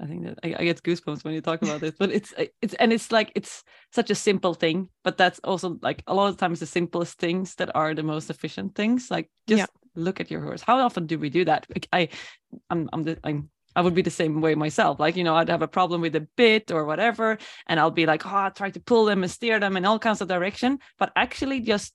I 0.01 0.07
think 0.07 0.25
that 0.25 0.39
I, 0.43 0.49
I 0.59 0.65
get 0.65 0.83
goosebumps 0.83 1.23
when 1.25 1.35
you 1.35 1.41
talk 1.41 1.63
about 1.63 1.81
this, 1.81 1.95
but 1.97 2.11
it's 2.11 2.35
it's 2.61 2.75
and 2.75 2.93
it's 2.93 3.13
like 3.13 3.31
it's 3.37 3.63
such 3.93 4.11
a 4.11 4.17
simple 4.17 4.55
thing, 4.55 4.89
but 5.05 5.17
that's 5.17 5.39
also 5.45 5.79
like 5.81 6.03
a 6.09 6.15
lot 6.15 6.29
of 6.29 6.39
times 6.39 6.59
the 6.59 6.67
simplest 6.67 7.19
things 7.19 7.55
that 7.57 7.71
are 7.77 7.95
the 7.95 8.03
most 8.03 8.29
efficient 8.29 8.75
things. 8.75 9.11
Like 9.11 9.31
just 9.47 9.61
Yeah. 9.61 9.67
Look 9.95 10.21
at 10.21 10.31
your 10.31 10.41
horse. 10.41 10.63
How 10.63 10.79
often 10.79 11.07
do 11.07 11.19
we 11.19 11.31
do 11.31 11.45
that? 11.45 11.67
I, 11.93 12.09
I'm 12.71 12.89
I'm 12.93 13.03
the 13.03 13.19
I'm 13.25 13.51
I 13.75 13.81
would 13.81 13.95
be 13.95 14.03
the 14.03 14.11
same 14.11 14.41
way 14.41 14.55
myself. 14.55 15.01
Like 15.01 15.17
you 15.17 15.25
know, 15.25 15.35
I'd 15.35 15.49
have 15.49 15.63
a 15.63 15.69
problem 15.69 16.01
with 16.01 16.15
a 16.17 16.27
bit 16.37 16.71
or 16.71 16.85
whatever, 16.85 17.39
and 17.67 17.81
I'll 17.81 17.91
be 17.91 18.07
like, 18.07 18.27
oh, 18.27 18.37
I 18.37 18.49
try 18.51 18.71
to 18.71 18.81
pull 18.81 19.05
them 19.05 19.23
and 19.23 19.31
steer 19.31 19.59
them 19.61 19.77
in 19.77 19.85
all 19.85 19.99
kinds 19.99 20.21
of 20.21 20.29
direction, 20.29 20.79
but 20.99 21.13
actually 21.17 21.61
just 21.61 21.93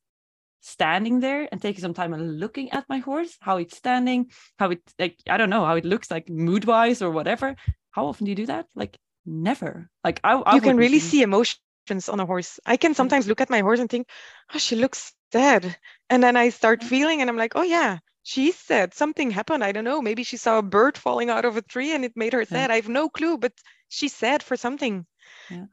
standing 0.61 1.19
there 1.19 1.47
and 1.51 1.61
taking 1.61 1.81
some 1.81 1.93
time 1.93 2.13
and 2.13 2.39
looking 2.39 2.71
at 2.71 2.85
my 2.89 2.97
horse, 2.97 3.37
how 3.39 3.57
it's 3.57 3.77
standing, 3.77 4.31
how 4.59 4.71
it 4.71 4.81
like 4.99 5.17
I 5.29 5.37
don't 5.37 5.49
know 5.49 5.65
how 5.65 5.75
it 5.75 5.85
looks 5.85 6.09
like 6.11 6.29
mood 6.29 6.65
wise 6.65 7.01
or 7.01 7.11
whatever. 7.11 7.55
How 7.91 8.07
often 8.07 8.25
do 8.25 8.31
you 8.31 8.35
do 8.35 8.47
that? 8.47 8.67
Like 8.75 8.97
never. 9.25 9.89
Like 10.03 10.19
I, 10.23 10.33
I 10.33 10.55
you 10.55 10.61
can 10.61 10.77
really 10.77 10.99
see 10.99 11.21
emotions 11.21 11.59
on 11.91 12.07
a 12.07 12.25
horse. 12.25 12.59
I 12.65 12.77
can 12.77 12.93
sometimes 12.93 13.27
look 13.27 13.41
at 13.41 13.49
my 13.49 13.61
horse 13.61 13.79
and 13.79 13.89
think 13.89 14.07
oh 14.53 14.57
she 14.57 14.75
looks 14.75 15.13
sad. 15.31 15.75
And 16.09 16.21
then 16.23 16.35
i 16.37 16.49
start 16.49 16.83
feeling 16.83 17.21
and 17.21 17.29
i'm 17.29 17.37
like 17.37 17.53
oh 17.55 17.63
yeah 17.63 17.99
she's 18.23 18.55
sad. 18.57 18.93
Something 18.93 19.31
happened. 19.31 19.63
I 19.63 19.71
don't 19.71 19.83
know. 19.85 20.01
Maybe 20.01 20.23
she 20.23 20.35
saw 20.37 20.57
a 20.59 20.61
bird 20.61 20.97
falling 20.97 21.29
out 21.29 21.45
of 21.45 21.55
a 21.55 21.61
tree 21.61 21.93
and 21.95 22.03
it 22.03 22.11
made 22.15 22.33
her 22.33 22.43
sad. 22.45 22.71
I 22.71 22.75
have 22.75 22.89
no 22.89 23.09
clue 23.09 23.37
but 23.37 23.53
she's 23.89 24.13
sad 24.13 24.43
for 24.43 24.57
something. 24.57 25.05
Yeah. 25.49 25.65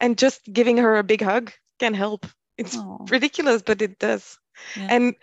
and 0.00 0.18
just 0.18 0.40
giving 0.52 0.76
her 0.78 0.96
a 0.96 1.02
big 1.04 1.22
hug 1.22 1.52
can 1.78 1.94
help. 1.94 2.26
It's 2.58 2.76
Aw, 2.76 2.98
ridiculous 3.10 3.62
but 3.62 3.80
it 3.82 3.98
does. 3.98 4.38
Yeah. 4.76 4.88
and 4.90 5.14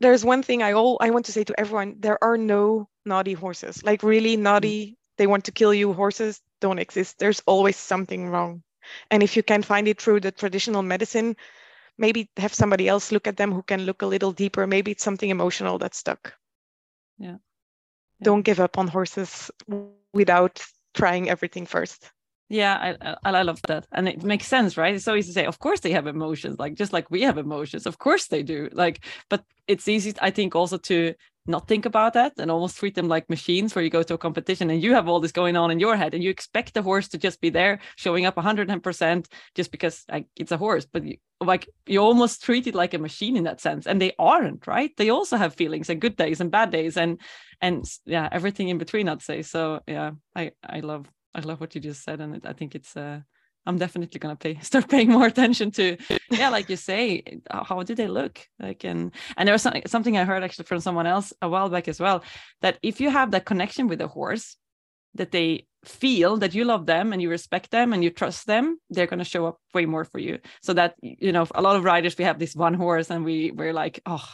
there's 0.00 0.24
one 0.24 0.42
thing 0.42 0.62
i 0.62 0.72
all 0.72 0.96
i 1.00 1.10
want 1.10 1.26
to 1.26 1.32
say 1.32 1.44
to 1.44 1.58
everyone 1.60 1.96
there 2.00 2.18
are 2.24 2.36
no 2.38 2.88
naughty 3.04 3.32
horses. 3.34 3.82
Like 3.84 4.02
really 4.02 4.36
Mm. 4.36 4.40
naughty 4.48 4.96
they 5.18 5.26
want 5.26 5.44
to 5.44 5.52
kill 5.52 5.74
you. 5.74 5.92
Horses 5.92 6.40
don't 6.60 6.78
exist. 6.78 7.18
There's 7.18 7.42
always 7.46 7.76
something 7.76 8.28
wrong 8.28 8.62
and 9.10 9.22
if 9.22 9.36
you 9.36 9.42
can 9.42 9.62
find 9.62 9.88
it 9.88 10.00
through 10.00 10.20
the 10.20 10.32
traditional 10.32 10.82
medicine 10.82 11.36
maybe 11.98 12.30
have 12.36 12.54
somebody 12.54 12.88
else 12.88 13.12
look 13.12 13.26
at 13.26 13.36
them 13.36 13.52
who 13.52 13.62
can 13.62 13.82
look 13.82 14.02
a 14.02 14.06
little 14.06 14.32
deeper. 14.32 14.66
Maybe 14.66 14.90
it's 14.90 15.04
something 15.04 15.28
emotional 15.28 15.78
that's 15.78 15.98
stuck. 15.98 16.34
Yeah. 17.18 17.36
don't 18.22 18.42
give 18.42 18.60
up 18.60 18.78
on 18.78 18.88
horses 18.88 19.50
without 20.12 20.64
trying 20.94 21.28
everything 21.28 21.66
first 21.66 22.10
Yeah, 22.52 22.96
I, 23.00 23.16
I 23.22 23.38
I 23.38 23.42
love 23.42 23.60
that, 23.68 23.86
and 23.92 24.08
it 24.08 24.24
makes 24.24 24.46
sense, 24.48 24.76
right? 24.76 24.92
It's 24.94 25.04
so 25.04 25.14
easy 25.14 25.28
to 25.28 25.32
say. 25.34 25.46
Of 25.46 25.60
course, 25.60 25.80
they 25.80 25.92
have 25.92 26.08
emotions, 26.08 26.58
like 26.58 26.74
just 26.74 26.92
like 26.92 27.08
we 27.08 27.22
have 27.22 27.38
emotions. 27.38 27.86
Of 27.86 27.98
course, 27.98 28.26
they 28.26 28.42
do. 28.42 28.68
Like, 28.72 29.04
but 29.28 29.44
it's 29.68 29.86
easy, 29.86 30.14
I 30.20 30.30
think, 30.32 30.56
also 30.56 30.76
to 30.78 31.14
not 31.46 31.68
think 31.68 31.86
about 31.86 32.12
that 32.14 32.32
and 32.38 32.50
almost 32.50 32.76
treat 32.76 32.96
them 32.96 33.06
like 33.08 33.30
machines. 33.30 33.72
Where 33.74 33.84
you 33.84 33.90
go 33.90 34.02
to 34.02 34.14
a 34.14 34.18
competition 34.18 34.68
and 34.68 34.82
you 34.82 34.94
have 34.94 35.06
all 35.08 35.20
this 35.20 35.30
going 35.30 35.56
on 35.56 35.70
in 35.70 35.78
your 35.78 35.96
head, 35.96 36.12
and 36.12 36.24
you 36.24 36.30
expect 36.30 36.74
the 36.74 36.82
horse 36.82 37.06
to 37.10 37.18
just 37.18 37.40
be 37.40 37.50
there, 37.50 37.78
showing 37.94 38.26
up 38.26 38.36
110 38.36 38.80
percent, 38.80 39.28
just 39.54 39.70
because 39.70 40.04
like, 40.10 40.26
it's 40.34 40.50
a 40.52 40.56
horse. 40.58 40.86
But 40.92 41.04
you, 41.04 41.18
like 41.40 41.68
you 41.86 42.00
almost 42.00 42.42
treat 42.42 42.66
it 42.66 42.74
like 42.74 42.94
a 42.94 42.98
machine 42.98 43.36
in 43.36 43.44
that 43.44 43.60
sense, 43.60 43.86
and 43.86 44.02
they 44.02 44.12
aren't, 44.18 44.66
right? 44.66 44.90
They 44.96 45.10
also 45.10 45.36
have 45.36 45.54
feelings 45.54 45.88
and 45.88 46.00
good 46.00 46.16
days 46.16 46.40
and 46.40 46.50
bad 46.50 46.72
days, 46.72 46.96
and 46.96 47.20
and 47.60 47.84
yeah, 48.06 48.28
everything 48.32 48.68
in 48.70 48.78
between. 48.78 49.08
I'd 49.08 49.22
say 49.22 49.42
so. 49.42 49.80
Yeah, 49.86 50.12
I 50.34 50.50
I 50.68 50.80
love 50.80 51.06
I 51.34 51.40
love 51.40 51.60
what 51.60 51.74
you 51.74 51.80
just 51.80 52.02
said, 52.02 52.20
and 52.20 52.44
I 52.44 52.52
think 52.52 52.74
it's. 52.74 52.96
Uh, 52.96 53.20
I'm 53.66 53.76
definitely 53.76 54.18
gonna 54.18 54.36
pay 54.36 54.58
start 54.62 54.88
paying 54.88 55.10
more 55.10 55.26
attention 55.26 55.70
to, 55.72 55.96
yeah, 56.30 56.48
like 56.48 56.70
you 56.70 56.76
say, 56.76 57.22
how, 57.50 57.64
how 57.64 57.82
do 57.82 57.94
they 57.94 58.08
look? 58.08 58.40
Like, 58.58 58.84
and 58.84 59.12
and 59.36 59.46
there 59.46 59.54
was 59.54 59.62
something 59.62 59.82
something 59.86 60.16
I 60.16 60.24
heard 60.24 60.42
actually 60.42 60.64
from 60.64 60.80
someone 60.80 61.06
else 61.06 61.32
a 61.42 61.48
while 61.48 61.68
back 61.68 61.88
as 61.88 62.00
well 62.00 62.24
that 62.62 62.78
if 62.82 63.00
you 63.00 63.10
have 63.10 63.30
that 63.32 63.44
connection 63.44 63.86
with 63.86 64.00
a 64.00 64.08
horse, 64.08 64.56
that 65.14 65.30
they 65.30 65.66
feel 65.84 66.36
that 66.38 66.54
you 66.54 66.64
love 66.64 66.86
them 66.86 67.12
and 67.12 67.22
you 67.22 67.30
respect 67.30 67.70
them 67.70 67.92
and 67.92 68.04
you 68.04 68.10
trust 68.10 68.46
them, 68.46 68.78
they're 68.90 69.06
gonna 69.06 69.24
show 69.24 69.46
up 69.46 69.58
way 69.74 69.86
more 69.86 70.04
for 70.04 70.18
you. 70.18 70.38
So 70.62 70.72
that 70.74 70.94
you 71.02 71.32
know, 71.32 71.46
a 71.54 71.62
lot 71.62 71.76
of 71.76 71.84
riders 71.84 72.16
we 72.16 72.24
have 72.24 72.38
this 72.38 72.56
one 72.56 72.74
horse 72.74 73.10
and 73.10 73.24
we 73.24 73.50
we're 73.50 73.74
like, 73.74 74.00
oh, 74.06 74.26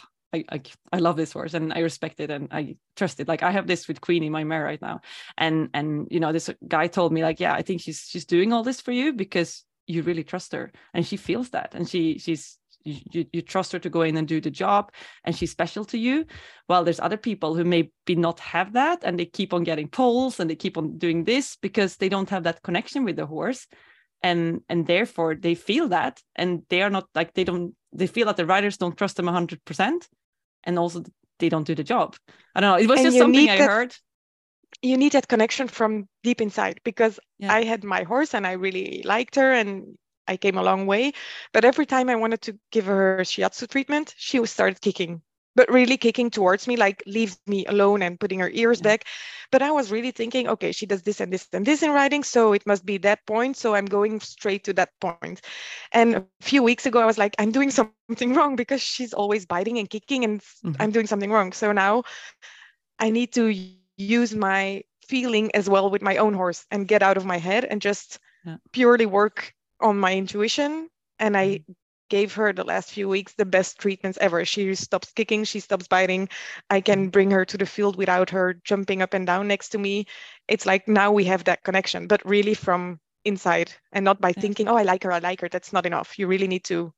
I, 0.51 0.63
I, 0.93 0.99
love 0.99 1.17
this 1.17 1.33
horse 1.33 1.55
and 1.55 1.73
I 1.73 1.81
respect 1.81 2.21
it 2.21 2.31
and 2.31 2.49
I 2.51 2.77
trust 2.97 3.21
it. 3.21 3.29
Like 3.29 3.43
I 3.43 3.51
have 3.51 3.67
this 3.67 3.89
with 3.89 4.01
Queenie, 4.01 4.31
my 4.31 4.45
mare 4.45 4.65
right 4.65 4.81
now. 4.81 5.01
And 5.37 5.71
and 5.75 6.09
you 6.11 6.21
know, 6.21 6.33
this 6.33 6.51
guy 6.67 6.87
told 6.87 7.13
me 7.13 7.23
like, 7.23 7.41
yeah, 7.41 7.55
I 7.55 7.63
think 7.63 7.81
she's 7.81 8.01
she's 8.09 8.25
doing 8.25 8.53
all 8.53 8.63
this 8.63 8.81
for 8.81 8.93
you 8.93 9.13
because 9.13 9.65
you 9.87 10.03
really 10.03 10.25
trust 10.25 10.53
her. 10.53 10.73
And 10.95 11.07
she 11.07 11.17
feels 11.17 11.51
that. 11.51 11.75
And 11.75 11.89
she 11.89 12.19
she's 12.19 12.59
you, 12.87 13.27
you 13.33 13.43
trust 13.43 13.73
her 13.73 13.79
to 13.81 13.91
go 13.91 14.03
in 14.03 14.17
and 14.17 14.29
do 14.29 14.41
the 14.41 14.51
job 14.51 14.93
and 15.25 15.37
she's 15.37 15.51
special 15.51 15.85
to 15.87 15.99
you. 15.99 16.25
While 16.67 16.85
there's 16.85 17.01
other 17.01 17.17
people 17.17 17.55
who 17.55 17.65
maybe 17.65 17.91
not 18.09 18.41
have 18.41 18.75
that 18.75 19.01
and 19.03 19.19
they 19.19 19.27
keep 19.27 19.53
on 19.53 19.65
getting 19.65 19.89
polls 19.89 20.39
and 20.41 20.49
they 20.49 20.57
keep 20.57 20.79
on 20.79 20.99
doing 20.99 21.25
this 21.25 21.57
because 21.57 21.97
they 21.97 22.09
don't 22.09 22.31
have 22.31 22.45
that 22.45 22.63
connection 22.63 23.05
with 23.05 23.17
the 23.17 23.27
horse. 23.27 23.67
And 24.23 24.63
and 24.69 24.87
therefore 24.87 25.35
they 25.35 25.55
feel 25.55 25.89
that 25.89 26.23
and 26.35 26.63
they 26.69 26.83
are 26.83 26.91
not 26.91 27.09
like 27.15 27.35
they 27.35 27.45
don't 27.45 27.75
they 27.93 28.07
feel 28.07 28.27
that 28.27 28.37
the 28.37 28.47
riders 28.47 28.77
don't 28.77 28.97
trust 28.97 29.17
them 29.17 29.27
100% 29.27 30.09
and 30.67 30.79
also 30.79 31.03
they 31.39 31.49
don't 31.49 31.67
do 31.67 31.75
the 31.75 31.85
job 31.85 32.17
i 32.55 32.61
don't 32.61 32.71
know 32.71 32.77
it 32.79 32.89
was 32.89 32.99
And 32.99 33.07
just 33.07 33.19
something 33.19 33.49
i 33.49 33.59
that- 33.59 33.71
heard 33.71 33.97
you 34.83 34.97
need 34.97 35.13
that 35.13 35.29
connection 35.29 35.69
from 35.69 36.09
deep 36.23 36.41
inside 36.41 36.81
because 36.85 37.19
Yeah. 37.39 37.53
I 37.55 37.65
had 37.65 37.83
my 37.85 38.03
horse 38.03 38.35
and 38.35 38.47
I 38.47 38.53
really 38.53 39.03
liked 39.05 39.37
her 39.37 39.53
and 39.53 39.97
I 40.29 40.37
came 40.37 40.59
a 40.59 40.63
long 40.63 40.87
way. 40.87 41.13
But 41.53 41.65
every 41.65 41.87
time 41.87 42.11
I 42.11 42.17
wanted 42.17 42.43
to 42.43 42.59
give 42.73 42.87
her 42.87 43.19
shiatsu 43.23 43.69
treatment, 43.69 44.15
she 44.19 44.39
would 44.39 44.51
start 44.51 44.81
kicking, 44.81 45.23
but 45.57 45.71
really 45.73 45.99
kicking 45.99 46.31
towards 46.31 46.69
me, 46.69 46.77
like 46.77 47.03
leave 47.07 47.37
me 47.49 47.65
alone 47.67 48.03
and 48.03 48.21
putting 48.21 48.41
her 48.41 48.51
ears 48.53 48.81
Yeah. 48.81 48.83
back. 48.83 49.05
But 49.53 49.63
I 49.63 49.73
was 49.73 49.91
really 49.93 50.13
thinking, 50.13 50.49
okay, 50.49 50.73
she 50.73 50.87
does 50.87 51.03
this 51.03 51.21
and 51.21 51.33
this 51.33 51.49
and 51.53 51.67
this 51.67 51.83
in 51.83 51.91
riding, 51.93 52.23
so 52.25 52.53
it 52.53 52.67
must 52.67 52.87
be 52.87 52.99
that 52.99 53.27
point. 53.27 53.57
So 53.57 53.75
I'm 53.75 53.87
going 53.87 54.21
straight 54.21 54.65
to 54.65 54.75
that 54.75 54.91
point. 55.01 55.41
And 55.93 56.17
a 56.17 56.45
few 56.45 56.63
weeks 56.63 56.87
ago, 56.87 57.01
I 57.01 57.07
was 57.07 57.19
like, 57.19 57.35
I'm 57.39 57.53
doing 57.53 57.71
something 57.97 58.35
wrong 58.35 58.57
because 58.57 58.83
she's 58.83 59.15
always 59.15 59.47
biting 59.47 59.79
and 59.79 59.91
kicking, 59.91 60.25
and 60.25 60.43
Mhm. 60.63 60.89
I'm 60.93 61.07
doing 61.07 61.17
something 61.17 61.49
wrong. 61.49 61.69
So 61.69 61.91
now 61.91 62.05
I 62.99 63.11
need 63.11 63.33
to 63.35 63.49
use 63.49 64.35
my 64.35 64.85
feeling 65.07 65.51
as 65.55 65.69
well 65.69 65.91
with 65.91 66.03
my 66.03 66.17
own 66.17 66.35
horse 66.35 66.67
and 66.71 66.89
get 66.89 67.03
out 67.03 67.17
of 67.17 67.27
my 67.27 67.39
head 67.39 67.65
and 67.65 67.81
just 67.81 68.19
Yeah. 68.45 68.57
purely 68.73 69.07
work 69.07 69.55
on 69.81 69.99
my 69.99 70.15
intuition. 70.15 70.89
And 71.19 71.37
I 71.37 71.61
Mm-hmm. 71.61 71.86
Gave 72.09 72.35
her 72.35 72.53
the 72.53 72.65
last 72.65 72.91
few 72.91 73.09
weeks 73.09 73.35
the 73.35 73.45
best 73.45 73.79
treatments 73.79 74.19
ever. 74.21 74.45
She 74.45 74.75
stops 74.75 75.13
kicking, 75.13 75.45
she 75.45 75.61
stops 75.61 75.89
biting. 75.89 76.29
I 76.71 76.81
can 76.81 77.09
mm. 77.09 77.11
bring 77.11 77.31
her 77.31 77.45
to 77.47 77.59
the 77.59 77.67
field 77.67 77.97
without 77.97 78.31
her 78.31 78.55
jumping 78.55 79.03
up 79.03 79.15
and 79.15 79.27
down 79.27 79.49
next 79.49 79.71
to 79.71 79.79
me. 79.79 80.07
It's 80.49 80.67
like 80.67 80.89
now 80.89 81.13
we 81.13 81.25
have 81.25 81.45
that 81.45 81.63
connection, 81.65 82.07
but 82.07 82.25
really 82.25 82.55
from 82.55 83.01
inside 83.25 83.73
and 83.93 84.05
not 84.05 84.21
by 84.21 84.33
Yeah. 84.37 84.43
thinking, 84.43 84.69
oh, 84.69 84.77
I 84.77 84.83
like 84.83 85.03
her, 85.05 85.13
I 85.13 85.19
like 85.19 85.41
her. 85.41 85.49
That's 85.49 85.73
not 85.73 85.87
enough. 85.87 86.19
You 86.19 86.27
really 86.27 86.49
need 86.49 86.65
to 86.65 86.93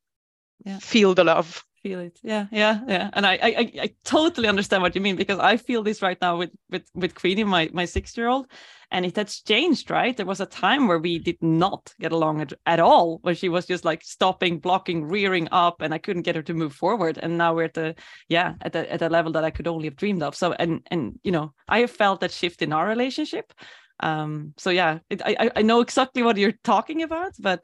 Yeah. 0.65 0.79
feel 0.79 1.13
the 1.15 1.23
love. 1.23 1.63
Feel 1.81 1.99
it 1.99 2.19
yeah 2.23 2.47
yeah 2.51 2.79
yeah. 2.87 3.09
And 3.13 3.25
I, 3.25 3.33
I 3.41 3.71
I- 3.83 3.95
totally 4.03 4.47
understand 4.47 4.83
what 4.83 4.95
you 4.95 5.01
mean 5.01 5.15
because 5.15 5.39
i 5.39 5.55
feel 5.57 5.83
this 5.83 6.01
right 6.01 6.17
now 6.21 6.37
with 6.37 6.51
with 6.69 6.83
with 6.93 7.15
queenie 7.15 7.43
my 7.43 7.69
my 7.73 7.85
six 7.85 8.15
year 8.17 8.27
old 8.27 8.47
and 8.91 9.05
it 9.05 9.15
has 9.17 9.41
changed 9.41 9.91
right? 9.91 10.17
There 10.17 10.25
was 10.25 10.41
a 10.41 10.45
time 10.47 10.87
where 10.87 10.97
we 10.97 11.19
did 11.19 11.37
not 11.41 11.93
get 11.99 12.11
along 12.11 12.41
at, 12.41 12.53
at 12.65 12.79
all 12.79 13.19
where 13.21 13.35
she 13.35 13.47
was 13.47 13.67
just 13.67 13.85
like 13.85 14.03
stopping 14.03 14.59
blocking 14.59 15.05
rearing 15.05 15.47
up 15.51 15.81
and 15.81 15.93
i 15.93 15.99
couldn't 15.99 16.23
get 16.23 16.35
her 16.35 16.41
to 16.43 16.53
move 16.53 16.73
forward. 16.73 17.19
And 17.21 17.37
now 17.37 17.53
we're 17.53 17.65
at 17.65 17.75
the 17.75 17.95
yeah 18.29 18.55
at 18.61 18.73
the 18.73 18.91
at 18.91 19.01
a 19.01 19.09
level 19.09 19.31
that 19.33 19.43
i 19.43 19.51
could 19.51 19.67
only 19.67 19.85
have 19.85 19.95
dreamed 19.95 20.23
of. 20.23 20.35
So 20.35 20.53
and 20.53 20.81
and 20.91 21.19
you 21.23 21.31
know 21.31 21.53
i 21.67 21.79
have 21.79 21.91
felt 21.91 22.19
that 22.21 22.31
shift 22.31 22.61
in 22.61 22.73
our 22.73 22.87
relationship. 22.87 23.53
Um 23.99 24.53
so 24.57 24.69
yeah 24.71 24.99
it, 25.09 25.21
I 25.23 25.35
I- 25.39 25.51
i 25.57 25.61
know 25.61 25.81
exactly 25.81 26.23
what 26.23 26.37
you're 26.37 26.59
talking 26.63 27.03
about 27.03 27.33
but 27.39 27.63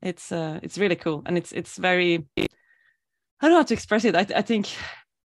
it's 0.00 0.32
uh 0.32 0.58
it's 0.62 0.78
really 0.78 0.96
cool. 0.96 1.22
And 1.26 1.36
it's 1.38 1.52
it's 1.52 1.76
very 1.76 2.26
I 3.42 3.46
don't 3.46 3.54
know 3.54 3.58
how 3.58 3.64
to 3.64 3.74
express 3.74 4.04
it. 4.04 4.14
I, 4.14 4.24
I 4.36 4.42
think 4.42 4.68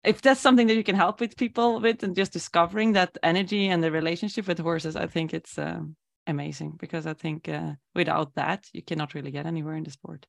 if 0.06 0.22
that's 0.22 0.40
something 0.40 0.68
that 0.68 0.76
you 0.76 0.84
can 0.84 0.96
help 0.96 1.20
with 1.20 1.36
people 1.36 1.82
with 1.82 2.02
and 2.02 2.16
just 2.16 2.32
discovering 2.32 2.94
that 2.94 3.18
energy 3.22 3.68
and 3.68 3.84
the 3.84 3.92
relationship 3.92 4.48
with 4.48 4.60
horses, 4.60 4.96
I 4.96 5.08
think 5.08 5.34
it's 5.34 5.58
um, 5.58 5.98
amazing 6.26 6.78
because 6.80 7.06
I 7.06 7.14
think 7.14 7.50
uh, 7.50 7.74
without 7.94 8.34
that, 8.36 8.68
you 8.72 8.82
cannot 8.82 9.14
really 9.14 9.32
get 9.32 9.46
anywhere 9.46 9.76
in 9.76 9.84
the 9.84 9.92
sport. 9.92 10.26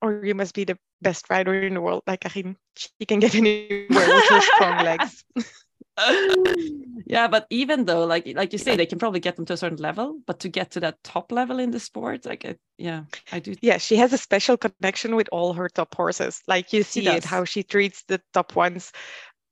Or 0.00 0.24
you 0.24 0.34
must 0.34 0.54
be 0.54 0.64
the 0.64 0.76
best 1.00 1.30
rider 1.30 1.54
in 1.54 1.74
the 1.74 1.80
world, 1.80 2.02
like 2.08 2.20
Karin. 2.20 2.56
She 2.76 3.06
can 3.06 3.20
get 3.20 3.34
anywhere 3.36 3.86
with 3.88 4.28
her 4.28 4.40
strong 4.40 4.84
legs. 4.84 5.24
yeah, 7.06 7.28
but 7.28 7.46
even 7.50 7.84
though, 7.84 8.04
like 8.04 8.26
like 8.34 8.52
you 8.52 8.58
say, 8.58 8.76
they 8.76 8.86
can 8.86 8.98
probably 8.98 9.20
get 9.20 9.36
them 9.36 9.44
to 9.46 9.52
a 9.52 9.56
certain 9.56 9.78
level, 9.78 10.20
but 10.26 10.40
to 10.40 10.48
get 10.48 10.70
to 10.72 10.80
that 10.80 11.02
top 11.02 11.32
level 11.32 11.58
in 11.58 11.70
the 11.70 11.80
sport, 11.80 12.24
like 12.24 12.44
it, 12.44 12.58
yeah, 12.78 13.04
I 13.30 13.40
do. 13.40 13.54
Yeah, 13.60 13.78
she 13.78 13.96
has 13.96 14.12
a 14.12 14.18
special 14.18 14.56
connection 14.56 15.16
with 15.16 15.28
all 15.32 15.52
her 15.52 15.68
top 15.68 15.94
horses. 15.94 16.40
Like 16.48 16.72
you 16.72 16.82
see 16.82 17.06
it, 17.06 17.24
how 17.24 17.44
she 17.44 17.62
treats 17.62 18.04
the 18.08 18.20
top 18.32 18.56
ones. 18.56 18.92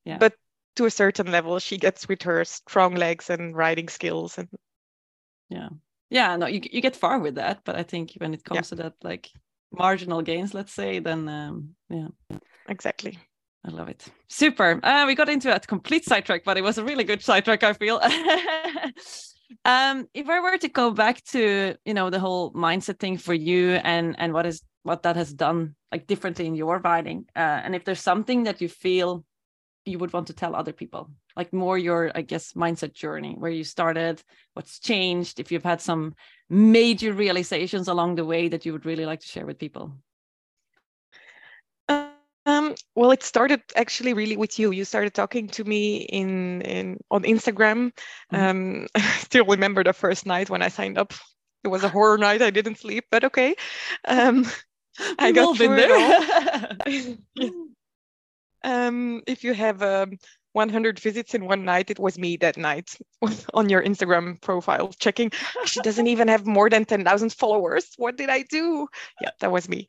Yeah. 0.05 0.18
But 0.18 0.34
to 0.76 0.86
a 0.86 0.91
certain 0.91 1.30
level 1.30 1.59
she 1.59 1.76
gets 1.76 2.09
with 2.09 2.22
her 2.22 2.45
strong 2.45 2.95
legs 2.95 3.30
and 3.30 3.57
riding 3.57 3.88
skills 3.88 4.38
and 4.38 4.49
yeah 5.49 5.68
yeah 6.09 6.36
no 6.36 6.47
you, 6.47 6.61
you 6.72 6.80
get 6.80 6.97
far 6.97 7.18
with 7.18 7.34
that 7.34 7.61
but 7.64 7.76
i 7.76 7.82
think 7.82 8.12
when 8.18 8.34
it 8.34 8.45
comes 8.45 8.57
yeah. 8.57 8.62
to 8.62 8.74
that 8.76 8.95
like 9.03 9.28
marginal 9.72 10.22
gains 10.22 10.55
let's 10.55 10.72
say 10.72 10.99
then 10.99 11.28
um, 11.28 11.74
yeah 11.88 12.09
exactly 12.68 13.18
I 13.64 13.70
love 13.70 13.88
it. 13.88 14.06
Super. 14.28 14.80
Uh, 14.82 15.04
we 15.06 15.14
got 15.14 15.28
into 15.28 15.54
a 15.54 15.61
complete 15.61 16.04
sidetrack, 16.04 16.44
but 16.44 16.56
it 16.56 16.62
was 16.62 16.78
a 16.78 16.84
really 16.84 17.04
good 17.04 17.22
sidetrack, 17.22 17.62
I 17.62 17.74
feel. 17.74 17.96
um, 19.64 20.08
if 20.14 20.28
I 20.28 20.40
were 20.40 20.56
to 20.56 20.68
go 20.68 20.90
back 20.90 21.22
to, 21.26 21.76
you 21.84 21.94
know, 21.94 22.08
the 22.08 22.20
whole 22.20 22.52
mindset 22.52 22.98
thing 22.98 23.18
for 23.18 23.34
you 23.34 23.72
and 23.72 24.14
and 24.18 24.32
what 24.32 24.46
is 24.46 24.62
what 24.82 25.02
that 25.02 25.16
has 25.16 25.34
done 25.34 25.74
like 25.92 26.06
differently 26.06 26.46
in 26.46 26.54
your 26.54 26.78
writing, 26.78 27.26
uh, 27.36 27.61
and 27.64 27.74
if 27.74 27.84
there's 27.84 28.00
something 28.00 28.44
that 28.44 28.62
you 28.62 28.68
feel 28.68 29.24
you 29.84 29.98
would 29.98 30.12
want 30.12 30.26
to 30.28 30.32
tell 30.32 30.54
other 30.54 30.72
people, 30.72 31.11
like 31.36 31.52
more 31.52 31.78
your, 31.78 32.12
I 32.14 32.22
guess, 32.22 32.52
mindset 32.52 32.92
journey, 32.92 33.34
where 33.38 33.50
you 33.50 33.64
started, 33.64 34.22
what's 34.54 34.78
changed, 34.78 35.40
if 35.40 35.50
you've 35.50 35.64
had 35.64 35.80
some 35.80 36.14
major 36.48 37.12
realizations 37.12 37.88
along 37.88 38.14
the 38.14 38.24
way 38.24 38.48
that 38.48 38.64
you 38.66 38.72
would 38.72 38.86
really 38.86 39.06
like 39.06 39.20
to 39.20 39.26
share 39.26 39.46
with 39.46 39.58
people. 39.58 39.96
Um, 42.70 42.76
well, 42.94 43.10
it 43.10 43.22
started 43.22 43.62
actually 43.76 44.14
really 44.14 44.36
with 44.36 44.58
you. 44.58 44.70
You 44.70 44.84
started 44.84 45.14
talking 45.14 45.48
to 45.48 45.64
me 45.64 45.98
in, 45.98 46.62
in 46.62 46.98
on 47.10 47.22
Instagram. 47.22 47.92
Mm-hmm. 48.32 48.36
Um, 48.36 48.86
I 48.94 49.00
still 49.18 49.44
remember 49.44 49.84
the 49.84 49.92
first 49.92 50.26
night 50.26 50.50
when 50.50 50.62
I 50.62 50.68
signed 50.68 50.98
up. 50.98 51.12
It 51.64 51.68
was 51.68 51.84
a 51.84 51.88
horror 51.88 52.18
night. 52.18 52.42
I 52.42 52.50
didn't 52.50 52.78
sleep, 52.78 53.04
but 53.10 53.24
okay. 53.24 53.54
Um, 54.06 54.46
I 55.18 55.32
got 55.32 55.56
through 55.56 55.78
it 55.78 57.18
all. 57.36 57.50
um, 58.64 59.22
if 59.26 59.44
you 59.44 59.54
have 59.54 59.82
um, 59.82 60.18
100 60.52 60.98
visits 60.98 61.34
in 61.34 61.46
one 61.46 61.64
night, 61.64 61.90
it 61.90 61.98
was 61.98 62.18
me 62.18 62.36
that 62.38 62.56
night 62.56 62.96
on 63.54 63.68
your 63.68 63.82
Instagram 63.82 64.40
profile 64.40 64.92
checking. 64.98 65.30
She 65.64 65.80
doesn't 65.80 66.06
even 66.06 66.28
have 66.28 66.46
more 66.46 66.68
than 66.68 66.84
10,000 66.84 67.32
followers. 67.32 67.86
What 67.98 68.16
did 68.16 68.30
I 68.30 68.42
do? 68.42 68.88
Yeah, 69.20 69.30
that 69.40 69.52
was 69.52 69.68
me 69.68 69.86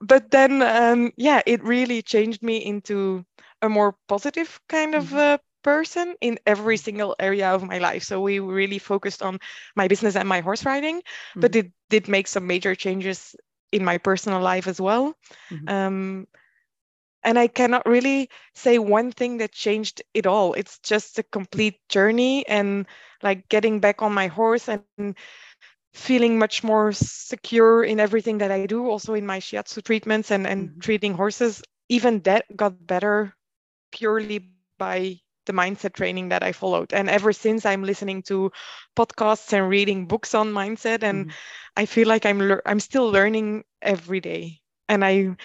but 0.00 0.30
then 0.30 0.62
um, 0.62 1.12
yeah 1.16 1.42
it 1.46 1.62
really 1.62 2.02
changed 2.02 2.42
me 2.42 2.58
into 2.58 3.24
a 3.62 3.68
more 3.68 3.96
positive 4.08 4.60
kind 4.68 4.94
of 4.94 5.04
mm-hmm. 5.06 5.16
uh, 5.16 5.38
person 5.62 6.14
in 6.20 6.38
every 6.46 6.76
single 6.76 7.16
area 7.18 7.50
of 7.50 7.64
my 7.64 7.78
life 7.78 8.04
so 8.04 8.20
we 8.20 8.38
really 8.38 8.78
focused 8.78 9.22
on 9.22 9.38
my 9.74 9.88
business 9.88 10.14
and 10.14 10.28
my 10.28 10.40
horse 10.40 10.64
riding 10.64 10.98
mm-hmm. 10.98 11.40
but 11.40 11.56
it 11.56 11.72
did 11.90 12.08
make 12.08 12.28
some 12.28 12.46
major 12.46 12.74
changes 12.74 13.34
in 13.72 13.84
my 13.84 13.98
personal 13.98 14.40
life 14.40 14.68
as 14.68 14.80
well 14.80 15.14
mm-hmm. 15.50 15.68
um, 15.68 16.26
and 17.24 17.38
i 17.38 17.48
cannot 17.48 17.84
really 17.84 18.30
say 18.54 18.78
one 18.78 19.10
thing 19.10 19.38
that 19.38 19.50
changed 19.50 20.02
it 20.14 20.26
all 20.26 20.54
it's 20.54 20.78
just 20.80 21.18
a 21.18 21.24
complete 21.24 21.80
journey 21.88 22.46
and 22.46 22.86
like 23.22 23.48
getting 23.48 23.80
back 23.80 24.02
on 24.02 24.12
my 24.12 24.28
horse 24.28 24.68
and 24.68 25.16
feeling 25.96 26.38
much 26.38 26.62
more 26.62 26.92
secure 26.92 27.82
in 27.82 27.98
everything 27.98 28.38
that 28.38 28.52
I 28.52 28.66
do, 28.66 28.86
also 28.86 29.14
in 29.14 29.26
my 29.26 29.40
shiatsu 29.40 29.82
treatments 29.82 30.30
and, 30.30 30.46
and 30.46 30.68
mm-hmm. 30.68 30.80
treating 30.80 31.14
horses. 31.14 31.62
Even 31.88 32.20
that 32.22 32.44
got 32.54 32.86
better 32.86 33.34
purely 33.92 34.50
by 34.78 35.18
the 35.46 35.54
mindset 35.54 35.94
training 35.94 36.28
that 36.28 36.42
I 36.42 36.52
followed. 36.52 36.92
And 36.92 37.08
ever 37.08 37.32
since 37.32 37.64
I'm 37.64 37.82
listening 37.82 38.22
to 38.24 38.52
podcasts 38.94 39.52
and 39.54 39.70
reading 39.70 40.06
books 40.06 40.34
on 40.34 40.52
mindset, 40.52 41.02
and 41.02 41.26
mm-hmm. 41.26 41.36
I 41.76 41.86
feel 41.86 42.08
like 42.08 42.26
I'm 42.26 42.40
le- 42.40 42.66
I'm 42.66 42.80
still 42.80 43.08
learning 43.08 43.64
every 43.80 44.20
day. 44.20 44.60
And 44.88 45.02
I 45.02 45.36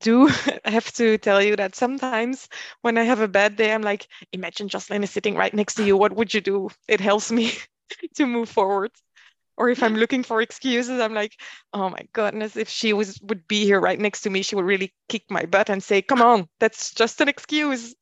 do 0.00 0.26
have 0.64 0.92
to 0.94 1.16
tell 1.16 1.42
you 1.42 1.56
that 1.56 1.74
sometimes 1.74 2.48
when 2.82 2.98
I 2.98 3.04
have 3.04 3.20
a 3.20 3.28
bad 3.28 3.56
day, 3.56 3.72
I'm 3.72 3.82
like, 3.82 4.06
imagine 4.32 4.68
Jocelyn 4.68 5.04
is 5.04 5.10
sitting 5.10 5.36
right 5.36 5.54
next 5.54 5.76
to 5.76 5.84
you. 5.84 5.96
What 5.96 6.12
would 6.12 6.34
you 6.34 6.42
do? 6.42 6.68
It 6.86 7.00
helps 7.00 7.32
me 7.32 7.52
to 8.16 8.26
move 8.26 8.50
forward 8.50 8.92
or 9.58 9.68
if 9.68 9.82
i'm 9.82 9.94
looking 10.02 10.22
for 10.22 10.40
excuses 10.40 11.00
i'm 11.00 11.12
like 11.12 11.34
oh 11.74 11.90
my 11.90 12.02
goodness 12.14 12.56
if 12.56 12.68
she 12.68 12.92
was 12.94 13.20
would 13.22 13.46
be 13.46 13.64
here 13.64 13.80
right 13.80 14.00
next 14.00 14.22
to 14.22 14.30
me 14.30 14.40
she 14.40 14.56
would 14.56 14.64
really 14.64 14.92
kick 15.08 15.24
my 15.28 15.44
butt 15.44 15.68
and 15.68 15.82
say 15.82 16.00
come 16.00 16.22
on 16.22 16.48
that's 16.60 16.94
just 16.94 17.20
an 17.20 17.28
excuse 17.28 17.94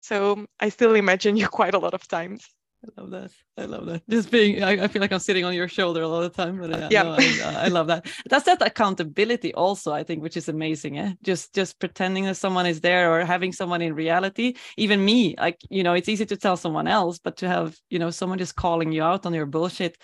so 0.00 0.44
i 0.58 0.68
still 0.68 0.94
imagine 0.94 1.36
you 1.36 1.46
quite 1.60 1.74
a 1.74 1.78
lot 1.78 1.94
of 1.94 2.08
times 2.08 2.48
I 2.84 3.00
love 3.00 3.10
that. 3.10 3.30
I 3.56 3.64
love 3.64 3.86
that. 3.86 4.02
Just 4.08 4.30
being, 4.30 4.62
I, 4.62 4.84
I, 4.84 4.88
feel 4.88 5.02
like 5.02 5.10
I'm 5.10 5.18
sitting 5.18 5.44
on 5.44 5.52
your 5.52 5.66
shoulder 5.66 6.02
a 6.02 6.08
lot 6.08 6.22
of 6.22 6.32
the 6.32 6.42
time. 6.42 6.60
But 6.60 6.72
uh, 6.72 6.88
yeah, 6.90 7.02
no, 7.02 7.16
I, 7.18 7.64
I, 7.64 7.68
love 7.68 7.88
that. 7.88 8.06
That's 8.30 8.44
that 8.44 8.62
accountability 8.62 9.52
also. 9.54 9.92
I 9.92 10.04
think, 10.04 10.22
which 10.22 10.36
is 10.36 10.48
amazing. 10.48 10.98
Eh? 10.98 11.14
Just 11.22 11.54
just 11.54 11.80
pretending 11.80 12.24
that 12.26 12.36
someone 12.36 12.66
is 12.66 12.80
there 12.80 13.12
or 13.12 13.24
having 13.24 13.52
someone 13.52 13.82
in 13.82 13.94
reality. 13.94 14.54
Even 14.76 15.04
me, 15.04 15.34
like 15.38 15.58
you 15.70 15.82
know, 15.82 15.94
it's 15.94 16.08
easy 16.08 16.24
to 16.26 16.36
tell 16.36 16.56
someone 16.56 16.86
else, 16.86 17.18
but 17.18 17.36
to 17.38 17.48
have 17.48 17.76
you 17.90 17.98
know 17.98 18.10
someone 18.10 18.38
just 18.38 18.54
calling 18.54 18.92
you 18.92 19.02
out 19.02 19.26
on 19.26 19.34
your 19.34 19.46
bullshit 19.46 19.98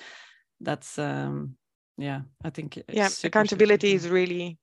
that's 0.65 0.99
um 0.99 1.57
yeah 1.99 2.23
i 2.45 2.51
think 2.51 2.83
yeah 2.89 3.09
accountability 3.23 3.93
is 3.93 4.09
really 4.09 4.59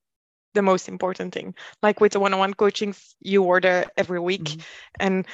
the 0.54 0.62
most 0.62 0.90
important 0.90 1.34
thing 1.34 1.56
like 1.82 2.02
with 2.02 2.12
the 2.12 2.20
one-on-one 2.20 2.54
coaching 2.54 2.94
you 3.22 3.44
order 3.44 3.86
every 3.96 4.20
week 4.20 4.44
mm-hmm. 4.44 4.62
and 5.00 5.26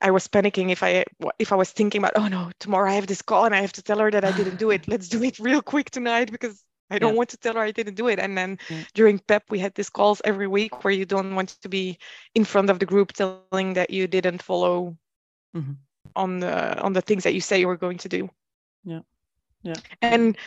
i 0.00 0.10
was 0.10 0.28
panicking 0.28 0.70
if 0.70 0.82
i 0.82 1.04
if 1.38 1.52
i 1.52 1.56
was 1.56 1.70
thinking 1.70 2.00
about 2.00 2.12
oh 2.14 2.28
no 2.28 2.50
tomorrow 2.60 2.88
i 2.88 2.94
have 2.94 3.06
this 3.06 3.22
call 3.22 3.44
and 3.44 3.54
i 3.54 3.60
have 3.60 3.72
to 3.72 3.82
tell 3.82 3.98
her 3.98 4.10
that 4.10 4.24
i 4.24 4.32
didn't 4.32 4.58
do 4.58 4.70
it 4.70 4.86
let's 4.86 5.08
do 5.08 5.22
it 5.24 5.38
real 5.38 5.60
quick 5.60 5.90
tonight 5.90 6.30
because 6.30 6.62
i 6.90 6.98
don't 6.98 7.12
yeah. 7.12 7.18
want 7.18 7.30
to 7.30 7.36
tell 7.36 7.54
her 7.54 7.60
i 7.60 7.72
didn't 7.72 7.94
do 7.94 8.06
it 8.06 8.20
and 8.20 8.38
then 8.38 8.58
yeah. 8.68 8.82
during 8.94 9.18
pep 9.18 9.42
we 9.50 9.58
had 9.58 9.74
these 9.74 9.90
calls 9.90 10.22
every 10.24 10.46
week 10.46 10.84
where 10.84 10.94
you 10.94 11.04
don't 11.04 11.34
want 11.34 11.48
to 11.60 11.68
be 11.68 11.98
in 12.34 12.44
front 12.44 12.70
of 12.70 12.78
the 12.78 12.86
group 12.86 13.12
telling 13.12 13.74
that 13.74 13.90
you 13.90 14.06
didn't 14.06 14.40
follow 14.40 14.96
mm-hmm. 15.56 15.72
on 16.14 16.38
the 16.38 16.80
on 16.80 16.92
the 16.92 17.02
things 17.02 17.24
that 17.24 17.34
you 17.34 17.40
say 17.40 17.58
you 17.58 17.66
were 17.66 17.76
going 17.76 17.98
to 17.98 18.08
do 18.08 18.30
yeah 18.84 19.00
yeah. 19.62 19.74
And 20.00 20.38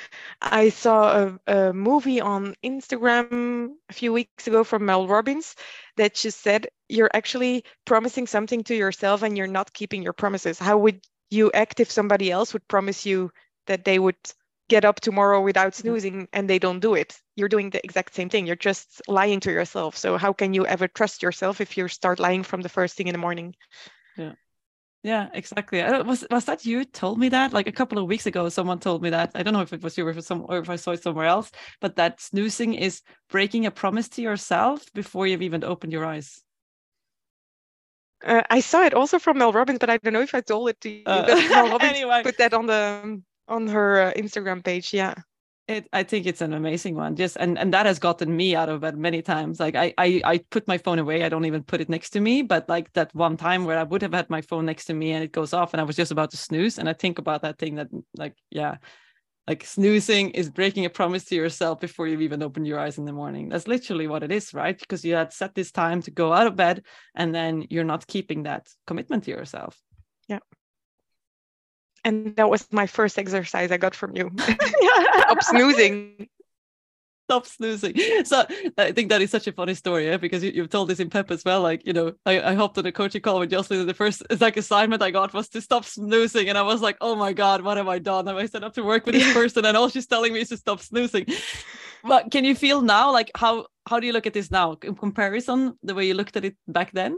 I 0.41 0.69
saw 0.69 1.37
a, 1.47 1.53
a, 1.53 1.73
movie 1.73 2.19
on 2.19 2.55
Instagram 2.63 3.73
a 3.89 3.93
few 3.93 4.11
weeks 4.11 4.47
ago 4.47 4.63
from 4.63 4.85
Mel 4.85 5.07
Robbins 5.07 5.55
that 5.97 6.17
she 6.17 6.31
said, 6.31 6.67
You're 6.89 7.11
actually 7.13 7.63
promising 7.85 8.25
something 8.25 8.63
to 8.63 8.75
yourself 8.75 9.21
and 9.21 9.37
you're 9.37 9.47
not 9.47 9.73
keeping 9.73 10.01
your 10.01 10.13
promises. 10.13 10.57
How 10.57 10.77
would 10.79 11.01
you 11.29 11.51
act 11.53 11.79
if 11.79 11.91
somebody 11.91 12.31
else 12.31 12.53
would 12.53 12.67
promise 12.67 13.05
you 13.05 13.31
that 13.67 13.85
they 13.85 13.99
would 13.99 14.17
get 14.67 14.85
up 14.85 14.99
tomorrow 14.99 15.41
without 15.41 15.73
mm-hmm. 15.73 15.81
snoozing 15.81 16.27
and 16.33 16.49
they 16.49 16.57
don't 16.57 16.79
do 16.79 16.95
it? 16.95 17.15
You're 17.35 17.49
doing 17.49 17.69
the 17.69 17.83
exact 17.85 18.15
same 18.15 18.29
thing. 18.29 18.47
You're 18.47 18.55
just 18.55 18.99
lying 19.07 19.41
to 19.41 19.51
yourself. 19.51 19.95
So, 19.95 20.17
how 20.17 20.33
can 20.33 20.55
you 20.55 20.65
ever 20.65 20.87
trust 20.87 21.21
yourself 21.21 21.61
if 21.61 21.77
you 21.77 21.87
start 21.87 22.19
lying 22.19 22.41
from 22.41 22.61
the 22.61 22.69
first 22.69 22.97
thing 22.97 23.07
in 23.07 23.13
the 23.13 23.19
morning? 23.19 23.55
Yeah. 24.17 24.33
Yeah, 25.03 25.27
exactly. 25.33 25.83
Was 25.83 26.25
was 26.31 26.45
that 26.45 26.65
you 26.65 26.85
told 26.85 27.19
me 27.19 27.27
that 27.29 27.51
like 27.51 27.67
a 27.67 27.73
couple 27.73 27.97
of 27.97 28.07
weeks 28.07 28.25
ago? 28.25 28.47
Someone 28.47 28.79
told 28.79 29.01
me 29.01 29.09
that. 29.09 29.31
I 29.35 29.43
don't 29.43 29.53
know 29.53 29.61
if 29.61 29.73
it 29.73 29.83
was 29.83 29.97
you 29.97 30.07
or 30.07 30.11
if, 30.11 30.23
some, 30.23 30.45
or 30.47 30.59
if 30.59 30.69
I 30.69 30.77
saw 30.77 30.91
it 30.91 31.03
somewhere 31.03 31.25
else. 31.25 31.51
But 31.81 31.97
that 31.97 32.21
snoozing 32.21 32.73
is 32.73 33.01
breaking 33.29 33.65
a 33.65 33.71
promise 33.71 34.07
to 34.15 34.21
yourself 34.21 34.85
before 34.93 35.27
you've 35.27 35.41
even 35.41 35.65
opened 35.65 35.91
your 35.91 36.05
eyes. 36.05 36.41
Uh, 38.23 38.43
I 38.49 38.61
saw 38.61 38.83
it 38.83 38.93
also 38.93 39.19
from 39.19 39.39
Mel 39.39 39.51
Robbins, 39.51 39.79
but 39.79 39.89
I 39.89 39.97
don't 39.97 40.13
know 40.13 40.21
if 40.21 40.33
I 40.33 40.39
told 40.39 40.69
it 40.69 40.79
to 40.81 40.89
you. 40.89 41.03
Uh, 41.05 41.25
Mel 41.49 41.67
Robbins 41.71 41.91
anyway. 41.91 42.23
put 42.23 42.37
that 42.37 42.53
on 42.53 42.67
the 42.67 43.21
on 43.49 43.67
her 43.67 44.03
uh, 44.03 44.13
Instagram 44.13 44.63
page. 44.63 44.93
Yeah 44.93 45.15
it 45.67 45.87
i 45.93 46.03
think 46.03 46.25
it's 46.25 46.41
an 46.41 46.53
amazing 46.53 46.95
one. 46.95 47.15
Just 47.15 47.37
and 47.37 47.57
and 47.57 47.73
that 47.73 47.85
has 47.85 47.99
gotten 47.99 48.35
me 48.35 48.55
out 48.55 48.69
of 48.69 48.81
bed 48.81 48.97
many 48.97 49.21
times. 49.21 49.59
Like 49.59 49.75
I, 49.75 49.93
I 49.97 50.21
i 50.25 50.37
put 50.49 50.67
my 50.67 50.77
phone 50.77 50.99
away. 50.99 51.23
I 51.23 51.29
don't 51.29 51.45
even 51.45 51.63
put 51.63 51.81
it 51.81 51.89
next 51.89 52.11
to 52.11 52.19
me 52.19 52.41
but 52.41 52.67
like 52.67 52.91
that 52.93 53.13
one 53.15 53.37
time 53.37 53.65
where 53.65 53.79
i 53.79 53.83
would 53.83 54.01
have 54.01 54.13
had 54.13 54.29
my 54.29 54.41
phone 54.41 54.65
next 54.65 54.85
to 54.85 54.93
me 54.93 55.11
and 55.11 55.23
it 55.23 55.31
goes 55.31 55.53
off 55.53 55.73
and 55.73 55.81
i 55.81 55.83
was 55.83 55.95
just 55.95 56.11
about 56.11 56.31
to 56.31 56.37
snooze. 56.37 56.77
And 56.77 56.89
i 56.89 56.93
think 56.93 57.19
about 57.19 57.41
that 57.43 57.57
thing 57.57 57.75
that 57.75 57.87
like 58.17 58.35
yeah 58.51 58.77
like 59.47 59.65
snoozing 59.65 60.31
is 60.31 60.49
breaking 60.49 60.85
a 60.85 60.89
promise 60.89 61.25
to 61.25 61.35
yourself 61.35 61.79
before 61.79 62.07
you've 62.07 62.21
even 62.21 62.41
opened 62.41 62.65
your 62.65 62.79
eyes 62.79 62.97
in 62.97 63.03
the 63.03 63.11
morning. 63.11 63.49
That's 63.49 63.67
literally 63.67 64.07
what 64.07 64.23
it 64.23 64.31
is 64.31 64.53
right? 64.53 64.79
Because 64.79 65.03
you 65.03 65.15
had 65.15 65.33
set 65.33 65.53
this 65.53 65.71
time 65.71 66.01
to 66.03 66.11
go 66.11 66.31
out 66.31 66.47
of 66.47 66.55
bed 66.55 66.83
and 67.15 67.35
then 67.35 67.67
you're 67.69 67.83
not 67.83 68.07
keeping 68.07 68.43
that 68.43 68.69
commitment 68.87 69.25
to 69.25 69.31
yourself. 69.31 69.81
Yeah 70.29 70.39
and 72.03 72.35
that 72.35 72.49
was 72.49 72.67
my 72.71 72.87
first 72.87 73.17
exercise 73.17 73.71
I 73.71 73.77
got 73.77 73.95
from 73.95 74.15
you. 74.15 74.31
Stop 74.39 75.43
snoozing. 75.43 76.27
Stop 77.29 77.45
snoozing. 77.47 77.95
So 78.25 78.45
I 78.77 78.91
think 78.91 79.09
that 79.09 79.21
is 79.21 79.31
such 79.31 79.47
a 79.47 79.53
funny 79.53 79.73
story, 79.73 80.07
yeah? 80.07 80.17
because 80.17 80.43
you, 80.43 80.61
have 80.61 80.69
told 80.69 80.89
this 80.89 80.99
in 80.99 81.09
Pep 81.09 81.31
as 81.31 81.45
well. 81.45 81.61
Like, 81.61 81.85
you 81.87 81.93
know, 81.93 82.13
I, 82.25 82.41
I 82.41 82.53
hopped 82.53 82.77
on 82.77 82.85
a 82.85 82.91
coaching 82.91 83.21
call 83.21 83.39
with 83.39 83.49
Jocelyn. 83.49 83.87
The 83.87 83.93
first 83.93 84.21
like 84.41 84.57
assignment 84.57 85.01
I 85.01 85.11
got 85.11 85.33
was 85.33 85.47
to 85.49 85.61
stop 85.61 85.85
snoozing. 85.85 86.49
And 86.49 86.57
I 86.57 86.61
was 86.63 86.81
like, 86.81 86.97
oh 86.99 87.15
my 87.15 87.31
God, 87.31 87.61
what 87.61 87.77
have 87.77 87.87
I 87.87 87.99
done? 87.99 88.27
Have 88.27 88.35
I 88.35 88.45
set 88.45 88.63
up 88.63 88.73
to 88.73 88.83
work 88.83 89.05
with 89.05 89.15
this 89.15 89.33
person? 89.33 89.65
And 89.65 89.77
all 89.77 89.87
she's 89.87 90.05
telling 90.05 90.33
me 90.33 90.41
is 90.41 90.49
to 90.49 90.57
stop 90.57 90.81
snoozing. 90.81 91.25
But 92.03 92.31
can 92.31 92.43
you 92.43 92.53
feel 92.53 92.81
now, 92.81 93.11
like 93.11 93.31
how 93.35 93.67
how 93.87 93.99
do 93.99 94.07
you 94.07 94.13
look 94.13 94.27
at 94.27 94.33
this 94.33 94.51
now 94.51 94.77
in 94.83 94.95
comparison 94.95 95.77
the 95.83 95.95
way 95.95 96.05
you 96.05 96.13
looked 96.13 96.35
at 96.35 96.43
it 96.43 96.55
back 96.67 96.91
then? 96.91 97.17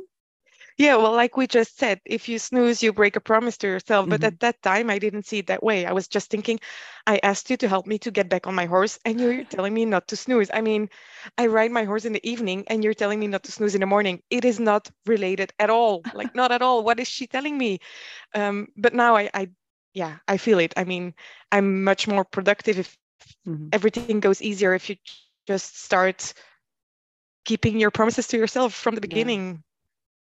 Yeah, 0.78 0.96
well, 0.98 1.12
like 1.14 1.38
we 1.38 1.48
just 1.48 1.78
said, 1.78 2.02
if 2.06 2.28
you 2.30 2.40
snooze, 2.40 2.82
you 2.84 2.94
break 2.94 3.16
a 3.16 3.22
promise 3.22 3.58
to 3.60 3.68
yourself. 3.68 4.10
But 4.10 4.24
Mhm. 4.24 4.26
at 4.26 4.40
that 4.42 4.62
time, 4.62 4.90
I 4.90 4.98
didn't 5.00 5.26
see 5.26 5.40
it 5.40 5.48
that 5.48 5.64
way. 5.64 5.86
I 5.86 5.94
was 5.94 6.08
just 6.08 6.30
thinking, 6.30 6.60
I 7.06 7.20
asked 7.24 7.50
you 7.50 7.58
to 7.58 7.68
help 7.68 7.86
me 7.88 7.98
to 8.00 8.12
get 8.12 8.30
back 8.30 8.48
on 8.48 8.56
my 8.56 8.66
horse, 8.66 9.00
and 9.06 9.20
you're 9.20 9.44
telling 9.46 9.74
me 9.74 9.86
not 9.86 10.08
to 10.10 10.16
snooze. 10.18 10.50
I 10.54 10.62
mean, 10.62 10.90
I 11.38 11.48
ride 11.48 11.72
my 11.72 11.84
horse 11.86 12.06
in 12.06 12.14
the 12.14 12.28
evening, 12.30 12.66
and 12.68 12.84
you're 12.84 12.94
telling 12.94 13.20
me 13.20 13.28
not 13.28 13.44
to 13.44 13.52
snooze 13.52 13.76
in 13.76 13.82
the 13.82 13.88
morning. 13.88 14.22
It 14.30 14.46
is 14.46 14.60
not 14.60 14.90
related 15.06 15.54
at 15.60 15.70
all. 15.70 16.06
Like, 16.14 16.34
not 16.36 16.52
at 16.52 16.62
all. 16.62 16.84
What 16.84 17.00
is 17.00 17.08
she 17.08 17.28
telling 17.28 17.58
me? 17.58 17.80
Um, 18.34 18.68
but 18.78 18.94
now 18.94 19.16
I, 19.16 19.30
I, 19.34 19.50
yeah, 19.94 20.18
I 20.28 20.38
feel 20.38 20.60
it. 20.60 20.74
I 20.78 20.84
mean, 20.86 21.14
I'm 21.52 21.84
much 21.84 22.08
more 22.08 22.26
productive 22.26 22.80
if 22.80 22.98
Mhm. 23.46 23.74
everything 23.74 24.10
goes 24.10 24.42
easier 24.42 24.74
if 24.74 24.90
you 24.90 24.98
just 25.48 25.70
start 25.72 26.34
keeping 27.46 27.80
your 27.80 27.92
promises 27.92 28.28
to 28.28 28.38
yourself 28.38 28.74
from 28.74 28.96
the 28.96 29.02
Yeah. 29.02 29.34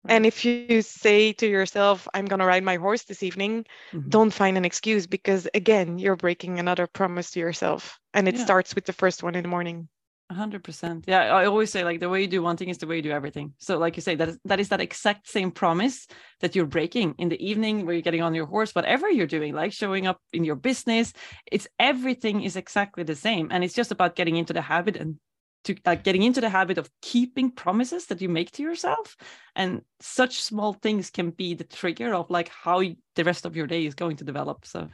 Right. 0.05 0.13
And 0.13 0.25
if 0.25 0.45
you 0.45 0.83
say 0.83 1.33
to 1.33 1.47
yourself, 1.47 2.07
I'm 2.13 2.25
going 2.25 2.39
to 2.39 2.45
ride 2.45 2.63
my 2.63 2.75
horse 2.77 3.03
this 3.03 3.23
evening, 3.23 3.65
Mhm. 3.91 4.09
don't 4.09 4.31
find 4.31 4.55
an 4.55 4.63
excuse 4.65 5.07
because, 5.07 5.47
again, 5.55 5.97
you're 5.97 6.15
breaking 6.15 6.59
another 6.59 6.85
promise 6.85 7.31
to 7.31 7.39
yourself. 7.39 7.99
And 8.13 8.27
it 8.27 8.35
Yeah. 8.35 8.43
starts 8.45 8.75
with 8.75 8.85
the 8.85 8.93
first 8.93 9.23
one 9.23 9.33
in 9.35 9.41
the 9.41 9.49
morning. 9.49 9.89
A 10.29 10.33
hundred 10.33 10.63
percent. 10.63 11.05
Yeah, 11.07 11.35
I 11.35 11.45
always 11.45 11.71
say 11.71 11.83
like 11.83 11.99
the 11.99 12.09
way 12.09 12.21
you 12.21 12.27
do 12.27 12.41
one 12.41 12.57
thing 12.57 12.69
is 12.69 12.79
the 12.79 12.87
way 12.87 12.95
you 12.97 13.01
do 13.03 13.11
everything. 13.11 13.53
So, 13.59 13.77
like 13.77 13.95
you 13.95 14.01
say, 14.01 14.15
that 14.15 14.29
is, 14.29 14.39
that 14.45 14.59
is 14.59 14.69
that 14.69 14.81
exact 14.81 15.27
same 15.27 15.51
promise 15.51 16.07
that 16.41 16.55
you're 16.55 16.65
breaking 16.65 17.13
in 17.19 17.29
the 17.29 17.37
evening 17.43 17.85
where 17.85 17.93
you're 17.93 18.01
getting 18.01 18.23
on 18.23 18.33
your 18.33 18.47
horse, 18.47 18.73
whatever 18.73 19.07
you're 19.09 19.27
doing, 19.27 19.53
like 19.53 19.71
showing 19.71 20.07
up 20.07 20.19
in 20.33 20.43
your 20.43 20.55
business. 20.55 21.13
It's 21.51 21.67
everything 21.79 22.41
is 22.41 22.55
exactly 22.55 23.03
the 23.03 23.15
same, 23.15 23.49
and 23.51 23.63
it's 23.63 23.75
just 23.75 23.91
about 23.91 24.15
getting 24.15 24.35
into 24.35 24.53
the 24.53 24.61
habit 24.61 24.97
and 24.97 25.19
to 25.65 25.75
like 25.85 26.03
getting 26.03 26.23
into 26.23 26.41
the 26.41 26.49
habit 26.49 26.77
of 26.77 26.89
keeping 27.01 27.51
promises 27.51 28.07
that 28.07 28.21
you 28.21 28.29
make 28.29 28.51
to 28.53 28.63
yourself. 28.63 29.17
And 29.55 29.83
such 30.01 30.41
small 30.41 30.73
things 30.73 31.11
can 31.11 31.31
be 31.31 31.53
the 31.55 31.65
trigger 31.65 32.13
of 32.13 32.29
like 32.31 32.49
how 32.49 32.79
y- 32.79 32.97
the 33.15 33.23
rest 33.25 33.45
of 33.45 33.55
your 33.55 33.67
day 33.67 33.85
is 33.85 33.95
going 33.95 34.17
to 34.17 34.25
develop. 34.25 34.65
So, 34.65 34.89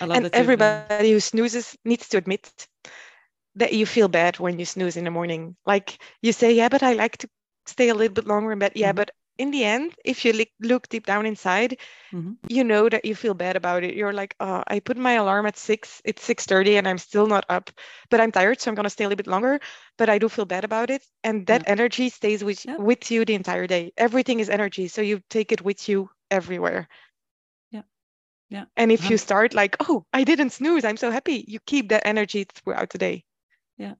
I 0.00 0.06
love 0.06 0.22
And 0.22 0.28
that. 0.30 0.38
uh, 0.40 0.48
everybody 0.58 0.80
who 0.82 1.20
snoozes 1.20 1.76
needs 1.84 2.08
to 2.08 2.18
admit 2.18 2.58
that 3.56 3.72
you 3.72 3.86
feel 3.86 4.08
bad 4.08 4.38
when 4.38 4.58
you 4.58 4.64
snooze 4.64 4.96
in 4.96 5.04
the 5.04 5.10
morning. 5.10 5.56
Like 5.66 5.98
you 6.22 6.32
say, 6.32 6.52
yeah, 6.52 6.68
but 6.68 6.82
I 6.82 6.92
like 6.94 7.16
to 7.18 7.28
stay 7.66 7.88
a 7.88 7.94
little 7.94 8.14
bit 8.14 8.26
longer 8.26 8.52
in 8.52 8.58
bed. 8.58 8.72
Yeah, 8.74 8.92
Mhm. 8.92 8.92
but 8.92 9.10
in 9.38 9.50
the 9.50 9.64
end, 9.64 9.94
if 10.04 10.24
you 10.24 10.32
look 10.60 10.88
deep 10.88 11.06
down 11.06 11.26
inside, 11.26 11.78
Mhm. 12.12 12.38
you 12.48 12.64
know 12.64 12.88
that 12.88 13.04
you 13.04 13.14
feel 13.14 13.34
bad 13.34 13.56
about 13.56 13.84
it. 13.84 13.94
You're 13.94 14.12
like, 14.12 14.34
oh, 14.40 14.62
I 14.66 14.80
put 14.80 14.96
my 14.98 15.12
alarm 15.14 15.46
at 15.46 15.56
six. 15.56 16.02
It's 16.04 16.22
six 16.22 16.46
thirty, 16.46 16.76
and 16.76 16.86
I'm 16.88 16.98
still 16.98 17.26
not 17.26 17.44
up. 17.48 17.70
But 18.10 18.20
I'm 18.20 18.32
tired, 18.32 18.60
so 18.60 18.70
I'm 18.70 18.74
gonna 18.74 18.90
stay 18.90 19.04
a 19.04 19.08
little 19.08 19.16
bit 19.24 19.26
longer. 19.28 19.60
But 19.98 20.08
I 20.10 20.18
do 20.18 20.28
feel 20.28 20.46
bad 20.46 20.64
about 20.64 20.90
it, 20.90 21.02
and 21.24 21.46
that 21.46 21.62
energy 21.66 22.08
stays 22.10 22.44
with 22.44 22.64
Yeah. 22.64 22.78
with 22.78 23.10
you 23.10 23.24
the 23.24 23.34
entire 23.34 23.66
day. 23.66 23.92
Everything 23.96 24.40
is 24.40 24.50
energy, 24.50 24.88
so 24.88 25.02
you 25.02 25.20
take 25.30 25.52
it 25.52 25.62
with 25.62 25.88
you 25.88 26.10
everywhere. 26.30 26.88
Yeah. 27.70 27.82
Yeah. 28.48 28.66
And 28.76 28.90
if 28.92 29.10
you 29.10 29.16
Um, 29.16 29.18
start 29.18 29.54
like, 29.54 29.76
oh, 29.80 30.06
I 30.12 30.24
didn't 30.24 30.50
snooze, 30.50 30.84
I'm 30.84 30.96
so 30.96 31.10
happy. 31.10 31.44
You 31.48 31.60
keep 31.60 31.88
that 31.90 32.06
energy 32.06 32.44
throughout 32.44 32.90
the 32.90 32.98
day. 32.98 33.24
Yeah, 33.78 33.94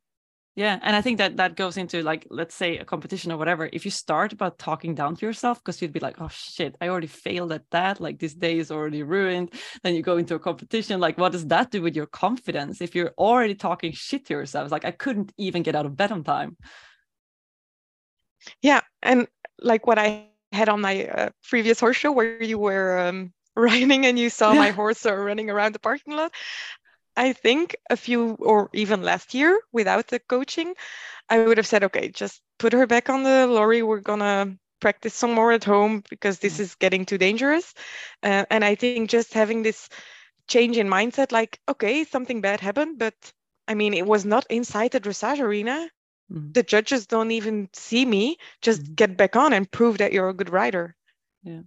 and 0.82 0.96
I 0.96 1.00
think 1.02 1.18
that 1.18 1.36
that 1.36 1.54
goes 1.54 1.76
into 1.76 2.02
like 2.02 2.26
let's 2.30 2.52
say 2.52 2.78
a 2.78 2.84
competition 2.84 3.30
or 3.30 3.36
whatever. 3.36 3.70
If 3.72 3.84
you 3.84 3.92
start 3.92 4.32
about 4.32 4.58
talking 4.58 4.92
down 4.92 5.14
to 5.14 5.24
yourself 5.24 5.62
because 5.62 5.80
you'd 5.80 5.92
be 5.92 6.00
like, 6.00 6.20
"Oh 6.20 6.26
shit, 6.28 6.74
I 6.80 6.88
already 6.88 7.06
failed 7.06 7.52
at 7.52 7.62
that. 7.70 8.00
Like 8.00 8.18
this 8.18 8.34
day 8.34 8.58
is 8.58 8.72
already 8.72 9.04
ruined." 9.04 9.54
Then 9.84 9.94
you 9.94 10.02
go 10.02 10.16
into 10.16 10.34
a 10.34 10.40
competition. 10.40 10.98
Like, 10.98 11.16
what 11.16 11.30
does 11.30 11.46
that 11.46 11.70
do 11.70 11.80
with 11.80 11.94
your 11.94 12.06
confidence 12.06 12.80
if 12.80 12.96
you're 12.96 13.12
already 13.16 13.54
talking 13.54 13.92
shit 13.92 14.26
to 14.26 14.34
yourself? 14.34 14.64
It's 14.64 14.72
like 14.72 14.84
I 14.84 14.90
couldn't 14.90 15.32
even 15.38 15.62
get 15.62 15.76
out 15.76 15.86
of 15.86 15.96
bed 15.96 16.10
on 16.10 16.24
time. 16.24 16.56
Yeah, 18.60 18.80
and 19.00 19.28
like 19.60 19.86
what 19.86 19.98
I 19.98 20.26
had 20.50 20.68
on 20.68 20.80
my 20.80 21.06
uh, 21.06 21.30
previous 21.48 21.78
horse 21.78 21.96
show 21.96 22.10
where 22.10 22.42
you 22.42 22.58
were 22.58 22.98
um, 22.98 23.32
riding 23.56 24.06
and 24.06 24.18
you 24.18 24.28
saw 24.28 24.54
my 24.54 24.70
horse 24.70 25.06
uh, 25.06 25.14
running 25.14 25.50
around 25.50 25.74
the 25.74 25.78
parking 25.78 26.16
lot. 26.16 26.32
I 27.18 27.34
think 27.34 27.76
a 27.90 27.96
few 27.98 28.36
or 28.40 28.70
even 28.74 29.02
last 29.02 29.34
year 29.34 29.60
without 29.72 30.08
the 30.08 30.20
coaching, 30.20 30.76
I 31.30 31.40
would 31.40 31.52
have 31.52 31.66
said, 31.66 31.84
okay, 31.84 32.08
just 32.08 32.42
put 32.58 32.72
her 32.74 32.86
back 32.86 33.08
on 33.10 33.22
the 33.24 33.46
lorry. 33.46 33.82
We're 33.82 34.00
gonna 34.00 34.56
practice 34.80 35.14
some 35.14 35.32
more 35.34 35.52
at 35.52 35.64
home 35.64 36.04
because 36.10 36.40
this 36.40 36.60
is 36.60 36.76
getting 36.76 37.06
too 37.06 37.18
dangerous. 37.18 37.74
Uh, 38.22 38.46
and 38.50 38.64
I 38.64 38.74
think 38.76 39.02
just 39.02 39.26
having 39.26 39.54
this 39.56 39.82
change 40.40 40.70
in 40.70 40.82
mindset, 40.82 41.26
like, 41.26 41.58
okay, 41.68 42.04
something 42.04 42.40
bad 42.40 42.60
happened, 42.60 42.98
but 42.98 43.14
I 43.68 43.74
mean, 43.74 43.94
it 43.94 44.06
was 44.06 44.24
not 44.24 44.46
inside 44.50 44.92
the 44.92 45.00
dressage 45.00 45.40
arena. 45.40 45.88
Mhm. 46.28 46.54
The 46.54 46.62
judges 46.62 47.06
don't 47.06 47.30
even 47.32 47.68
see 47.72 48.04
me. 48.04 48.38
Just 48.62 48.82
Mhm. 48.82 48.96
get 48.96 49.16
back 49.16 49.36
on 49.36 49.52
and 49.52 49.70
prove 49.70 49.98
that 49.98 50.12
you're 50.12 50.28
a 50.28 50.34
good 50.34 50.50
rider. 50.50 50.96
Yeah, 51.42 51.62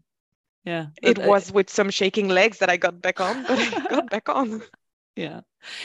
Yeah. 0.64 0.88
It 1.02 1.20
uh, 1.22 1.24
was 1.24 1.52
with 1.52 1.70
some 1.70 1.90
shaking 1.92 2.28
legs 2.30 2.60
that 2.60 2.70
I 2.70 2.78
got 2.78 3.02
back 3.02 3.20
on, 3.20 3.46
but 3.46 3.60
I 3.62 3.78
got 3.88 4.10
back 4.10 4.30
on. 4.30 4.64
yeah. 5.16 5.42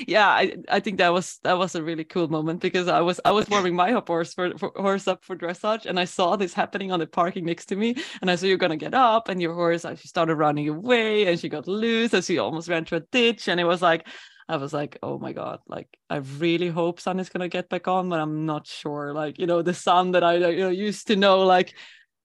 Yeah 0.06 0.28
I, 0.28 0.56
I 0.68 0.80
think 0.80 0.98
that 0.98 1.12
was 1.12 1.38
that 1.42 1.58
was 1.58 1.74
a 1.74 1.82
really 1.82 2.04
cool 2.04 2.28
moment 2.28 2.60
because 2.60 2.88
i 2.88 3.00
was 3.00 3.20
i 3.24 3.30
was 3.30 3.48
warming 3.48 3.74
my 3.74 3.92
horse 3.92 4.32
for, 4.32 4.56
for 4.56 4.72
horse 4.76 5.06
up 5.06 5.24
for 5.24 5.36
dressage 5.36 5.84
and 5.84 6.00
i 6.00 6.04
saw 6.04 6.36
this 6.36 6.54
happening 6.54 6.92
on 6.92 7.00
the 7.00 7.06
parking 7.06 7.44
next 7.44 7.66
to 7.66 7.76
me 7.76 7.94
and 8.20 8.30
i 8.30 8.36
saw 8.36 8.46
you're 8.46 8.56
gonna 8.56 8.76
get 8.76 8.94
up 8.94 9.28
and 9.28 9.42
your 9.42 9.52
horse 9.52 9.84
uh, 9.84 9.94
she 9.94 10.08
started 10.08 10.36
running 10.36 10.68
away 10.68 11.26
and 11.26 11.38
she 11.38 11.48
got 11.48 11.66
loose 11.68 12.14
and 12.14 12.24
she 12.24 12.38
almost 12.38 12.68
ran 12.68 12.84
through 12.84 12.98
a 12.98 13.08
ditch 13.12 13.48
and 13.48 13.60
it 13.60 13.64
was 13.64 13.82
like 13.82 14.06
i 14.48 14.56
was 14.56 14.72
like 14.72 14.98
oh 15.02 15.18
my 15.18 15.32
god 15.32 15.58
like 15.66 15.88
i 16.08 16.16
really 16.16 16.68
hope 16.68 17.00
San 17.00 17.20
is 17.20 17.28
gonna 17.28 17.48
get 17.48 17.68
back 17.68 17.88
on 17.88 18.08
but 18.08 18.20
i'm 18.20 18.46
not 18.46 18.66
sure 18.66 19.12
like 19.12 19.38
you 19.38 19.46
know 19.46 19.60
the 19.60 19.74
San 19.74 20.12
that 20.12 20.24
i 20.24 20.36
you 20.36 20.60
know 20.60 20.70
used 20.70 21.08
to 21.08 21.16
know 21.16 21.40
like 21.40 21.74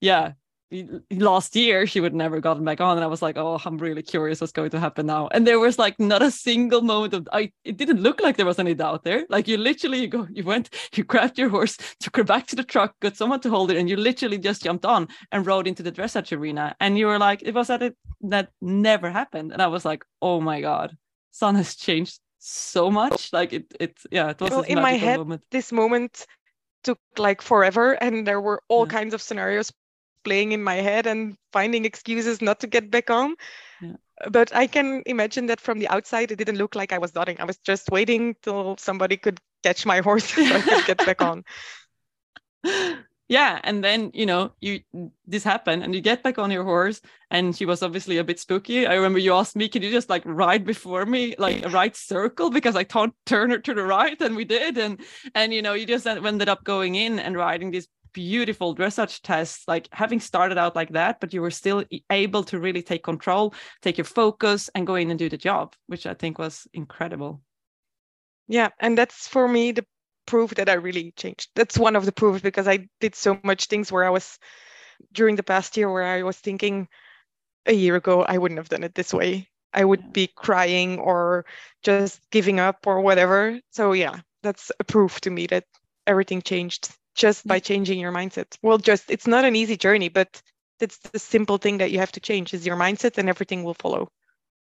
yeah 0.00 0.32
last 1.10 1.54
year 1.54 1.86
she 1.86 2.00
would 2.00 2.14
never 2.14 2.40
gotten 2.40 2.64
back 2.64 2.80
on 2.80 2.96
and 2.96 3.04
i 3.04 3.06
was 3.06 3.20
like 3.22 3.36
oh 3.36 3.60
i'm 3.64 3.76
really 3.78 4.02
curious 4.02 4.40
what's 4.40 4.52
going 4.52 4.70
to 4.70 4.80
happen 4.80 5.06
now. 5.06 5.28
And 5.32 5.46
there 5.46 5.58
was 5.60 5.78
like 5.78 5.98
not 6.00 6.22
a 6.22 6.30
single 6.30 6.80
moment 6.82 7.14
of 7.14 7.28
i 7.32 7.52
it 7.64 7.76
didn't 7.76 8.00
look 8.02 8.20
like 8.20 8.36
there 8.36 8.46
was 8.46 8.58
any 8.58 8.74
doubt 8.74 9.04
there. 9.04 9.24
Like 9.28 9.48
you 9.48 9.56
literally 9.58 10.00
you 10.00 10.08
go 10.08 10.26
you 10.32 10.44
went 10.44 10.70
you 10.96 11.04
grabbed 11.04 11.38
your 11.38 11.48
horse 11.50 11.76
took 12.00 12.16
her 12.16 12.24
back 12.24 12.46
to 12.48 12.56
the 12.56 12.64
truck 12.64 12.98
got 13.00 13.16
someone 13.16 13.40
to 13.40 13.50
hold 13.50 13.70
it 13.70 13.76
and 13.76 13.88
you 13.88 13.96
literally 13.96 14.38
just 14.38 14.62
jumped 14.62 14.84
on 14.84 15.08
and 15.30 15.46
rode 15.46 15.66
into 15.66 15.82
the 15.82 15.92
dressage 15.92 16.36
arena. 16.36 16.74
And 16.80 16.98
you 16.98 17.06
were 17.06 17.18
like 17.18 17.42
it 17.42 17.54
was 17.54 17.68
that 17.68 17.82
it 17.82 17.96
that 18.22 18.50
never 18.60 19.10
happened. 19.10 19.52
And 19.52 19.60
i 19.62 19.66
was 19.66 19.84
like 19.84 20.04
oh 20.22 20.40
my 20.40 20.60
god 20.60 20.96
San 21.32 21.54
has 21.56 21.74
changed 21.76 22.20
so 22.38 22.90
much. 22.90 23.32
Like 23.32 23.52
it 23.52 23.66
it's 23.80 24.06
yeah 24.10 24.30
it 24.30 24.40
was 24.40 24.50
Well, 24.50 24.62
in 24.62 24.80
my 24.80 24.92
head, 24.92 25.16
moment. 25.18 25.42
this 25.50 25.72
moment 25.72 26.26
took 26.84 26.98
like 27.18 27.42
forever, 27.42 27.92
and 28.02 28.26
there 28.26 28.40
were 28.40 28.62
all 28.68 28.86
Yeah. 28.86 28.92
kinds 28.98 29.14
of 29.14 29.22
scenarios 29.22 29.72
playing 30.24 30.52
in 30.52 30.62
my 30.62 30.76
head 30.76 31.06
and 31.06 31.36
finding 31.52 31.84
excuses 31.84 32.40
not 32.40 32.60
to 32.60 32.66
get 32.66 32.90
back 32.90 33.10
on. 33.10 33.34
Yeah. 33.80 33.92
But 34.30 34.54
I 34.54 34.66
can 34.66 35.02
imagine 35.06 35.46
that 35.46 35.60
from 35.60 35.78
the 35.78 35.88
outside, 35.88 36.30
it 36.30 36.36
didn't 36.36 36.56
look 36.56 36.74
like 36.74 36.92
I 36.92 36.98
was 36.98 37.10
dotting. 37.10 37.40
I 37.40 37.44
was 37.44 37.58
just 37.58 37.90
waiting 37.90 38.36
till 38.42 38.76
somebody 38.78 39.16
could 39.16 39.40
catch 39.62 39.84
my 39.84 40.00
horse 40.06 40.24
so 40.24 40.42
I 40.42 40.60
could 40.60 40.86
get 40.86 40.98
back 40.98 41.22
on. 41.22 41.44
yeah 43.32 43.60
and 43.64 43.82
then 43.82 44.10
you 44.12 44.26
know 44.26 44.52
you 44.60 44.80
this 45.26 45.42
happened 45.42 45.82
and 45.82 45.94
you 45.94 46.02
get 46.02 46.22
back 46.22 46.38
on 46.38 46.50
your 46.50 46.64
horse 46.64 47.00
and 47.30 47.56
she 47.56 47.64
was 47.64 47.82
obviously 47.82 48.18
a 48.18 48.24
bit 48.24 48.38
spooky 48.38 48.86
i 48.86 48.94
remember 48.94 49.18
you 49.18 49.32
asked 49.32 49.56
me 49.56 49.68
can 49.68 49.82
you 49.82 49.90
just 49.90 50.10
like 50.10 50.22
ride 50.26 50.66
before 50.66 51.06
me 51.06 51.34
like 51.38 51.64
a 51.64 51.70
right 51.70 51.96
circle 51.96 52.50
because 52.50 52.76
i 52.76 52.84
can't 52.84 53.14
turn 53.24 53.48
her 53.48 53.58
to 53.58 53.72
the 53.72 53.82
right 53.82 54.20
and 54.20 54.36
we 54.36 54.44
did 54.44 54.76
and 54.76 55.00
and 55.34 55.54
you 55.54 55.62
know 55.62 55.72
you 55.72 55.86
just 55.86 56.06
ended 56.06 56.48
up 56.48 56.62
going 56.62 56.94
in 56.94 57.18
and 57.18 57.34
riding 57.34 57.70
these 57.70 57.88
beautiful 58.12 58.74
dressage 58.74 59.20
tests 59.22 59.64
like 59.68 59.88
having 59.92 60.20
started 60.20 60.58
out 60.58 60.76
like 60.76 60.90
that 60.90 61.20
but 61.20 61.32
you 61.32 61.40
were 61.40 61.50
still 61.50 61.84
able 62.10 62.44
to 62.44 62.58
really 62.60 62.82
take 62.82 63.02
control 63.04 63.54
take 63.82 63.98
your 63.98 64.04
focus 64.04 64.70
and 64.74 64.86
go 64.86 64.94
in 64.96 65.10
and 65.10 65.18
do 65.18 65.28
the 65.28 65.36
job 65.38 65.74
which 65.86 66.06
i 66.06 66.14
think 66.14 66.38
was 66.38 66.66
incredible 66.74 67.42
Yeah, 68.48 68.70
and 68.78 68.96
that's 68.96 69.26
for 69.28 69.48
me 69.48 69.72
the 69.72 69.86
proof 70.26 70.54
that 70.54 70.68
I 70.68 70.74
really 70.74 71.12
changed. 71.12 71.50
That's 71.54 71.78
one 71.78 71.96
of 71.96 72.04
the 72.04 72.12
proofs 72.12 72.42
because 72.42 72.68
I 72.68 72.88
did 73.00 73.14
so 73.14 73.38
much 73.42 73.66
things 73.66 73.90
where 73.90 74.04
I 74.04 74.10
was 74.10 74.38
during 75.12 75.36
the 75.36 75.42
past 75.42 75.76
year 75.76 75.90
where 75.92 76.04
I 76.04 76.22
was 76.22 76.38
thinking 76.38 76.88
a 77.66 77.72
year 77.74 77.96
ago 77.96 78.22
I 78.24 78.38
wouldn't 78.38 78.58
have 78.58 78.68
done 78.70 78.84
it 78.84 78.94
this 78.94 79.14
way. 79.14 79.50
I 79.74 79.84
would 79.84 80.04
Yeah. 80.04 80.12
be 80.12 80.28
crying 80.28 80.98
or 81.00 81.46
just 81.82 82.20
giving 82.30 82.60
up 82.60 82.86
or 82.86 83.00
whatever. 83.02 83.60
So 83.72 83.92
yeah, 83.92 84.20
that's 84.42 84.72
a 84.80 84.84
proof 84.84 85.20
to 85.22 85.30
me 85.30 85.46
that 85.48 85.66
everything 86.06 86.42
changed 86.42 86.96
just 87.14 87.46
by 87.46 87.58
changing 87.58 87.98
your 87.98 88.12
mindset. 88.12 88.56
Well, 88.62 88.78
just 88.78 89.10
it's 89.10 89.26
not 89.26 89.44
an 89.44 89.56
easy 89.56 89.76
journey, 89.76 90.08
but 90.08 90.42
that's 90.78 90.98
the 90.98 91.18
simple 91.18 91.58
thing 91.58 91.78
that 91.78 91.90
you 91.90 91.98
have 91.98 92.12
to 92.12 92.20
change 92.20 92.54
is 92.54 92.66
your 92.66 92.76
mindset 92.76 93.18
and 93.18 93.28
everything 93.28 93.64
will 93.64 93.74
follow. 93.74 94.10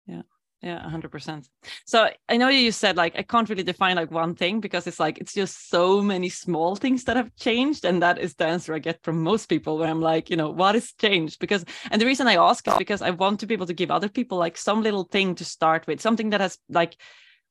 Yeah, 0.07 0.22
Yeah, 0.62 0.88
hundred 0.88 1.11
percent. 1.11 1.49
So 1.86 2.09
I 2.28 2.36
know 2.36 2.49
you 2.49 2.72
said 2.72 2.97
like 2.97 3.18
I 3.18 3.22
can't 3.22 3.49
really 3.49 3.62
define 3.62 3.97
like 3.97 4.11
one 4.11 4.34
thing 4.34 4.61
because 4.61 4.86
it's 4.86 5.01
like 5.01 5.18
it's 5.18 5.34
just 5.34 5.68
so 5.70 6.01
many 6.01 6.28
small 6.28 6.76
things 6.76 7.05
that 7.05 7.16
have 7.16 7.34
changed, 7.36 7.84
and 7.84 8.03
that 8.03 8.18
is 8.18 8.34
the 8.34 8.47
answer 8.47 8.74
I 8.74 8.78
get 8.78 9.03
from 9.03 9.22
most 9.22 9.47
people. 9.47 9.78
Where 9.78 9.88
I'm 9.88 10.01
like, 10.01 10.30
you 10.30 10.36
know, 10.36 10.51
what 10.51 10.74
has 10.74 10.92
changed? 10.92 11.40
Because 11.40 11.64
and 11.90 12.01
the 12.01 12.07
reason 12.07 12.28
I 12.28 12.36
ask 12.36 12.66
is 12.68 12.74
because 12.76 13.03
I 13.03 13.11
want 13.11 13.40
to 13.40 13.47
be 13.47 13.55
able 13.55 13.66
to 13.66 13.74
give 13.74 13.90
other 13.90 14.09
people 14.09 14.38
like 14.38 14.57
some 14.57 14.82
little 14.82 15.05
thing 15.05 15.34
to 15.36 15.45
start 15.45 15.86
with, 15.86 16.01
something 16.01 16.30
that 16.30 16.40
has 16.40 16.59
like 16.68 16.97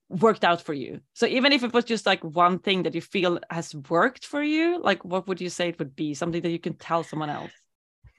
worked 0.10 0.44
out 0.44 0.62
for 0.62 0.74
you. 0.74 1.02
So 1.14 1.26
even 1.26 1.52
if 1.52 1.64
it 1.64 1.74
was 1.74 1.86
just 1.86 2.06
like 2.06 2.24
one 2.24 2.60
thing 2.60 2.84
that 2.84 2.96
you 2.96 3.02
feel 3.02 3.40
has 3.50 3.74
worked 3.90 4.26
for 4.26 4.44
you, 4.44 4.80
like 4.82 5.04
what 5.04 5.28
would 5.28 5.42
you 5.42 5.50
say 5.50 5.70
it 5.70 5.80
would 5.80 5.96
be? 5.96 6.14
Something 6.14 6.42
that 6.42 6.52
you 6.52 6.60
can 6.60 6.74
tell 6.76 7.04
someone 7.04 7.30
else. 7.30 7.52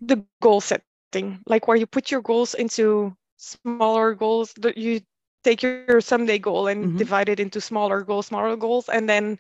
the 0.01 0.25
goal 0.43 0.61
setting, 0.61 1.41
like 1.47 1.69
where 1.69 1.77
you 1.77 1.87
put 1.87 2.11
your 2.11 2.23
goals 2.23 2.55
into 2.55 3.17
smaller 3.37 4.15
goals. 4.15 4.53
That 4.55 4.77
you 4.77 5.01
take 5.45 5.63
your 5.63 6.01
someday 6.01 6.39
goal 6.39 6.67
and 6.67 6.85
mm-hmm. 6.85 6.97
divide 6.97 7.29
it 7.29 7.41
into 7.41 7.61
smaller 7.61 8.03
goals, 8.03 8.27
smaller 8.27 8.57
goals, 8.57 8.89
and 8.89 9.09
then 9.09 9.39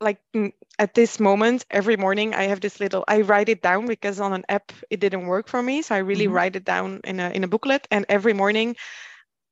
like 0.00 0.18
at 0.78 0.94
this 0.94 1.20
moment 1.20 1.64
every 1.70 1.96
morning 1.96 2.34
i 2.34 2.42
have 2.42 2.60
this 2.60 2.80
little 2.80 3.04
i 3.06 3.20
write 3.20 3.48
it 3.48 3.62
down 3.62 3.86
because 3.86 4.18
on 4.20 4.32
an 4.32 4.44
app 4.48 4.72
it 4.90 4.98
didn't 4.98 5.26
work 5.26 5.48
for 5.48 5.62
me 5.62 5.82
so 5.82 5.94
i 5.94 5.98
really 5.98 6.26
mm-hmm. 6.26 6.34
write 6.34 6.56
it 6.56 6.64
down 6.64 7.00
in 7.04 7.20
a 7.20 7.30
in 7.30 7.44
a 7.44 7.48
booklet 7.48 7.86
and 7.90 8.04
every 8.08 8.32
morning 8.32 8.74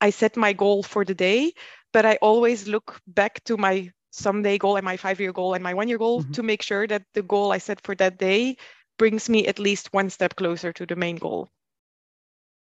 i 0.03 0.11
set 0.11 0.37
my 0.37 0.53
goal 0.53 0.83
for 0.83 1.05
the 1.05 1.15
day 1.15 1.53
but 1.93 2.05
i 2.07 2.19
always 2.23 2.69
look 2.69 3.01
back 3.07 3.43
to 3.45 3.57
my 3.57 3.91
someday 4.11 4.59
goal 4.59 4.77
and 4.77 4.85
my 4.85 4.97
five 4.97 5.21
year 5.21 5.33
goal 5.33 5.55
and 5.55 5.65
my 5.65 5.75
one 5.75 5.89
year 5.89 5.99
goal 5.99 6.23
mm-hmm. 6.23 6.33
to 6.33 6.43
make 6.43 6.63
sure 6.63 6.87
that 6.87 7.03
the 7.15 7.23
goal 7.23 7.53
i 7.53 7.59
set 7.59 7.81
for 7.83 7.95
that 7.97 8.19
day 8.19 8.57
brings 8.99 9.29
me 9.29 9.47
at 9.47 9.59
least 9.59 9.93
one 9.93 10.11
step 10.11 10.37
closer 10.37 10.73
to 10.73 10.87
the 10.87 10.97
main 10.97 11.17
goal 11.17 11.49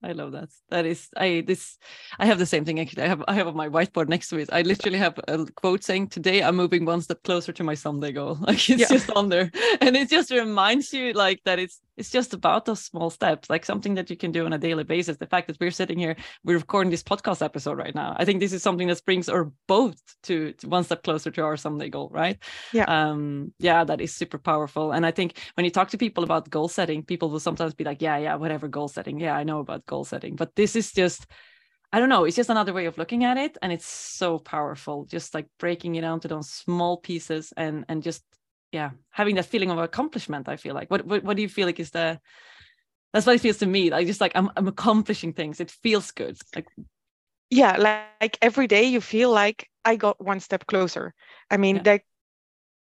I 0.06 0.12
love 0.12 0.32
that. 0.34 0.50
That 0.70 0.86
is, 0.86 1.10
I 1.18 1.44
this, 1.46 1.78
I 2.20 2.26
have 2.26 2.38
the 2.38 2.46
same 2.46 2.64
thing 2.64 2.80
actually. 2.80 3.04
I 3.04 3.08
have, 3.08 3.24
I 3.28 3.34
have 3.34 3.48
on 3.48 3.56
my 3.56 3.70
whiteboard 3.70 4.08
next 4.08 4.30
to 4.30 4.38
it. 4.38 4.50
I 4.52 4.62
literally 4.62 5.00
have 5.00 5.20
a 5.28 5.46
quote 5.56 5.84
saying, 5.84 6.10
"Today 6.10 6.44
I'm 6.44 6.56
moving 6.56 6.86
one 6.86 7.02
step 7.02 7.24
closer 7.24 7.52
to 7.54 7.64
my 7.64 7.74
someday 7.74 8.12
goal." 8.12 8.38
Like 8.46 8.70
it's 8.70 8.82
yeah. 8.82 8.88
just 8.88 9.10
on 9.12 9.30
there, 9.30 9.52
and 9.82 9.96
it 9.98 10.10
just 10.10 10.30
reminds 10.30 10.94
you 10.94 11.14
like 11.14 11.42
that 11.46 11.58
it's 11.58 11.82
it's 11.98 12.10
just 12.10 12.34
about 12.34 12.66
those 12.66 12.84
small 12.84 13.10
steps, 13.10 13.50
like 13.50 13.66
something 13.66 13.96
that 13.96 14.10
you 14.10 14.18
can 14.18 14.32
do 14.32 14.46
on 14.46 14.54
a 14.54 14.58
daily 14.58 14.84
basis. 14.84 15.18
The 15.18 15.28
fact 15.28 15.48
that 15.48 15.60
we're 15.60 15.72
sitting 15.72 15.98
here, 15.98 16.16
we're 16.44 16.58
recording 16.58 16.92
this 16.92 17.04
podcast 17.04 17.42
episode 17.42 17.78
right 17.78 17.96
now. 17.96 18.16
I 18.18 18.26
think 18.26 18.40
this 18.40 18.52
is 18.54 18.62
something 18.62 18.88
that 18.88 19.04
brings 19.06 19.30
our 19.30 19.52
both 19.68 20.02
to, 20.24 20.52
to 20.54 20.68
one 20.68 20.84
step 20.84 21.04
closer 21.04 21.32
to 21.32 21.42
our 21.44 21.56
someday 21.58 21.90
goal, 21.90 22.10
right? 22.12 22.38
Yeah. 22.74 22.86
Um, 22.86 23.54
yeah, 23.60 23.84
that 23.86 24.02
is 24.02 24.14
super 24.14 24.38
powerful. 24.38 24.92
And 24.92 25.06
I 25.06 25.12
think 25.12 25.38
when 25.54 25.64
you 25.64 25.72
talk 25.72 25.90
to 25.90 25.98
people 25.98 26.24
about 26.24 26.50
goal 26.50 26.68
setting, 26.68 27.04
people 27.04 27.30
will 27.30 27.40
sometimes 27.40 27.74
be 27.74 27.86
like, 27.86 28.02
yeah, 28.02 28.18
yeah, 28.18 28.36
whatever 28.36 28.68
goal 28.68 28.90
setting. 28.90 29.20
Yeah, 29.20 29.36
I 29.36 29.44
know 29.44 29.60
about 29.60 29.86
goal 29.86 29.95
setting. 30.04 30.36
But 30.36 30.56
this 30.56 30.76
is 30.76 30.92
just, 30.92 31.26
I 31.94 32.00
don't 32.00 32.10
know, 32.10 32.26
it's 32.26 32.36
just 32.36 32.50
another 32.50 32.74
way 32.74 32.86
of 32.86 32.98
looking 32.98 33.24
at 33.24 33.38
it. 33.38 33.58
And 33.62 33.72
it's 33.72 33.88
so 33.88 34.40
powerful, 34.40 35.06
just 35.06 35.34
like 35.34 35.48
breaking 35.60 35.96
it 35.96 36.02
down 36.02 36.20
to 36.22 36.28
those 36.28 36.50
small 36.50 36.98
pieces 36.98 37.54
and 37.56 37.86
and 37.88 38.04
just 38.04 38.24
yeah 38.76 38.92
having 39.10 39.36
that 39.36 39.46
feeling 39.46 39.72
of 39.72 39.78
accomplishment 39.78 40.50
i 40.50 40.58
feel 40.58 40.76
like 40.76 40.92
what, 40.92 41.06
what 41.06 41.24
what 41.24 41.36
do 41.38 41.42
you 41.42 41.50
feel 41.50 41.66
like 41.66 41.80
is 41.80 41.92
the 41.92 42.20
that's 43.14 43.26
what 43.26 43.36
it 43.36 43.42
feels 43.42 43.58
to 43.58 43.66
me 43.66 43.90
like 43.90 44.06
just 44.06 44.22
like 44.22 44.34
i'm, 44.36 44.50
I'm 44.58 44.68
accomplishing 44.68 45.34
things 45.34 45.60
it 45.60 45.72
feels 45.72 46.12
good 46.12 46.38
like 46.56 46.68
yeah 47.50 47.78
like, 47.78 48.04
like 48.22 48.38
every 48.42 48.68
day 48.68 48.84
you 48.84 49.02
feel 49.02 49.32
like 49.32 49.70
i 49.86 49.96
got 49.96 50.24
one 50.24 50.42
step 50.42 50.68
closer 50.68 51.14
i 51.50 51.58
mean 51.58 51.78
yeah. 51.78 51.84
that 51.84 52.02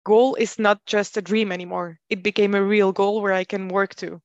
goal 0.03 0.35
is 0.35 0.57
not 0.57 0.83
just 0.85 1.17
a 1.17 1.21
dream 1.21 1.51
anymore 1.51 1.99
it 2.09 2.23
became 2.23 2.55
a 2.55 2.63
real 2.63 2.91
goal 2.91 3.21
where 3.21 3.33
i 3.33 3.43
can 3.43 3.67
work 3.67 3.93
to 3.95 4.19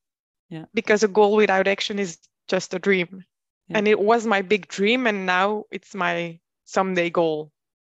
yeah 0.49 0.65
because 0.73 1.03
a 1.03 1.07
goal 1.07 1.35
without 1.35 1.67
action 1.67 1.99
is 1.99 2.17
just 2.49 2.73
a 2.73 2.79
dream 2.79 3.23
yeah. 3.67 3.77
and 3.77 3.87
it 3.87 3.99
was 3.99 4.25
my 4.25 4.41
big 4.41 4.67
dream 4.67 5.07
and 5.07 5.25
now 5.25 5.63
it's 5.71 5.95
my 5.95 6.39
someday 6.65 7.09
goal 7.09 7.51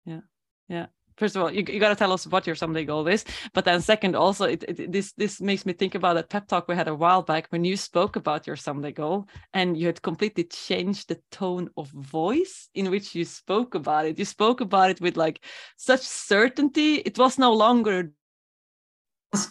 yeah 0.06 0.22
yeah 0.68 0.88
first 1.20 1.36
of 1.36 1.44
all, 1.44 1.52
you, 1.52 1.64
you 1.68 1.80
got 1.80 1.90
to 1.90 1.96
tell 1.96 2.14
us 2.14 2.26
what 2.26 2.48
your 2.48 2.56
someday 2.56 2.86
goal 2.86 3.08
is. 3.08 3.26
But 3.54 3.66
then 3.66 3.82
second, 3.82 4.16
also, 4.16 4.46
it, 4.46 4.64
it, 4.68 4.92
this 4.92 5.12
this 5.14 5.42
makes 5.42 5.66
me 5.66 5.74
think 5.74 5.94
about 5.94 6.16
that 6.16 6.30
pep 6.30 6.48
talk 6.48 6.68
we 6.68 6.76
had 6.76 6.88
a 6.88 6.96
while 6.96 7.22
back 7.22 7.48
when 7.50 7.66
you 7.66 7.76
spoke 7.78 8.16
about 8.16 8.48
your 8.48 8.56
someday 8.56 8.94
goal, 8.94 9.28
and 9.54 9.78
you 9.78 9.86
had 9.86 10.02
completely 10.02 10.46
changed 10.46 11.10
the 11.10 11.20
tone 11.30 11.70
of 11.78 11.90
voice 11.90 12.70
in 12.74 12.90
which 12.90 13.14
you 13.14 13.26
spoke 13.26 13.76
about 13.76 14.06
it. 14.06 14.18
You 14.18 14.26
spoke 14.26 14.62
about 14.62 14.90
it 14.90 15.02
with 15.02 15.18
like 15.18 15.44
such 15.78 16.02
certainty. 16.02 16.96
It 16.96 17.18
was 17.18 17.38
no 17.38 17.54
longer 17.54 18.12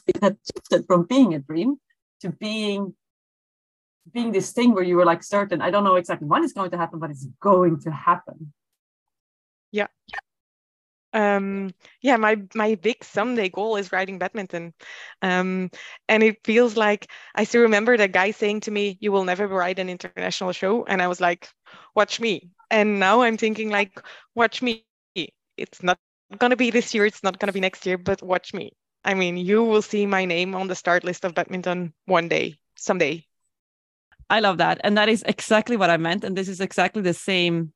it 0.08 0.18
had 0.20 0.36
shifted 0.42 0.86
from 0.86 1.04
being 1.04 1.34
a 1.34 1.38
dream 1.38 1.76
to 2.20 2.30
being 2.30 2.94
being 4.12 4.32
this 4.32 4.52
thing 4.52 4.74
where 4.74 4.84
you 4.84 4.96
were 4.96 5.04
like 5.04 5.22
certain. 5.22 5.60
I 5.62 5.70
don't 5.70 5.84
know 5.84 5.96
exactly 5.96 6.26
when 6.26 6.44
it's 6.44 6.52
going 6.52 6.70
to 6.70 6.78
happen, 6.78 6.98
but 6.98 7.10
it's 7.10 7.26
going 7.40 7.80
to 7.80 7.90
happen. 7.90 8.52
Yeah. 9.72 9.86
Um 11.14 11.70
yeah 12.02 12.16
my 12.18 12.36
my 12.54 12.74
big 12.74 13.02
someday 13.02 13.48
goal 13.48 13.76
is 13.76 13.92
riding 13.92 14.18
badminton. 14.18 14.74
Um 15.22 15.70
and 16.06 16.22
it 16.22 16.44
feels 16.44 16.76
like 16.76 17.10
i 17.34 17.44
still 17.44 17.62
remember 17.62 17.96
that 17.96 18.12
guy 18.12 18.30
saying 18.30 18.60
to 18.62 18.70
me 18.70 18.98
you 19.00 19.10
will 19.10 19.24
never 19.24 19.48
ride 19.48 19.78
an 19.78 19.88
international 19.88 20.52
show. 20.52 20.84
And 20.84 21.00
i 21.00 21.08
was 21.08 21.20
like 21.20 21.48
watch 21.94 22.20
me. 22.20 22.50
And 22.70 23.00
now 23.00 23.22
i'm 23.22 23.38
thinking 23.38 23.70
like 23.70 24.02
watch 24.34 24.60
me. 24.60 24.84
It's 25.56 25.82
not 25.82 25.98
going 26.36 26.50
to 26.50 26.56
be 26.56 26.70
this 26.70 26.94
year 26.94 27.06
it's 27.06 27.22
not 27.22 27.38
going 27.38 27.48
to 27.48 27.54
be 27.54 27.60
next 27.60 27.86
year 27.86 27.96
but 27.96 28.22
watch 28.22 28.52
me. 28.52 28.72
I 29.04 29.14
mean 29.14 29.38
you 29.38 29.64
will 29.64 29.82
see 29.82 30.04
my 30.06 30.26
name 30.26 30.54
on 30.54 30.68
the 30.68 30.74
start 30.74 31.04
list 31.04 31.24
of 31.24 31.34
badminton 31.34 31.94
one 32.04 32.28
day 32.28 32.58
someday 32.76 33.27
i 34.30 34.40
love 34.40 34.58
that. 34.58 34.80
And 34.84 34.96
that 34.96 35.08
is 35.08 35.22
exactly 35.26 35.76
what 35.76 35.90
i 35.90 35.96
meant. 35.96 36.24
And 36.24 36.36
this 36.36 36.48
is 36.48 36.60
exactly 36.60 37.02
the 37.02 37.14
same 37.14 37.72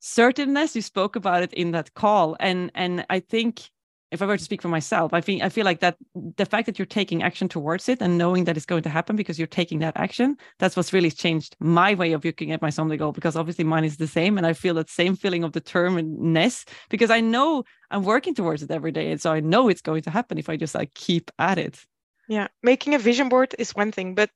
certainness 0.00 0.74
you 0.74 0.82
spoke 0.82 1.16
about 1.16 1.42
it 1.42 1.52
in 1.52 1.72
that 1.72 1.94
call. 1.94 2.36
And 2.40 2.70
and 2.74 3.04
i 3.10 3.20
think 3.20 3.70
if 4.10 4.20
i 4.20 4.26
were 4.26 4.36
to 4.36 4.44
speak 4.44 4.62
for 4.62 4.68
myself 4.68 5.12
i 5.12 5.20
think 5.20 5.42
i 5.42 5.48
feel 5.48 5.64
like 5.64 5.80
that 5.80 5.96
the 6.36 6.46
fact 6.46 6.66
that 6.66 6.78
you're 6.78 6.86
taking 6.86 7.22
action 7.22 7.48
towards 7.48 7.88
it 7.88 8.00
and 8.00 8.18
knowing 8.18 8.44
that 8.44 8.56
it's 8.56 8.66
going 8.66 8.82
to 8.82 8.88
happen 8.88 9.16
because 9.16 9.38
you're 9.38 9.46
taking 9.46 9.78
that 9.78 9.96
action 9.96 10.36
that's 10.58 10.76
what's 10.76 10.92
really 10.92 11.10
changed 11.10 11.56
my 11.60 11.94
way 11.94 12.12
of 12.12 12.24
looking 12.24 12.52
at 12.52 12.62
my 12.62 12.70
someday 12.70 12.96
goal 12.96 13.12
because 13.12 13.36
obviously 13.36 13.64
mine 13.64 13.84
is 13.84 13.96
the 13.96 14.06
same 14.06 14.36
and 14.36 14.46
i 14.46 14.52
feel 14.52 14.74
that 14.74 14.90
same 14.90 15.16
feeling 15.16 15.44
of 15.44 15.52
determinedness 15.52 16.64
because 16.88 17.10
i 17.10 17.20
know 17.20 17.64
i'm 17.90 18.02
working 18.02 18.34
towards 18.34 18.62
it 18.62 18.70
every 18.70 18.92
day. 18.92 19.10
And 19.10 19.20
so 19.20 19.32
i 19.32 19.40
know 19.40 19.68
it's 19.68 19.82
going 19.82 20.02
to 20.02 20.10
happen 20.10 20.38
if 20.38 20.48
i 20.48 20.56
just 20.56 20.74
like 20.74 20.94
keep 20.94 21.30
at 21.38 21.58
it. 21.58 21.84
Yeah. 22.28 22.48
Making 22.62 22.94
a 22.94 22.98
vision 22.98 23.28
board 23.28 23.54
is 23.58 23.74
one 23.74 23.92
thing 23.92 24.14
but 24.14 24.30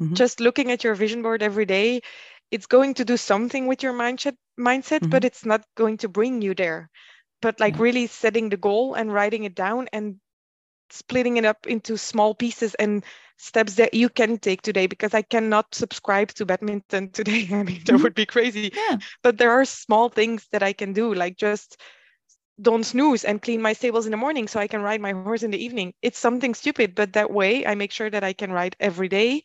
mm-hmm. 0.00 0.14
just 0.14 0.40
looking 0.40 0.70
at 0.70 0.84
your 0.84 0.94
vision 0.94 1.22
board 1.22 1.42
every 1.42 1.66
day 1.66 2.00
it's 2.50 2.66
going 2.66 2.94
to 2.94 3.04
do 3.04 3.16
something 3.16 3.66
with 3.66 3.82
your 3.82 3.92
mindset 3.92 4.36
mindset 4.58 5.00
mm-hmm. 5.00 5.10
but 5.10 5.24
it's 5.24 5.44
not 5.44 5.64
going 5.76 5.96
to 5.96 6.08
bring 6.08 6.42
you 6.42 6.54
there 6.54 6.90
but 7.40 7.60
like 7.60 7.76
yeah. 7.76 7.82
really 7.82 8.06
setting 8.06 8.48
the 8.48 8.56
goal 8.56 8.94
and 8.94 9.12
writing 9.12 9.44
it 9.44 9.54
down 9.54 9.88
and 9.92 10.16
splitting 10.90 11.36
it 11.36 11.44
up 11.44 11.66
into 11.66 11.96
small 11.96 12.34
pieces 12.34 12.74
and 12.74 13.04
steps 13.36 13.74
that 13.74 13.94
you 13.94 14.08
can 14.08 14.38
take 14.38 14.62
today 14.62 14.86
because 14.86 15.14
i 15.14 15.22
cannot 15.22 15.72
subscribe 15.74 16.28
to 16.28 16.44
badminton 16.44 17.10
today 17.12 17.46
i 17.52 17.62
mean 17.62 17.80
that 17.84 17.92
mm-hmm. 17.92 18.02
would 18.02 18.14
be 18.14 18.26
crazy 18.26 18.72
yeah. 18.74 18.96
but 19.22 19.38
there 19.38 19.52
are 19.52 19.64
small 19.64 20.08
things 20.08 20.46
that 20.50 20.62
i 20.62 20.72
can 20.72 20.92
do 20.92 21.14
like 21.14 21.36
just 21.36 21.76
don't 22.60 22.84
snooze 22.84 23.24
and 23.24 23.40
clean 23.40 23.62
my 23.62 23.72
stables 23.72 24.06
in 24.06 24.10
the 24.10 24.16
morning 24.16 24.48
so 24.48 24.58
i 24.58 24.66
can 24.66 24.82
ride 24.82 25.00
my 25.00 25.12
horse 25.12 25.44
in 25.44 25.52
the 25.52 25.64
evening 25.64 25.94
it's 26.02 26.18
something 26.18 26.54
stupid 26.54 26.94
but 26.94 27.12
that 27.12 27.30
way 27.30 27.64
i 27.64 27.74
make 27.74 27.92
sure 27.92 28.10
that 28.10 28.24
i 28.24 28.32
can 28.32 28.50
ride 28.50 28.74
every 28.80 29.08
day 29.08 29.42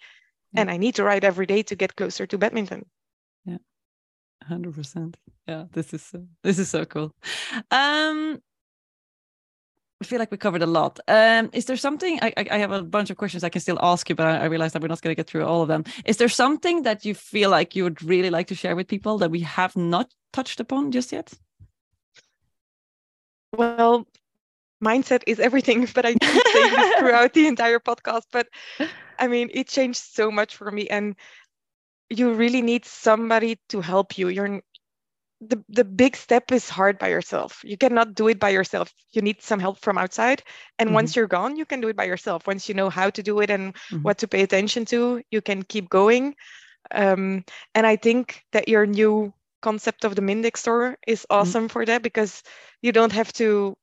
and 0.55 0.71
I 0.71 0.77
need 0.77 0.95
to 0.95 1.03
write 1.03 1.23
every 1.23 1.45
day 1.45 1.63
to 1.63 1.75
get 1.75 1.95
closer 1.95 2.25
to 2.27 2.37
badminton. 2.37 2.85
Yeah, 3.45 3.57
hundred 4.43 4.75
percent. 4.75 5.17
Yeah, 5.47 5.65
this 5.71 5.93
is 5.93 6.03
so, 6.03 6.25
this 6.43 6.59
is 6.59 6.69
so 6.69 6.85
cool. 6.85 7.13
Um, 7.71 8.41
I 10.01 10.05
feel 10.05 10.19
like 10.19 10.31
we 10.31 10.37
covered 10.37 10.61
a 10.61 10.67
lot. 10.67 10.99
Um, 11.07 11.49
is 11.53 11.65
there 11.65 11.77
something 11.77 12.19
I, 12.21 12.33
I 12.51 12.57
have 12.57 12.73
a 12.73 12.83
bunch 12.83 13.09
of 13.09 13.15
questions 13.15 13.43
I 13.43 13.49
can 13.49 13.61
still 13.61 13.79
ask 13.81 14.09
you, 14.09 14.15
but 14.15 14.27
I, 14.27 14.37
I 14.39 14.45
realize 14.45 14.73
that 14.73 14.81
we're 14.81 14.89
not 14.89 15.01
going 15.01 15.15
to 15.15 15.19
get 15.19 15.27
through 15.27 15.45
all 15.45 15.61
of 15.61 15.69
them. 15.69 15.85
Is 16.03 16.17
there 16.17 16.29
something 16.29 16.83
that 16.83 17.05
you 17.05 17.15
feel 17.15 17.49
like 17.49 17.73
you 17.73 17.83
would 17.85 18.03
really 18.03 18.29
like 18.29 18.47
to 18.47 18.55
share 18.55 18.75
with 18.75 18.87
people 18.87 19.17
that 19.19 19.31
we 19.31 19.39
have 19.41 19.77
not 19.77 20.13
touched 20.33 20.59
upon 20.59 20.91
just 20.91 21.13
yet? 21.13 21.33
Well, 23.55 24.05
mindset 24.83 25.23
is 25.25 25.39
everything, 25.39 25.87
but 25.95 26.05
I 26.05 26.13
didn't 26.13 26.42
throughout 26.99 27.33
the 27.33 27.47
entire 27.47 27.79
podcast. 27.79 28.23
But 28.31 28.47
I 29.19 29.27
mean, 29.27 29.49
it 29.53 29.67
changed 29.67 30.01
so 30.01 30.31
much 30.31 30.55
for 30.55 30.71
me. 30.71 30.87
And 30.87 31.15
you 32.09 32.33
really 32.33 32.61
need 32.61 32.85
somebody 32.85 33.59
to 33.69 33.81
help 33.81 34.17
you. 34.17 34.27
You're 34.27 34.61
the, 35.49 35.63
the 35.69 35.83
big 35.83 36.15
step 36.15 36.51
is 36.51 36.69
hard 36.69 36.97
by 36.97 37.09
yourself. 37.09 37.61
You 37.63 37.77
cannot 37.77 38.15
do 38.15 38.27
it 38.27 38.39
by 38.39 38.49
yourself. 38.49 38.93
You 39.11 39.21
need 39.21 39.41
some 39.41 39.59
help 39.59 39.79
from 39.79 39.97
outside. 39.97 40.43
And 40.79 40.87
mm-hmm. 40.87 40.95
once 40.95 41.15
you're 41.15 41.27
gone, 41.27 41.57
you 41.57 41.65
can 41.65 41.81
do 41.81 41.89
it 41.89 41.95
by 41.95 42.05
yourself. 42.05 42.47
Once 42.47 42.69
you 42.69 42.75
know 42.75 42.89
how 42.89 43.09
to 43.09 43.23
do 43.23 43.41
it 43.41 43.49
and 43.49 43.73
mm-hmm. 43.73 44.03
what 44.03 44.17
to 44.19 44.27
pay 44.27 44.43
attention 44.43 44.85
to, 44.85 45.21
you 45.31 45.41
can 45.41 45.63
keep 45.63 45.89
going. 45.89 46.35
Um, 46.91 47.43
and 47.75 47.87
I 47.87 47.95
think 47.95 48.43
that 48.51 48.67
your 48.67 48.85
new 48.85 49.33
concept 49.61 50.05
of 50.05 50.15
the 50.15 50.21
Mindex 50.21 50.57
store 50.57 50.97
is 51.07 51.21
mm-hmm. 51.21 51.41
awesome 51.41 51.63
mm-hmm. 51.63 51.73
for 51.73 51.85
that 51.85 52.03
because 52.03 52.43
you 52.81 52.91
don't 52.91 53.11
have 53.11 53.31
to 53.33 53.75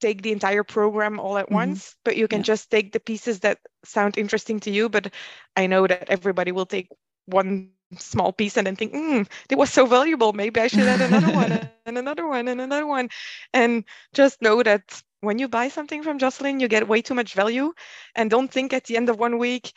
take 0.00 0.22
the 0.22 0.32
entire 0.32 0.64
program 0.64 1.20
all 1.20 1.38
at 1.38 1.46
mm-hmm. 1.46 1.54
once, 1.54 1.96
but 2.04 2.16
you 2.16 2.28
can 2.28 2.40
yeah. 2.40 2.44
just 2.44 2.70
take 2.70 2.92
the 2.92 3.00
pieces 3.00 3.40
that 3.40 3.58
sound 3.84 4.18
interesting 4.18 4.60
to 4.60 4.70
you. 4.70 4.88
But 4.88 5.12
I 5.56 5.66
know 5.66 5.86
that 5.86 6.10
everybody 6.10 6.52
will 6.52 6.66
take 6.66 6.88
one 7.26 7.70
small 7.98 8.32
piece 8.32 8.56
and 8.56 8.66
then 8.66 8.76
think, 8.76 8.92
mm, 8.92 9.28
it 9.48 9.58
was 9.58 9.70
so 9.70 9.86
valuable. 9.86 10.32
Maybe 10.32 10.60
I 10.60 10.68
should 10.68 10.80
add 10.80 11.00
another 11.00 11.32
one 11.32 11.68
and 11.86 11.98
another 11.98 12.26
one 12.26 12.48
and 12.48 12.60
another 12.60 12.86
one. 12.86 13.08
And 13.52 13.84
just 14.12 14.42
know 14.42 14.62
that 14.62 15.02
when 15.20 15.38
you 15.38 15.48
buy 15.48 15.68
something 15.68 16.02
from 16.02 16.18
Jocelyn, 16.18 16.60
you 16.60 16.68
get 16.68 16.88
way 16.88 17.02
too 17.02 17.14
much 17.14 17.34
value. 17.34 17.72
And 18.14 18.30
don't 18.30 18.50
think 18.50 18.72
at 18.72 18.84
the 18.84 18.96
end 18.96 19.08
of 19.08 19.18
one 19.18 19.38
week, 19.38 19.72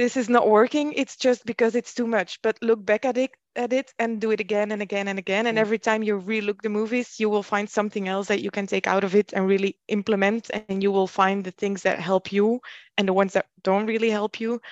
this 0.00 0.16
is 0.16 0.30
not 0.30 0.48
working. 0.48 0.94
It's 0.94 1.14
just 1.14 1.44
because 1.44 1.74
it's 1.74 1.92
too 1.92 2.06
much. 2.06 2.40
But 2.40 2.56
look 2.62 2.82
back 2.82 3.04
at 3.04 3.18
it 3.18 3.32
at 3.54 3.74
it 3.74 3.92
and 3.98 4.18
do 4.18 4.30
it 4.30 4.40
again 4.40 4.72
and 4.72 4.80
again 4.80 5.08
and 5.08 5.18
again. 5.18 5.46
And 5.46 5.58
every 5.58 5.78
time 5.78 6.02
you 6.02 6.18
relook 6.18 6.62
the 6.62 6.70
movies, 6.70 7.20
you 7.20 7.28
will 7.28 7.42
find 7.42 7.68
something 7.68 8.08
else 8.08 8.28
that 8.28 8.40
you 8.40 8.50
can 8.50 8.66
take 8.66 8.86
out 8.86 9.04
of 9.04 9.14
it 9.14 9.34
and 9.34 9.46
really 9.46 9.76
implement. 9.88 10.50
And 10.54 10.82
you 10.82 10.90
will 10.90 11.06
find 11.06 11.44
the 11.44 11.50
things 11.50 11.82
that 11.82 12.00
help 12.00 12.32
you 12.32 12.60
and 12.96 13.06
the 13.06 13.12
ones 13.12 13.34
that 13.34 13.44
don't 13.62 13.86
really 13.86 14.08
help 14.08 14.40
you. 14.40 14.62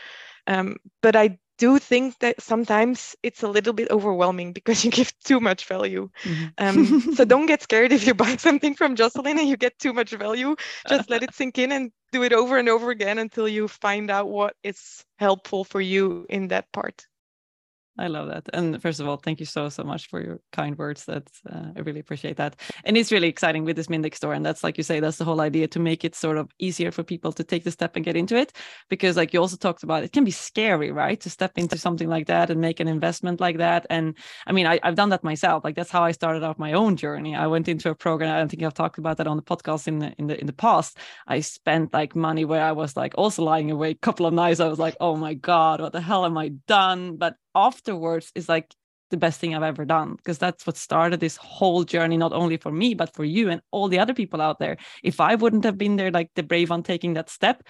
Um, 0.47 0.76
but 1.03 1.14
I 1.14 1.39
do 1.59 1.79
think 1.79 2.19
that 2.21 2.41
sometimes 2.41 3.17
it's 3.23 3.43
a 3.43 3.49
little 3.49 3.73
bit 3.73 3.91
overwhelming 3.91 4.53
because 4.53 4.85
you 4.85 4.91
give 4.91 5.13
too 5.25 5.41
much 5.41 5.67
value. 5.67 6.09
Mm-hmm. 6.23 6.47
Um, 6.59 7.01
so 7.15 7.25
don't 7.25 7.47
get 7.47 7.63
scared 7.63 7.93
if 7.93 8.07
you 8.07 8.15
buy 8.15 8.37
something 8.39 8.75
from 8.75 8.97
Jocelyn 8.97 9.39
and 9.39 9.49
you 9.49 9.57
get 9.57 9.79
too 9.79 9.93
much 9.93 10.11
value. 10.11 10.57
Just 10.89 11.11
let 11.11 11.23
it 11.23 11.35
sink 11.35 11.59
in 11.59 11.73
and 11.73 11.93
do 12.13 12.23
it 12.23 12.33
over 12.33 12.57
and 12.57 12.69
over 12.69 12.91
again 12.91 13.19
until 13.19 13.49
you 13.49 13.69
find 13.69 14.11
out 14.11 14.29
what 14.29 14.55
is 14.63 15.05
helpful 15.19 15.65
for 15.65 15.81
you 15.81 16.25
in 16.31 16.49
that 16.49 16.71
part. 16.73 17.08
I 17.99 18.07
love 18.07 18.29
that. 18.29 18.49
And 18.53 18.81
first 18.81 19.01
of 19.01 19.09
all, 19.09 19.17
thank 19.17 19.41
you 19.41 19.47
so 19.47 19.69
so 19.69 19.83
much 19.83 20.09
for 20.09 20.23
your 20.23 20.41
kind 20.53 20.79
words. 20.79 21.05
That's 21.05 21.41
uh, 21.51 21.73
I 21.77 21.81
really 21.81 21.99
appreciate 21.99 22.37
that. 22.37 22.55
And 22.85 22.97
it's 22.97 23.11
really 23.11 23.29
exciting 23.29 23.65
with 23.65 23.77
this 23.77 23.89
Mindeq 23.89 24.15
store. 24.15 24.35
And 24.35 24.47
that's 24.47 24.63
like 24.63 24.79
you 24.79 24.85
say, 24.85 25.01
that's 25.01 25.17
the 25.17 25.25
whole 25.25 25.41
idea 25.41 25.67
to 25.69 25.81
make 25.81 26.05
it 26.05 26.15
sort 26.15 26.39
of 26.39 26.51
easier 26.59 26.93
for 26.93 27.03
people 27.03 27.33
to 27.33 27.43
take 27.43 27.65
the 27.65 27.73
step 27.73 27.97
and 27.97 28.05
get 28.05 28.17
into 28.17 28.37
it. 28.37 28.53
Because 28.89 29.17
like 29.17 29.33
you 29.33 29.41
also 29.41 29.57
talked 29.57 29.83
about, 29.83 30.05
it 30.05 30.13
can 30.13 30.25
be 30.25 30.31
scary, 30.31 30.93
right, 30.93 31.21
to 31.21 31.31
step 31.31 31.53
into 31.57 31.77
something 31.77 32.09
like 32.09 32.29
that 32.29 32.51
and 32.51 32.61
make 32.61 32.79
an 32.79 32.89
investment 32.89 33.41
like 33.41 33.59
that. 33.59 33.85
And 33.91 34.17
I 34.47 34.53
mean, 34.53 34.67
I, 34.67 34.79
have 34.83 34.95
done 34.95 35.09
that 35.09 35.25
myself. 35.25 35.65
Like 35.65 35.75
that's 35.75 35.91
how 35.91 36.05
I 36.05 36.13
started 36.13 36.45
off 36.45 36.59
my 36.59 36.75
own 36.75 36.97
journey. 36.97 37.35
I 37.35 37.49
went 37.49 37.69
into 37.69 37.91
a 37.91 37.95
program. 37.95 38.35
I 38.35 38.39
don't 38.39 38.49
think 38.49 38.63
I've 38.63 38.75
talked 38.75 38.99
about 38.99 39.17
that 39.17 39.27
on 39.27 39.37
the 39.37 39.43
podcast 39.43 39.89
in 39.89 39.99
the 39.99 40.15
in 40.19 40.29
the 40.29 40.39
in 40.41 40.47
the 40.47 40.53
past. 40.53 40.97
I 41.27 41.41
spent 41.41 41.93
like 41.93 42.15
money 42.15 42.45
where 42.45 42.63
I 42.63 42.73
was 42.73 42.97
like 42.97 43.15
also 43.17 43.43
lying 43.43 43.71
awake 43.71 43.97
a 43.97 44.07
couple 44.07 44.27
of 44.27 44.35
nights. 44.35 44.61
I 44.61 44.69
was 44.69 44.79
like, 44.79 44.97
oh 45.01 45.17
my 45.17 45.35
god, 45.35 45.81
what 45.81 45.93
the 45.93 46.01
hell 46.01 46.25
am 46.25 46.39
I 46.39 46.51
done? 46.67 47.17
But 47.17 47.35
afterwards 47.67 48.31
is 48.35 48.49
like 48.49 48.75
the 49.11 49.17
best 49.17 49.41
thing 49.41 49.55
I've 49.55 49.63
ever 49.63 49.85
done 49.85 50.17
because 50.17 50.39
that's 50.39 50.67
what 50.67 50.77
started 50.77 51.21
this 51.21 51.37
whole 51.37 51.85
journey, 51.85 52.17
not 52.17 52.33
only 52.33 52.57
for 52.57 52.71
me, 52.71 52.95
but 52.95 53.15
for 53.15 53.25
you 53.25 53.49
and 53.51 53.61
all 53.71 53.89
the 53.89 53.99
other 53.99 54.15
people 54.15 54.41
out 54.41 54.59
there. 54.59 54.77
If 55.03 55.21
I 55.21 55.35
wouldn't 55.35 55.65
have 55.65 55.79
been 55.79 55.97
there, 55.97 56.11
like 56.11 56.31
the 56.35 56.43
brave 56.43 56.71
on 56.71 56.83
taking 56.83 57.15
that 57.15 57.31
step, 57.31 57.63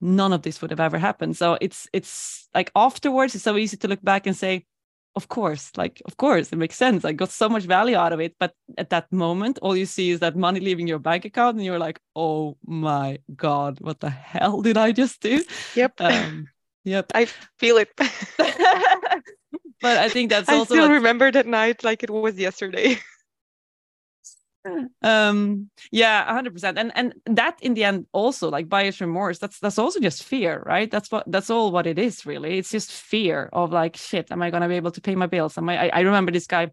none 0.00 0.32
of 0.32 0.42
this 0.42 0.60
would 0.60 0.70
have 0.70 0.80
ever 0.80 0.98
happened. 0.98 1.36
So 1.36 1.58
it's 1.60 1.88
it's 1.92 2.48
like 2.54 2.70
afterwards, 2.74 3.34
it's 3.34 3.44
so 3.44 3.56
easy 3.56 3.76
to 3.78 3.88
look 3.88 4.02
back 4.02 4.26
and 4.26 4.36
say, 4.36 4.64
of 5.16 5.28
course, 5.28 5.70
like 5.76 6.02
of 6.04 6.16
course, 6.16 6.52
it 6.52 6.56
makes 6.56 6.76
sense. 6.76 7.04
I 7.04 7.12
got 7.12 7.30
so 7.30 7.48
much 7.48 7.64
value 7.64 7.96
out 7.96 8.12
of 8.12 8.20
it. 8.20 8.34
But 8.38 8.52
at 8.78 8.90
that 8.90 9.12
moment, 9.12 9.58
all 9.62 9.76
you 9.76 9.86
see 9.86 10.10
is 10.10 10.20
that 10.20 10.36
money 10.36 10.60
leaving 10.60 10.88
your 10.88 11.00
bank 11.00 11.24
account, 11.24 11.56
and 11.56 11.64
you're 11.64 11.86
like, 11.86 12.00
oh 12.14 12.56
my 12.64 13.18
God, 13.34 13.78
what 13.80 14.00
the 14.00 14.10
hell 14.10 14.62
did 14.62 14.76
I 14.76 14.92
just 14.92 15.20
do? 15.20 15.42
Yep. 15.74 16.00
Um, 16.00 16.48
Yep. 16.84 17.12
I 17.14 17.26
feel 17.58 17.78
it. 17.78 17.88
but 17.96 18.10
I 19.82 20.08
think 20.08 20.30
that's 20.30 20.48
also 20.48 20.74
I 20.74 20.76
still 20.76 20.88
what... 20.88 20.94
remember 20.94 21.30
that 21.30 21.46
night 21.46 21.84
like 21.84 22.02
it 22.02 22.10
was 22.10 22.38
yesterday. 22.38 22.98
um 25.02 25.68
yeah 25.92 26.40
100% 26.40 26.78
and 26.78 26.90
and 26.94 27.12
that 27.26 27.58
in 27.60 27.74
the 27.74 27.84
end 27.84 28.06
also 28.12 28.48
like 28.48 28.66
buyer's 28.66 28.98
remorse 28.98 29.38
that's 29.38 29.60
that's 29.60 29.78
also 29.78 30.00
just 30.00 30.24
fear 30.24 30.62
right 30.64 30.90
that's 30.90 31.12
what 31.12 31.22
that's 31.30 31.50
all 31.50 31.70
what 31.70 31.86
it 31.86 31.98
is 31.98 32.24
really 32.24 32.56
it's 32.56 32.70
just 32.70 32.90
fear 32.90 33.50
of 33.52 33.72
like 33.72 33.94
shit 33.94 34.32
am 34.32 34.40
i 34.40 34.48
going 34.48 34.62
to 34.62 34.68
be 34.68 34.76
able 34.76 34.90
to 34.90 35.02
pay 35.02 35.14
my 35.14 35.26
bills 35.26 35.58
am 35.58 35.68
I, 35.68 35.88
I 35.88 35.98
i 35.98 36.00
remember 36.00 36.32
this 36.32 36.46
guy 36.46 36.70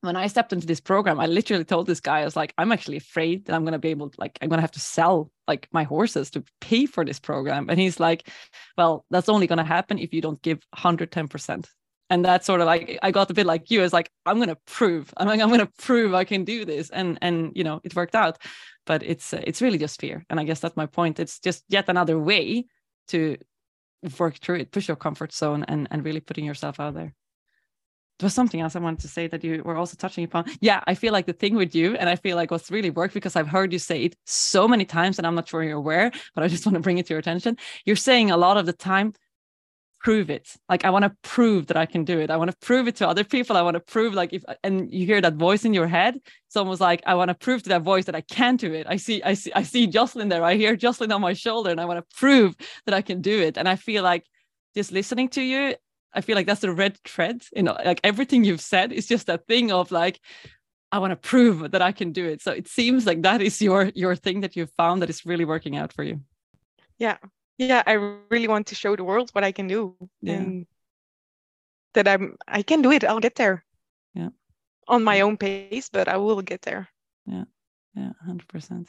when 0.00 0.16
I 0.16 0.28
stepped 0.28 0.52
into 0.52 0.66
this 0.66 0.80
program, 0.80 1.18
I 1.18 1.26
literally 1.26 1.64
told 1.64 1.86
this 1.86 2.00
guy, 2.00 2.20
I 2.20 2.24
was 2.24 2.36
like, 2.36 2.54
I'm 2.56 2.70
actually 2.70 2.98
afraid 2.98 3.46
that 3.46 3.54
I'm 3.54 3.62
going 3.62 3.72
to 3.72 3.78
be 3.78 3.88
able 3.88 4.10
to, 4.10 4.20
like, 4.20 4.38
I'm 4.40 4.48
going 4.48 4.58
to 4.58 4.62
have 4.62 4.72
to 4.72 4.80
sell 4.80 5.30
like 5.48 5.68
my 5.72 5.82
horses 5.82 6.30
to 6.32 6.44
pay 6.60 6.86
for 6.86 7.04
this 7.04 7.18
program. 7.18 7.68
And 7.68 7.80
he's 7.80 7.98
like, 7.98 8.28
well, 8.76 9.04
that's 9.10 9.28
only 9.28 9.46
going 9.46 9.58
to 9.58 9.64
happen 9.64 9.98
if 9.98 10.14
you 10.14 10.20
don't 10.20 10.40
give 10.42 10.60
110%. 10.76 11.66
And 12.10 12.24
that's 12.24 12.46
sort 12.46 12.60
of 12.60 12.66
like, 12.66 12.98
I 13.02 13.10
got 13.10 13.30
a 13.30 13.34
bit 13.34 13.44
like 13.44 13.70
you, 13.70 13.82
it's 13.82 13.92
like, 13.92 14.10
I'm 14.24 14.36
going 14.36 14.48
to 14.48 14.58
prove, 14.66 15.12
I'm 15.16 15.26
like, 15.26 15.40
I'm 15.40 15.48
going 15.48 15.60
to 15.60 15.72
prove 15.78 16.14
I 16.14 16.24
can 16.24 16.44
do 16.44 16.64
this. 16.64 16.90
And, 16.90 17.18
and, 17.20 17.52
you 17.54 17.64
know, 17.64 17.80
it 17.82 17.96
worked 17.96 18.14
out, 18.14 18.38
but 18.86 19.02
it's, 19.02 19.34
uh, 19.34 19.42
it's 19.44 19.60
really 19.60 19.78
just 19.78 20.00
fear. 20.00 20.24
And 20.30 20.38
I 20.38 20.44
guess 20.44 20.60
that's 20.60 20.76
my 20.76 20.86
point. 20.86 21.18
It's 21.18 21.40
just 21.40 21.64
yet 21.68 21.88
another 21.88 22.18
way 22.18 22.66
to 23.08 23.36
work 24.18 24.38
through 24.38 24.56
it, 24.60 24.70
push 24.70 24.88
your 24.88 24.96
comfort 24.96 25.32
zone 25.32 25.64
and, 25.66 25.88
and 25.90 26.04
really 26.04 26.20
putting 26.20 26.44
yourself 26.44 26.78
out 26.78 26.94
there 26.94 27.14
there 28.18 28.26
was 28.26 28.34
something 28.34 28.60
else 28.60 28.74
I 28.74 28.80
wanted 28.80 29.00
to 29.00 29.08
say 29.08 29.28
that 29.28 29.44
you 29.44 29.62
were 29.62 29.76
also 29.76 29.96
touching 29.96 30.24
upon. 30.24 30.46
Yeah, 30.60 30.82
I 30.86 30.94
feel 30.94 31.12
like 31.12 31.26
the 31.26 31.32
thing 31.32 31.54
with 31.54 31.74
you, 31.74 31.94
and 31.96 32.08
I 32.08 32.16
feel 32.16 32.36
like 32.36 32.50
what's 32.50 32.70
really 32.70 32.90
worked 32.90 33.14
because 33.14 33.36
I've 33.36 33.48
heard 33.48 33.72
you 33.72 33.78
say 33.78 34.04
it 34.04 34.16
so 34.26 34.66
many 34.66 34.84
times, 34.84 35.18
and 35.18 35.26
I'm 35.26 35.36
not 35.36 35.48
sure 35.48 35.62
you're 35.62 35.76
aware, 35.76 36.10
but 36.34 36.42
I 36.42 36.48
just 36.48 36.66
want 36.66 36.74
to 36.74 36.80
bring 36.80 36.98
it 36.98 37.06
to 37.06 37.14
your 37.14 37.20
attention. 37.20 37.56
You're 37.84 37.96
saying 37.96 38.30
a 38.30 38.36
lot 38.36 38.56
of 38.56 38.66
the 38.66 38.72
time, 38.72 39.14
prove 40.00 40.30
it. 40.30 40.56
Like 40.68 40.84
I 40.84 40.90
want 40.90 41.04
to 41.04 41.12
prove 41.22 41.66
that 41.68 41.76
I 41.76 41.86
can 41.86 42.04
do 42.04 42.18
it. 42.20 42.30
I 42.30 42.36
want 42.36 42.50
to 42.50 42.56
prove 42.58 42.88
it 42.88 42.96
to 42.96 43.08
other 43.08 43.24
people. 43.24 43.56
I 43.56 43.62
want 43.62 43.74
to 43.74 43.80
prove 43.80 44.14
like 44.14 44.32
if 44.32 44.44
and 44.62 44.92
you 44.92 45.06
hear 45.06 45.20
that 45.20 45.34
voice 45.34 45.64
in 45.64 45.74
your 45.74 45.88
head, 45.88 46.18
it's 46.46 46.56
almost 46.56 46.80
like 46.80 47.02
I 47.06 47.14
want 47.14 47.28
to 47.28 47.34
prove 47.34 47.62
to 47.64 47.68
that 47.70 47.82
voice 47.82 48.04
that 48.06 48.14
I 48.14 48.20
can 48.20 48.56
do 48.56 48.72
it. 48.72 48.86
I 48.88 48.96
see, 48.96 49.22
I 49.22 49.34
see, 49.34 49.52
I 49.54 49.62
see 49.62 49.86
Jocelyn 49.86 50.28
there. 50.28 50.44
I 50.44 50.54
hear 50.54 50.76
Jocelyn 50.76 51.12
on 51.12 51.20
my 51.20 51.32
shoulder, 51.32 51.70
and 51.70 51.80
I 51.80 51.84
want 51.84 51.98
to 51.98 52.16
prove 52.16 52.54
that 52.86 52.94
I 52.94 53.02
can 53.02 53.20
do 53.20 53.40
it. 53.40 53.56
And 53.56 53.68
I 53.68 53.76
feel 53.76 54.02
like 54.02 54.24
just 54.74 54.92
listening 54.92 55.28
to 55.30 55.42
you 55.42 55.74
I 56.14 56.20
feel 56.20 56.36
like 56.36 56.46
that's 56.46 56.60
the 56.60 56.72
red 56.72 56.98
thread. 57.04 57.44
You 57.54 57.62
know, 57.62 57.76
like 57.84 58.00
everything 58.02 58.44
you've 58.44 58.60
said 58.60 58.92
is 58.92 59.06
just 59.06 59.26
that 59.26 59.46
thing 59.46 59.72
of 59.72 59.90
like, 59.90 60.20
I 60.90 60.98
want 60.98 61.10
to 61.10 61.16
prove 61.16 61.70
that 61.70 61.82
I 61.82 61.92
can 61.92 62.12
do 62.12 62.24
it. 62.24 62.40
So 62.40 62.52
it 62.52 62.66
seems 62.66 63.06
like 63.06 63.22
that 63.22 63.42
is 63.42 63.60
your 63.60 63.92
your 63.94 64.16
thing 64.16 64.40
that 64.40 64.56
you've 64.56 64.72
found 64.72 65.02
that 65.02 65.10
is 65.10 65.26
really 65.26 65.44
working 65.44 65.76
out 65.76 65.92
for 65.92 66.02
you. 66.02 66.20
Yeah. 66.98 67.18
Yeah. 67.58 67.82
I 67.86 67.92
really 68.30 68.48
want 68.48 68.68
to 68.68 68.74
show 68.74 68.96
the 68.96 69.04
world 69.04 69.30
what 69.32 69.44
I 69.44 69.52
can 69.52 69.66
do. 69.66 69.96
Yeah. 70.22 70.34
And 70.34 70.66
that 71.94 72.08
I'm 72.08 72.36
I 72.46 72.62
can 72.62 72.82
do 72.82 72.90
it. 72.90 73.04
I'll 73.04 73.20
get 73.20 73.34
there. 73.34 73.64
Yeah. 74.14 74.30
On 74.86 75.04
my 75.04 75.20
own 75.20 75.36
pace, 75.36 75.90
but 75.92 76.08
I 76.08 76.16
will 76.16 76.40
get 76.40 76.62
there. 76.62 76.88
Yeah. 77.26 77.44
Yeah. 77.94 78.12
Hundred 78.24 78.48
percent. 78.48 78.88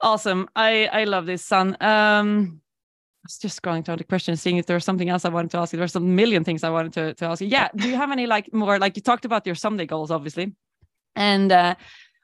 Awesome. 0.00 0.48
I 0.56 0.86
I 0.86 1.04
love 1.04 1.26
this, 1.26 1.44
San. 1.44 1.76
Um 1.80 2.60
was 3.24 3.38
just 3.38 3.60
scrolling 3.60 3.84
through 3.84 3.96
the 3.96 4.04
questions, 4.04 4.40
seeing 4.40 4.58
if 4.58 4.66
there's 4.66 4.84
something 4.84 5.08
else 5.08 5.24
I 5.24 5.30
wanted 5.30 5.50
to 5.52 5.58
ask 5.58 5.72
you. 5.72 5.78
There's 5.78 5.96
a 5.96 6.00
million 6.00 6.44
things 6.44 6.62
I 6.62 6.70
wanted 6.70 6.92
to, 6.92 7.14
to 7.14 7.24
ask 7.26 7.40
you. 7.40 7.48
Yeah. 7.48 7.68
Do 7.74 7.88
you 7.88 7.96
have 7.96 8.12
any 8.12 8.26
like 8.26 8.52
more 8.52 8.78
like 8.78 8.96
you 8.96 9.02
talked 9.02 9.24
about 9.24 9.46
your 9.46 9.54
someday 9.54 9.86
goals, 9.86 10.10
obviously, 10.10 10.54
and 11.16 11.50
uh, 11.50 11.74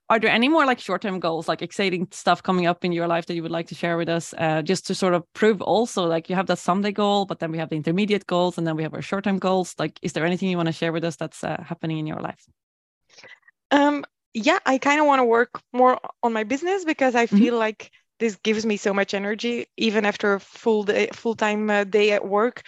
are 0.09 0.19
there 0.19 0.31
any 0.31 0.49
more 0.49 0.67
like 0.67 0.81
short-term 0.81 1.21
goals, 1.21 1.49
like 1.49 1.63
exciting 1.63 2.09
stuff 2.11 2.43
coming 2.43 2.67
up 2.67 2.85
in 2.85 2.93
your 2.93 3.07
life 3.07 3.27
that 3.27 3.35
you 3.35 3.43
would 3.43 3.53
like 3.53 3.69
to 3.69 3.75
share 3.75 3.97
with 3.97 4.09
us, 4.09 4.35
uh, 4.39 4.63
just 4.63 4.87
to 4.87 4.95
sort 4.95 5.15
of 5.15 5.25
prove 5.35 5.63
also 5.63 6.05
like 6.05 6.29
you 6.29 6.37
have 6.37 6.47
that 6.47 6.59
someday 6.59 6.93
goal, 6.93 7.27
but 7.27 7.39
then 7.39 7.51
we 7.53 7.59
have 7.59 7.69
the 7.69 7.77
intermediate 7.77 8.27
goals, 8.27 8.59
and 8.59 8.67
then 8.67 8.77
we 8.77 8.83
have 8.83 8.95
our 8.95 9.03
short-term 9.03 9.39
goals. 9.39 9.75
Like, 9.79 9.99
is 10.03 10.13
there 10.13 10.27
anything 10.27 10.49
you 10.49 10.57
want 10.57 10.69
to 10.69 10.73
share 10.73 10.93
with 10.93 11.05
us 11.05 11.17
that's 11.17 11.45
uh, 11.45 11.63
happening 11.67 11.99
in 11.99 12.07
your 12.07 12.21
life? 12.21 12.45
Um. 13.71 14.05
Yeah, 14.33 14.61
I 14.65 14.79
kind 14.79 15.01
of 15.01 15.07
want 15.07 15.19
to 15.19 15.25
work 15.25 15.61
more 15.73 15.99
on 16.23 16.33
my 16.33 16.45
business 16.45 16.85
because 16.85 17.17
I 17.17 17.27
mm-hmm. 17.27 17.37
feel 17.37 17.55
mm-hmm. 17.55 17.67
like 17.67 17.91
this 18.21 18.37
gives 18.37 18.65
me 18.67 18.77
so 18.77 18.95
much 18.95 19.15
energy 19.15 19.67
even 19.77 20.07
after 20.07 20.35
a 20.35 20.41
full 20.41 20.85
day 20.85 21.09
full-time 21.13 21.71
uh, 21.71 21.85
day 21.85 22.13
at 22.13 22.27
work 22.27 22.63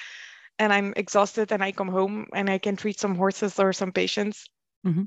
and 0.59 0.73
i'm 0.73 0.93
exhausted 0.97 1.53
and 1.53 1.63
i 1.63 1.71
come 1.73 1.89
home 1.89 2.27
and 2.35 2.51
i 2.51 2.59
can 2.59 2.77
treat 2.77 2.99
some 2.99 3.15
horses 3.15 3.59
or 3.61 3.73
some 3.73 3.93
patients. 3.93 4.49
Mm-hmm. 4.87 5.05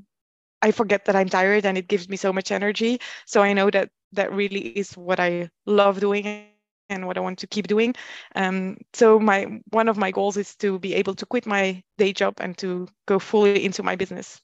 i 0.62 0.70
forget 0.70 1.04
that 1.04 1.16
i'm 1.16 1.28
tired 1.28 1.66
and 1.66 1.76
it 1.76 1.88
gives 1.88 2.08
me 2.08 2.16
so 2.16 2.32
much 2.32 2.50
energy. 2.50 3.00
So 3.26 3.42
i 3.42 3.52
know 3.52 3.70
that 3.70 3.90
that 4.12 4.32
really 4.32 4.60
is 4.60 4.96
what 4.96 5.20
i 5.20 5.50
love 5.66 6.00
doing 6.00 6.26
and 6.26 7.06
what 7.06 7.18
i 7.18 7.20
want 7.20 7.38
to 7.40 7.46
keep 7.46 7.66
doing. 7.66 7.94
Um, 8.36 8.78
so 8.94 9.18
my 9.18 9.60
one 9.70 9.88
of 9.88 9.98
my 9.98 10.12
goals 10.12 10.36
is 10.36 10.56
to 10.56 10.78
be 10.78 10.94
able 10.94 11.14
to 11.16 11.26
quit 11.26 11.46
my 11.46 11.82
day 11.98 12.12
job 12.12 12.34
and 12.40 12.56
to 12.58 12.88
go 13.06 13.18
fully 13.18 13.64
into 13.64 13.82
my 13.82 13.96
business 13.96 14.40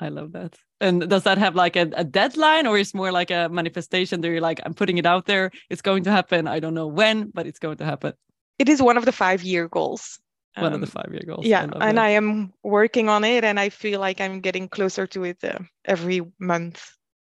I 0.00 0.08
love 0.08 0.32
that. 0.32 0.56
And 0.80 1.08
does 1.08 1.22
that 1.22 1.38
have 1.38 1.54
like 1.54 1.76
a, 1.76 1.90
a 1.94 2.04
deadline 2.04 2.66
or 2.66 2.76
is 2.76 2.94
more 2.94 3.12
like 3.12 3.30
a 3.30 3.48
manifestation 3.48 4.20
that 4.20 4.28
you're 4.28 4.40
like, 4.40 4.60
I'm 4.64 4.74
putting 4.74 4.98
it 4.98 5.06
out 5.06 5.26
there, 5.26 5.50
it's 5.70 5.82
going 5.82 6.04
to 6.04 6.10
happen. 6.10 6.48
I 6.48 6.60
don't 6.60 6.74
know 6.74 6.88
when, 6.88 7.30
but 7.30 7.46
it's 7.46 7.58
going 7.58 7.76
to 7.78 7.84
happen. 7.84 8.14
It 8.58 8.68
is 8.68 8.82
one 8.82 8.96
of 8.96 9.04
the 9.04 9.12
five 9.12 9.42
year 9.42 9.68
goals. 9.68 10.18
One 10.56 10.66
um, 10.66 10.74
of 10.74 10.80
the 10.80 10.86
five 10.86 11.08
year 11.10 11.22
goals. 11.26 11.46
Yeah. 11.46 11.60
I 11.60 11.88
and 11.88 11.98
that. 11.98 12.04
I 12.04 12.08
am 12.10 12.52
working 12.62 13.08
on 13.08 13.24
it 13.24 13.44
and 13.44 13.58
I 13.58 13.68
feel 13.68 14.00
like 14.00 14.20
I'm 14.20 14.40
getting 14.40 14.68
closer 14.68 15.06
to 15.08 15.24
it 15.24 15.42
uh, 15.42 15.58
every 15.84 16.22
month. 16.38 16.84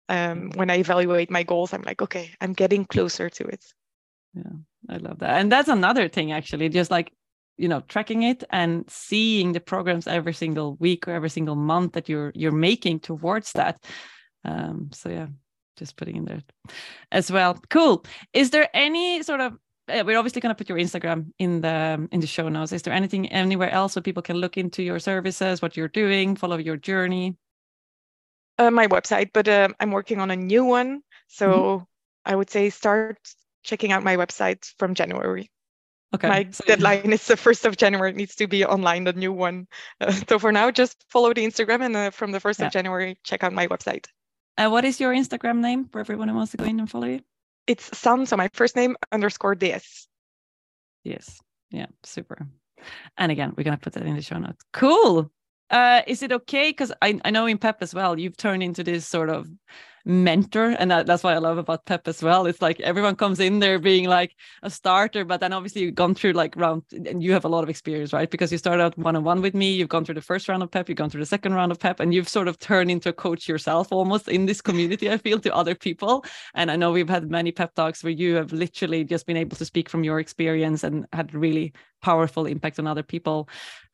Um, 0.07 0.51
when 0.53 0.69
I 0.69 0.77
evaluate 0.77 1.31
my 1.31 1.41
goals, 1.41 1.73
I'm 1.73 1.81
like, 1.81 2.01
okay, 2.01 2.31
I'm 2.39 2.53
getting 2.53 2.85
closer 2.85 3.27
to 3.27 3.43
it. 3.45 3.63
Yeah, 4.35 4.51
I 4.87 4.97
love 4.97 5.19
that. 5.19 5.39
And 5.41 5.51
that's 5.51 5.69
another 5.69 6.07
thing, 6.07 6.31
actually, 6.31 6.69
just 6.69 6.91
like 6.91 7.11
you 7.57 7.67
know 7.67 7.81
tracking 7.81 8.23
it 8.23 8.43
and 8.49 8.89
seeing 8.89 9.53
the 9.53 9.59
programs 9.59 10.07
every 10.07 10.33
single 10.33 10.75
week 10.75 11.07
or 11.07 11.11
every 11.11 11.29
single 11.29 11.55
month 11.55 11.93
that 11.93 12.09
you're 12.09 12.31
you're 12.35 12.51
making 12.51 12.99
towards 12.99 13.53
that. 13.53 13.83
Um 14.43 14.89
so 14.93 15.09
yeah 15.09 15.27
just 15.77 15.97
putting 15.97 16.15
in 16.15 16.25
there 16.25 16.41
as 17.11 17.31
well. 17.31 17.59
Cool. 17.69 18.05
Is 18.33 18.51
there 18.51 18.69
any 18.73 19.23
sort 19.23 19.41
of 19.41 19.57
uh, 19.87 20.03
we're 20.05 20.17
obviously 20.17 20.41
going 20.41 20.49
to 20.49 20.57
put 20.57 20.67
your 20.67 20.79
instagram 20.79 21.27
in 21.37 21.61
the 21.61 22.07
in 22.11 22.19
the 22.19 22.27
show 22.27 22.49
notes. 22.49 22.71
Is 22.71 22.81
there 22.81 22.93
anything 22.93 23.27
anywhere 23.31 23.69
else 23.69 23.95
where 23.95 24.01
people 24.01 24.23
can 24.23 24.37
look 24.37 24.57
into 24.57 24.81
your 24.81 24.97
services 24.97 25.61
what 25.61 25.77
you're 25.77 25.87
doing 25.87 26.35
follow 26.35 26.57
your 26.57 26.77
journey? 26.77 27.37
Uh, 28.57 28.71
my 28.71 28.87
website 28.87 29.29
but 29.33 29.47
uh, 29.47 29.67
i'm 29.79 29.91
working 29.91 30.19
on 30.19 30.31
a 30.31 30.35
new 30.35 30.65
one. 30.65 31.01
So 31.27 31.47
mm-hmm. 31.47 31.83
i 32.25 32.35
would 32.35 32.49
say 32.49 32.69
start 32.69 33.19
checking 33.63 33.91
out 33.91 34.03
my 34.03 34.15
website 34.15 34.73
from 34.79 34.95
january 34.95 35.49
Okay. 36.13 36.27
My 36.29 36.47
so, 36.51 36.63
deadline 36.65 37.11
is 37.11 37.25
the 37.27 37.35
first 37.35 37.65
of 37.65 37.77
January. 37.77 38.11
It 38.11 38.15
needs 38.15 38.35
to 38.35 38.47
be 38.47 38.63
online, 38.63 39.03
the 39.03 39.13
new 39.13 39.33
one. 39.33 39.67
Uh, 39.99 40.11
so 40.11 40.39
for 40.39 40.51
now, 40.51 40.71
just 40.71 41.03
follow 41.09 41.33
the 41.33 41.45
Instagram, 41.45 41.83
and 41.83 41.95
uh, 41.95 42.09
from 42.11 42.31
the 42.31 42.39
first 42.39 42.59
yeah. 42.59 42.67
of 42.67 42.71
January, 42.71 43.17
check 43.23 43.43
out 43.43 43.53
my 43.53 43.67
website. 43.67 44.07
Uh, 44.57 44.69
what 44.69 44.85
is 44.85 44.99
your 44.99 45.13
Instagram 45.13 45.59
name 45.59 45.85
for 45.85 45.99
everyone 45.99 46.29
who 46.29 46.35
wants 46.35 46.51
to 46.51 46.57
go 46.57 46.65
in 46.65 46.79
and 46.79 46.89
follow 46.89 47.07
you? 47.07 47.19
It's 47.67 47.97
San, 47.97 48.25
so 48.25 48.37
my 48.37 48.49
first 48.53 48.75
name 48.75 48.95
underscore 49.11 49.55
DS. 49.55 50.07
Yes. 51.03 51.39
Yeah, 51.71 51.87
super. 52.03 52.47
And 53.17 53.31
again, 53.31 53.53
we're 53.57 53.63
gonna 53.63 53.77
put 53.77 53.93
that 53.93 54.03
in 54.03 54.15
the 54.15 54.21
show 54.21 54.37
notes. 54.37 54.63
Cool. 54.71 55.31
Uh, 55.69 56.01
is 56.07 56.21
it 56.21 56.31
okay? 56.31 56.69
Because 56.69 56.93
I, 57.01 57.19
I 57.25 57.31
know 57.31 57.47
in 57.47 57.57
PEP 57.57 57.81
as 57.81 57.93
well, 57.93 58.19
you've 58.19 58.37
turned 58.37 58.63
into 58.63 58.83
this 58.83 59.07
sort 59.07 59.29
of 59.29 59.49
mentor 60.05 60.75
and 60.79 60.91
that, 60.91 61.07
that's 61.07 61.23
what 61.23 61.33
i 61.33 61.37
love 61.39 61.57
about 61.57 61.85
pep 61.85 62.07
as 62.07 62.21
well. 62.21 62.45
It's 62.45 62.61
like 62.61 62.79
everyone 62.81 63.15
comes 63.15 63.39
in 63.39 63.59
there 63.59 63.79
being 63.79 64.07
like 64.07 64.35
a 64.61 64.69
starter 64.69 65.25
but 65.25 65.39
then 65.39 65.51
obviously 65.51 65.81
you've 65.81 65.95
gone 65.95 66.13
through 66.13 66.33
like 66.33 66.55
round 66.55 66.83
and 66.91 67.23
you 67.23 67.33
have 67.33 67.45
a 67.45 67.47
lot 67.47 67.63
of 67.63 67.69
experience 67.69 68.13
right? 68.13 68.29
Because 68.29 68.51
you 68.51 68.57
started 68.57 68.83
out 68.83 68.97
one-on-one 68.97 69.41
with 69.41 69.55
me 69.55 69.71
you've 69.71 69.89
gone 69.89 70.05
through 70.05 70.15
the 70.15 70.21
first 70.21 70.47
round 70.47 70.61
of 70.61 70.69
pep 70.69 70.87
you've 70.87 70.97
gone 70.97 71.09
through 71.09 71.21
the 71.21 71.25
second 71.25 71.53
round 71.53 71.71
of 71.71 71.79
pep 71.79 71.99
and 71.99 72.13
you've 72.13 72.29
sort 72.29 72.47
of 72.47 72.59
turned 72.59 72.91
into 72.91 73.09
a 73.09 73.13
coach 73.13 73.47
yourself 73.47 73.91
almost 73.91 74.27
in 74.27 74.45
this 74.45 74.61
community 74.61 75.09
i 75.09 75.17
feel 75.17 75.39
to 75.39 75.53
other 75.55 75.75
people. 75.75 76.23
And 76.53 76.69
i 76.69 76.75
know 76.75 76.91
we've 76.91 77.09
had 77.09 77.31
many 77.31 77.51
pep 77.51 77.73
talks 77.73 78.03
where 78.03 78.13
you 78.13 78.35
have 78.35 78.53
literally 78.53 79.03
just 79.03 79.25
been 79.25 79.37
able 79.37 79.57
to 79.57 79.65
speak 79.65 79.89
from 79.89 80.03
your 80.03 80.19
experience 80.19 80.83
and 80.83 81.05
had 81.13 81.33
really 81.33 81.73
powerful 82.05 82.45
impact 82.45 82.77
on 82.79 82.85
other 82.87 83.03
people 83.13 83.37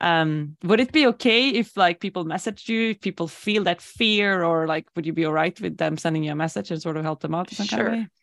um 0.01 0.57
would 0.63 0.81
it 0.85 0.91
be 0.91 1.07
okay 1.07 1.49
if 1.61 1.77
like 1.77 1.99
people 2.05 2.23
message 2.25 2.67
you 2.67 2.81
if 2.91 2.99
people 2.99 3.27
feel 3.27 3.63
that 3.63 3.81
fear 3.81 4.43
or 4.43 4.67
like 4.67 4.85
would 4.95 5.05
you 5.05 5.13
be 5.13 5.25
all 5.25 5.37
right 5.43 5.61
with 5.61 5.77
them 5.77 5.97
sending 5.97 6.23
you 6.25 6.31
a 6.31 6.35
message 6.35 6.71
and 6.71 6.81
sort 6.81 6.97
of 6.97 7.03
help 7.03 7.21
them 7.21 7.35
out 7.35 7.49
sure. 7.49 7.89
Kind 7.89 8.03
of 8.03 8.20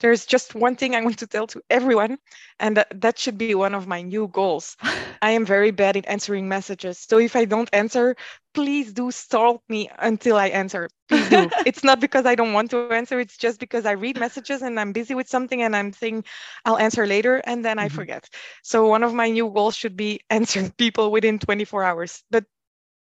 there's 0.00 0.26
just 0.26 0.54
one 0.54 0.76
thing 0.76 0.94
I 0.94 1.00
want 1.00 1.18
to 1.18 1.26
tell 1.26 1.46
to 1.48 1.62
everyone, 1.70 2.18
and 2.60 2.76
that, 2.76 3.00
that 3.00 3.18
should 3.18 3.38
be 3.38 3.54
one 3.54 3.74
of 3.74 3.86
my 3.86 4.02
new 4.02 4.28
goals. 4.28 4.76
I 5.22 5.30
am 5.30 5.46
very 5.46 5.70
bad 5.70 5.96
at 5.96 6.06
answering 6.06 6.48
messages. 6.48 6.98
So 6.98 7.18
if 7.18 7.34
I 7.34 7.46
don't 7.46 7.68
answer, 7.72 8.16
please 8.52 8.92
do 8.92 9.10
stalk 9.10 9.62
me 9.68 9.90
until 9.98 10.36
I 10.36 10.48
answer. 10.48 10.88
Please 11.08 11.28
do. 11.30 11.48
it's 11.66 11.82
not 11.82 12.00
because 12.00 12.26
I 12.26 12.34
don't 12.34 12.52
want 12.52 12.70
to 12.72 12.90
answer, 12.90 13.18
it's 13.18 13.38
just 13.38 13.58
because 13.58 13.86
I 13.86 13.92
read 13.92 14.18
messages 14.18 14.62
and 14.62 14.78
I'm 14.78 14.92
busy 14.92 15.14
with 15.14 15.28
something 15.28 15.62
and 15.62 15.74
I'm 15.74 15.92
thinking 15.92 16.24
I'll 16.64 16.78
answer 16.78 17.06
later 17.06 17.36
and 17.44 17.64
then 17.64 17.78
mm-hmm. 17.78 17.86
I 17.86 17.88
forget. 17.88 18.28
So 18.62 18.88
one 18.88 19.02
of 19.02 19.14
my 19.14 19.30
new 19.30 19.50
goals 19.50 19.76
should 19.76 19.96
be 19.96 20.20
answering 20.30 20.70
people 20.72 21.10
within 21.10 21.38
24 21.38 21.84
hours. 21.84 22.22
But 22.30 22.44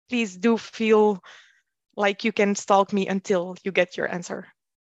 please 0.08 0.36
do 0.36 0.56
feel 0.58 1.22
like 1.96 2.24
you 2.24 2.32
can 2.32 2.54
stalk 2.54 2.92
me 2.92 3.08
until 3.08 3.56
you 3.64 3.72
get 3.72 3.96
your 3.96 4.12
answer 4.12 4.53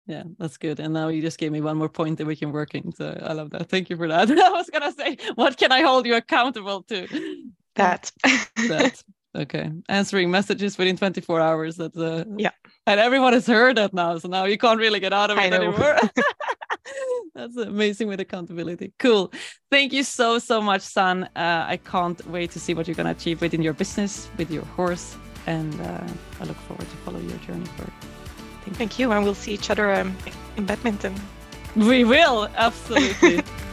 yeah 0.08 0.24
that's 0.40 0.58
good 0.58 0.80
and 0.80 0.94
now 0.94 1.10
you 1.10 1.22
just 1.22 1.38
gave 1.38 1.52
me 1.52 1.62
one 1.62 1.78
more 1.78 1.90
point 1.90 2.18
that 2.18 2.26
we 2.26 2.36
can 2.36 2.52
work 2.52 2.74
in 2.74 2.92
so 2.94 3.18
i 3.24 3.34
love 3.34 3.50
that 3.52 3.70
thank 3.70 3.90
you 3.90 3.98
for 3.98 4.08
that. 4.08 4.30
I 4.48 4.50
was 4.50 4.70
gonna 4.70 4.92
say 4.94 5.18
what 5.36 5.58
can 5.58 5.72
i 5.72 5.82
hold 5.82 6.06
you 6.06 6.16
accountable 6.16 6.84
to? 6.84 7.08
That 7.76 8.12
that 8.56 9.04
okay 9.36 9.70
answering 9.90 10.32
messages 10.32 10.78
within 10.78 10.98
24 10.98 11.42
hours 11.42 11.76
that's 11.76 11.98
uh 11.98 12.24
yeah. 12.38 12.52
and 12.88 13.00
everyone 13.00 13.34
has 13.34 13.46
heard 13.46 13.78
that 13.78 13.94
now 13.94 14.18
so 14.18 14.28
now 14.28 14.46
you 14.46 14.58
can't 14.58 14.80
really 14.80 15.00
get 15.00 15.14
out 15.14 15.30
of 15.30 15.38
it 15.38 15.54
anymore. 15.54 15.98
That's 17.36 17.58
amazing 17.58 18.08
with 18.08 18.20
accountability 18.20 18.94
cool. 18.98 19.32
Thank 19.70 19.94
you 19.94 20.04
so 20.04 20.40
so 20.40 20.62
much 20.62 20.82
San 20.82 21.24
uh, 21.36 21.66
i 21.68 21.78
can't 21.78 22.26
wait 22.28 22.52
to 22.52 22.60
see 22.60 22.74
what 22.74 22.88
you're 22.88 22.96
going 22.96 23.06
to 23.06 23.12
achieve 23.12 23.42
within 23.42 23.62
your 23.62 23.74
business 23.74 24.30
with 24.38 24.50
your 24.50 24.66
horse 24.78 25.18
and 25.46 25.80
uh, 25.82 26.08
i 26.40 26.46
look 26.46 26.58
forward 26.68 26.90
to 26.90 26.98
follow 27.06 27.20
your 27.20 27.38
journey 27.40 27.66
for 27.78 28.17
Thank 28.74 29.00
you, 29.00 29.12
and 29.12 29.24
we'll 29.24 29.36
see 29.36 29.54
each 29.54 29.70
other 29.70 29.94
um, 29.94 30.16
in 30.56 30.66
badminton. 30.66 31.16
We 31.76 32.04
will, 32.04 32.50
absolutely. 32.56 33.44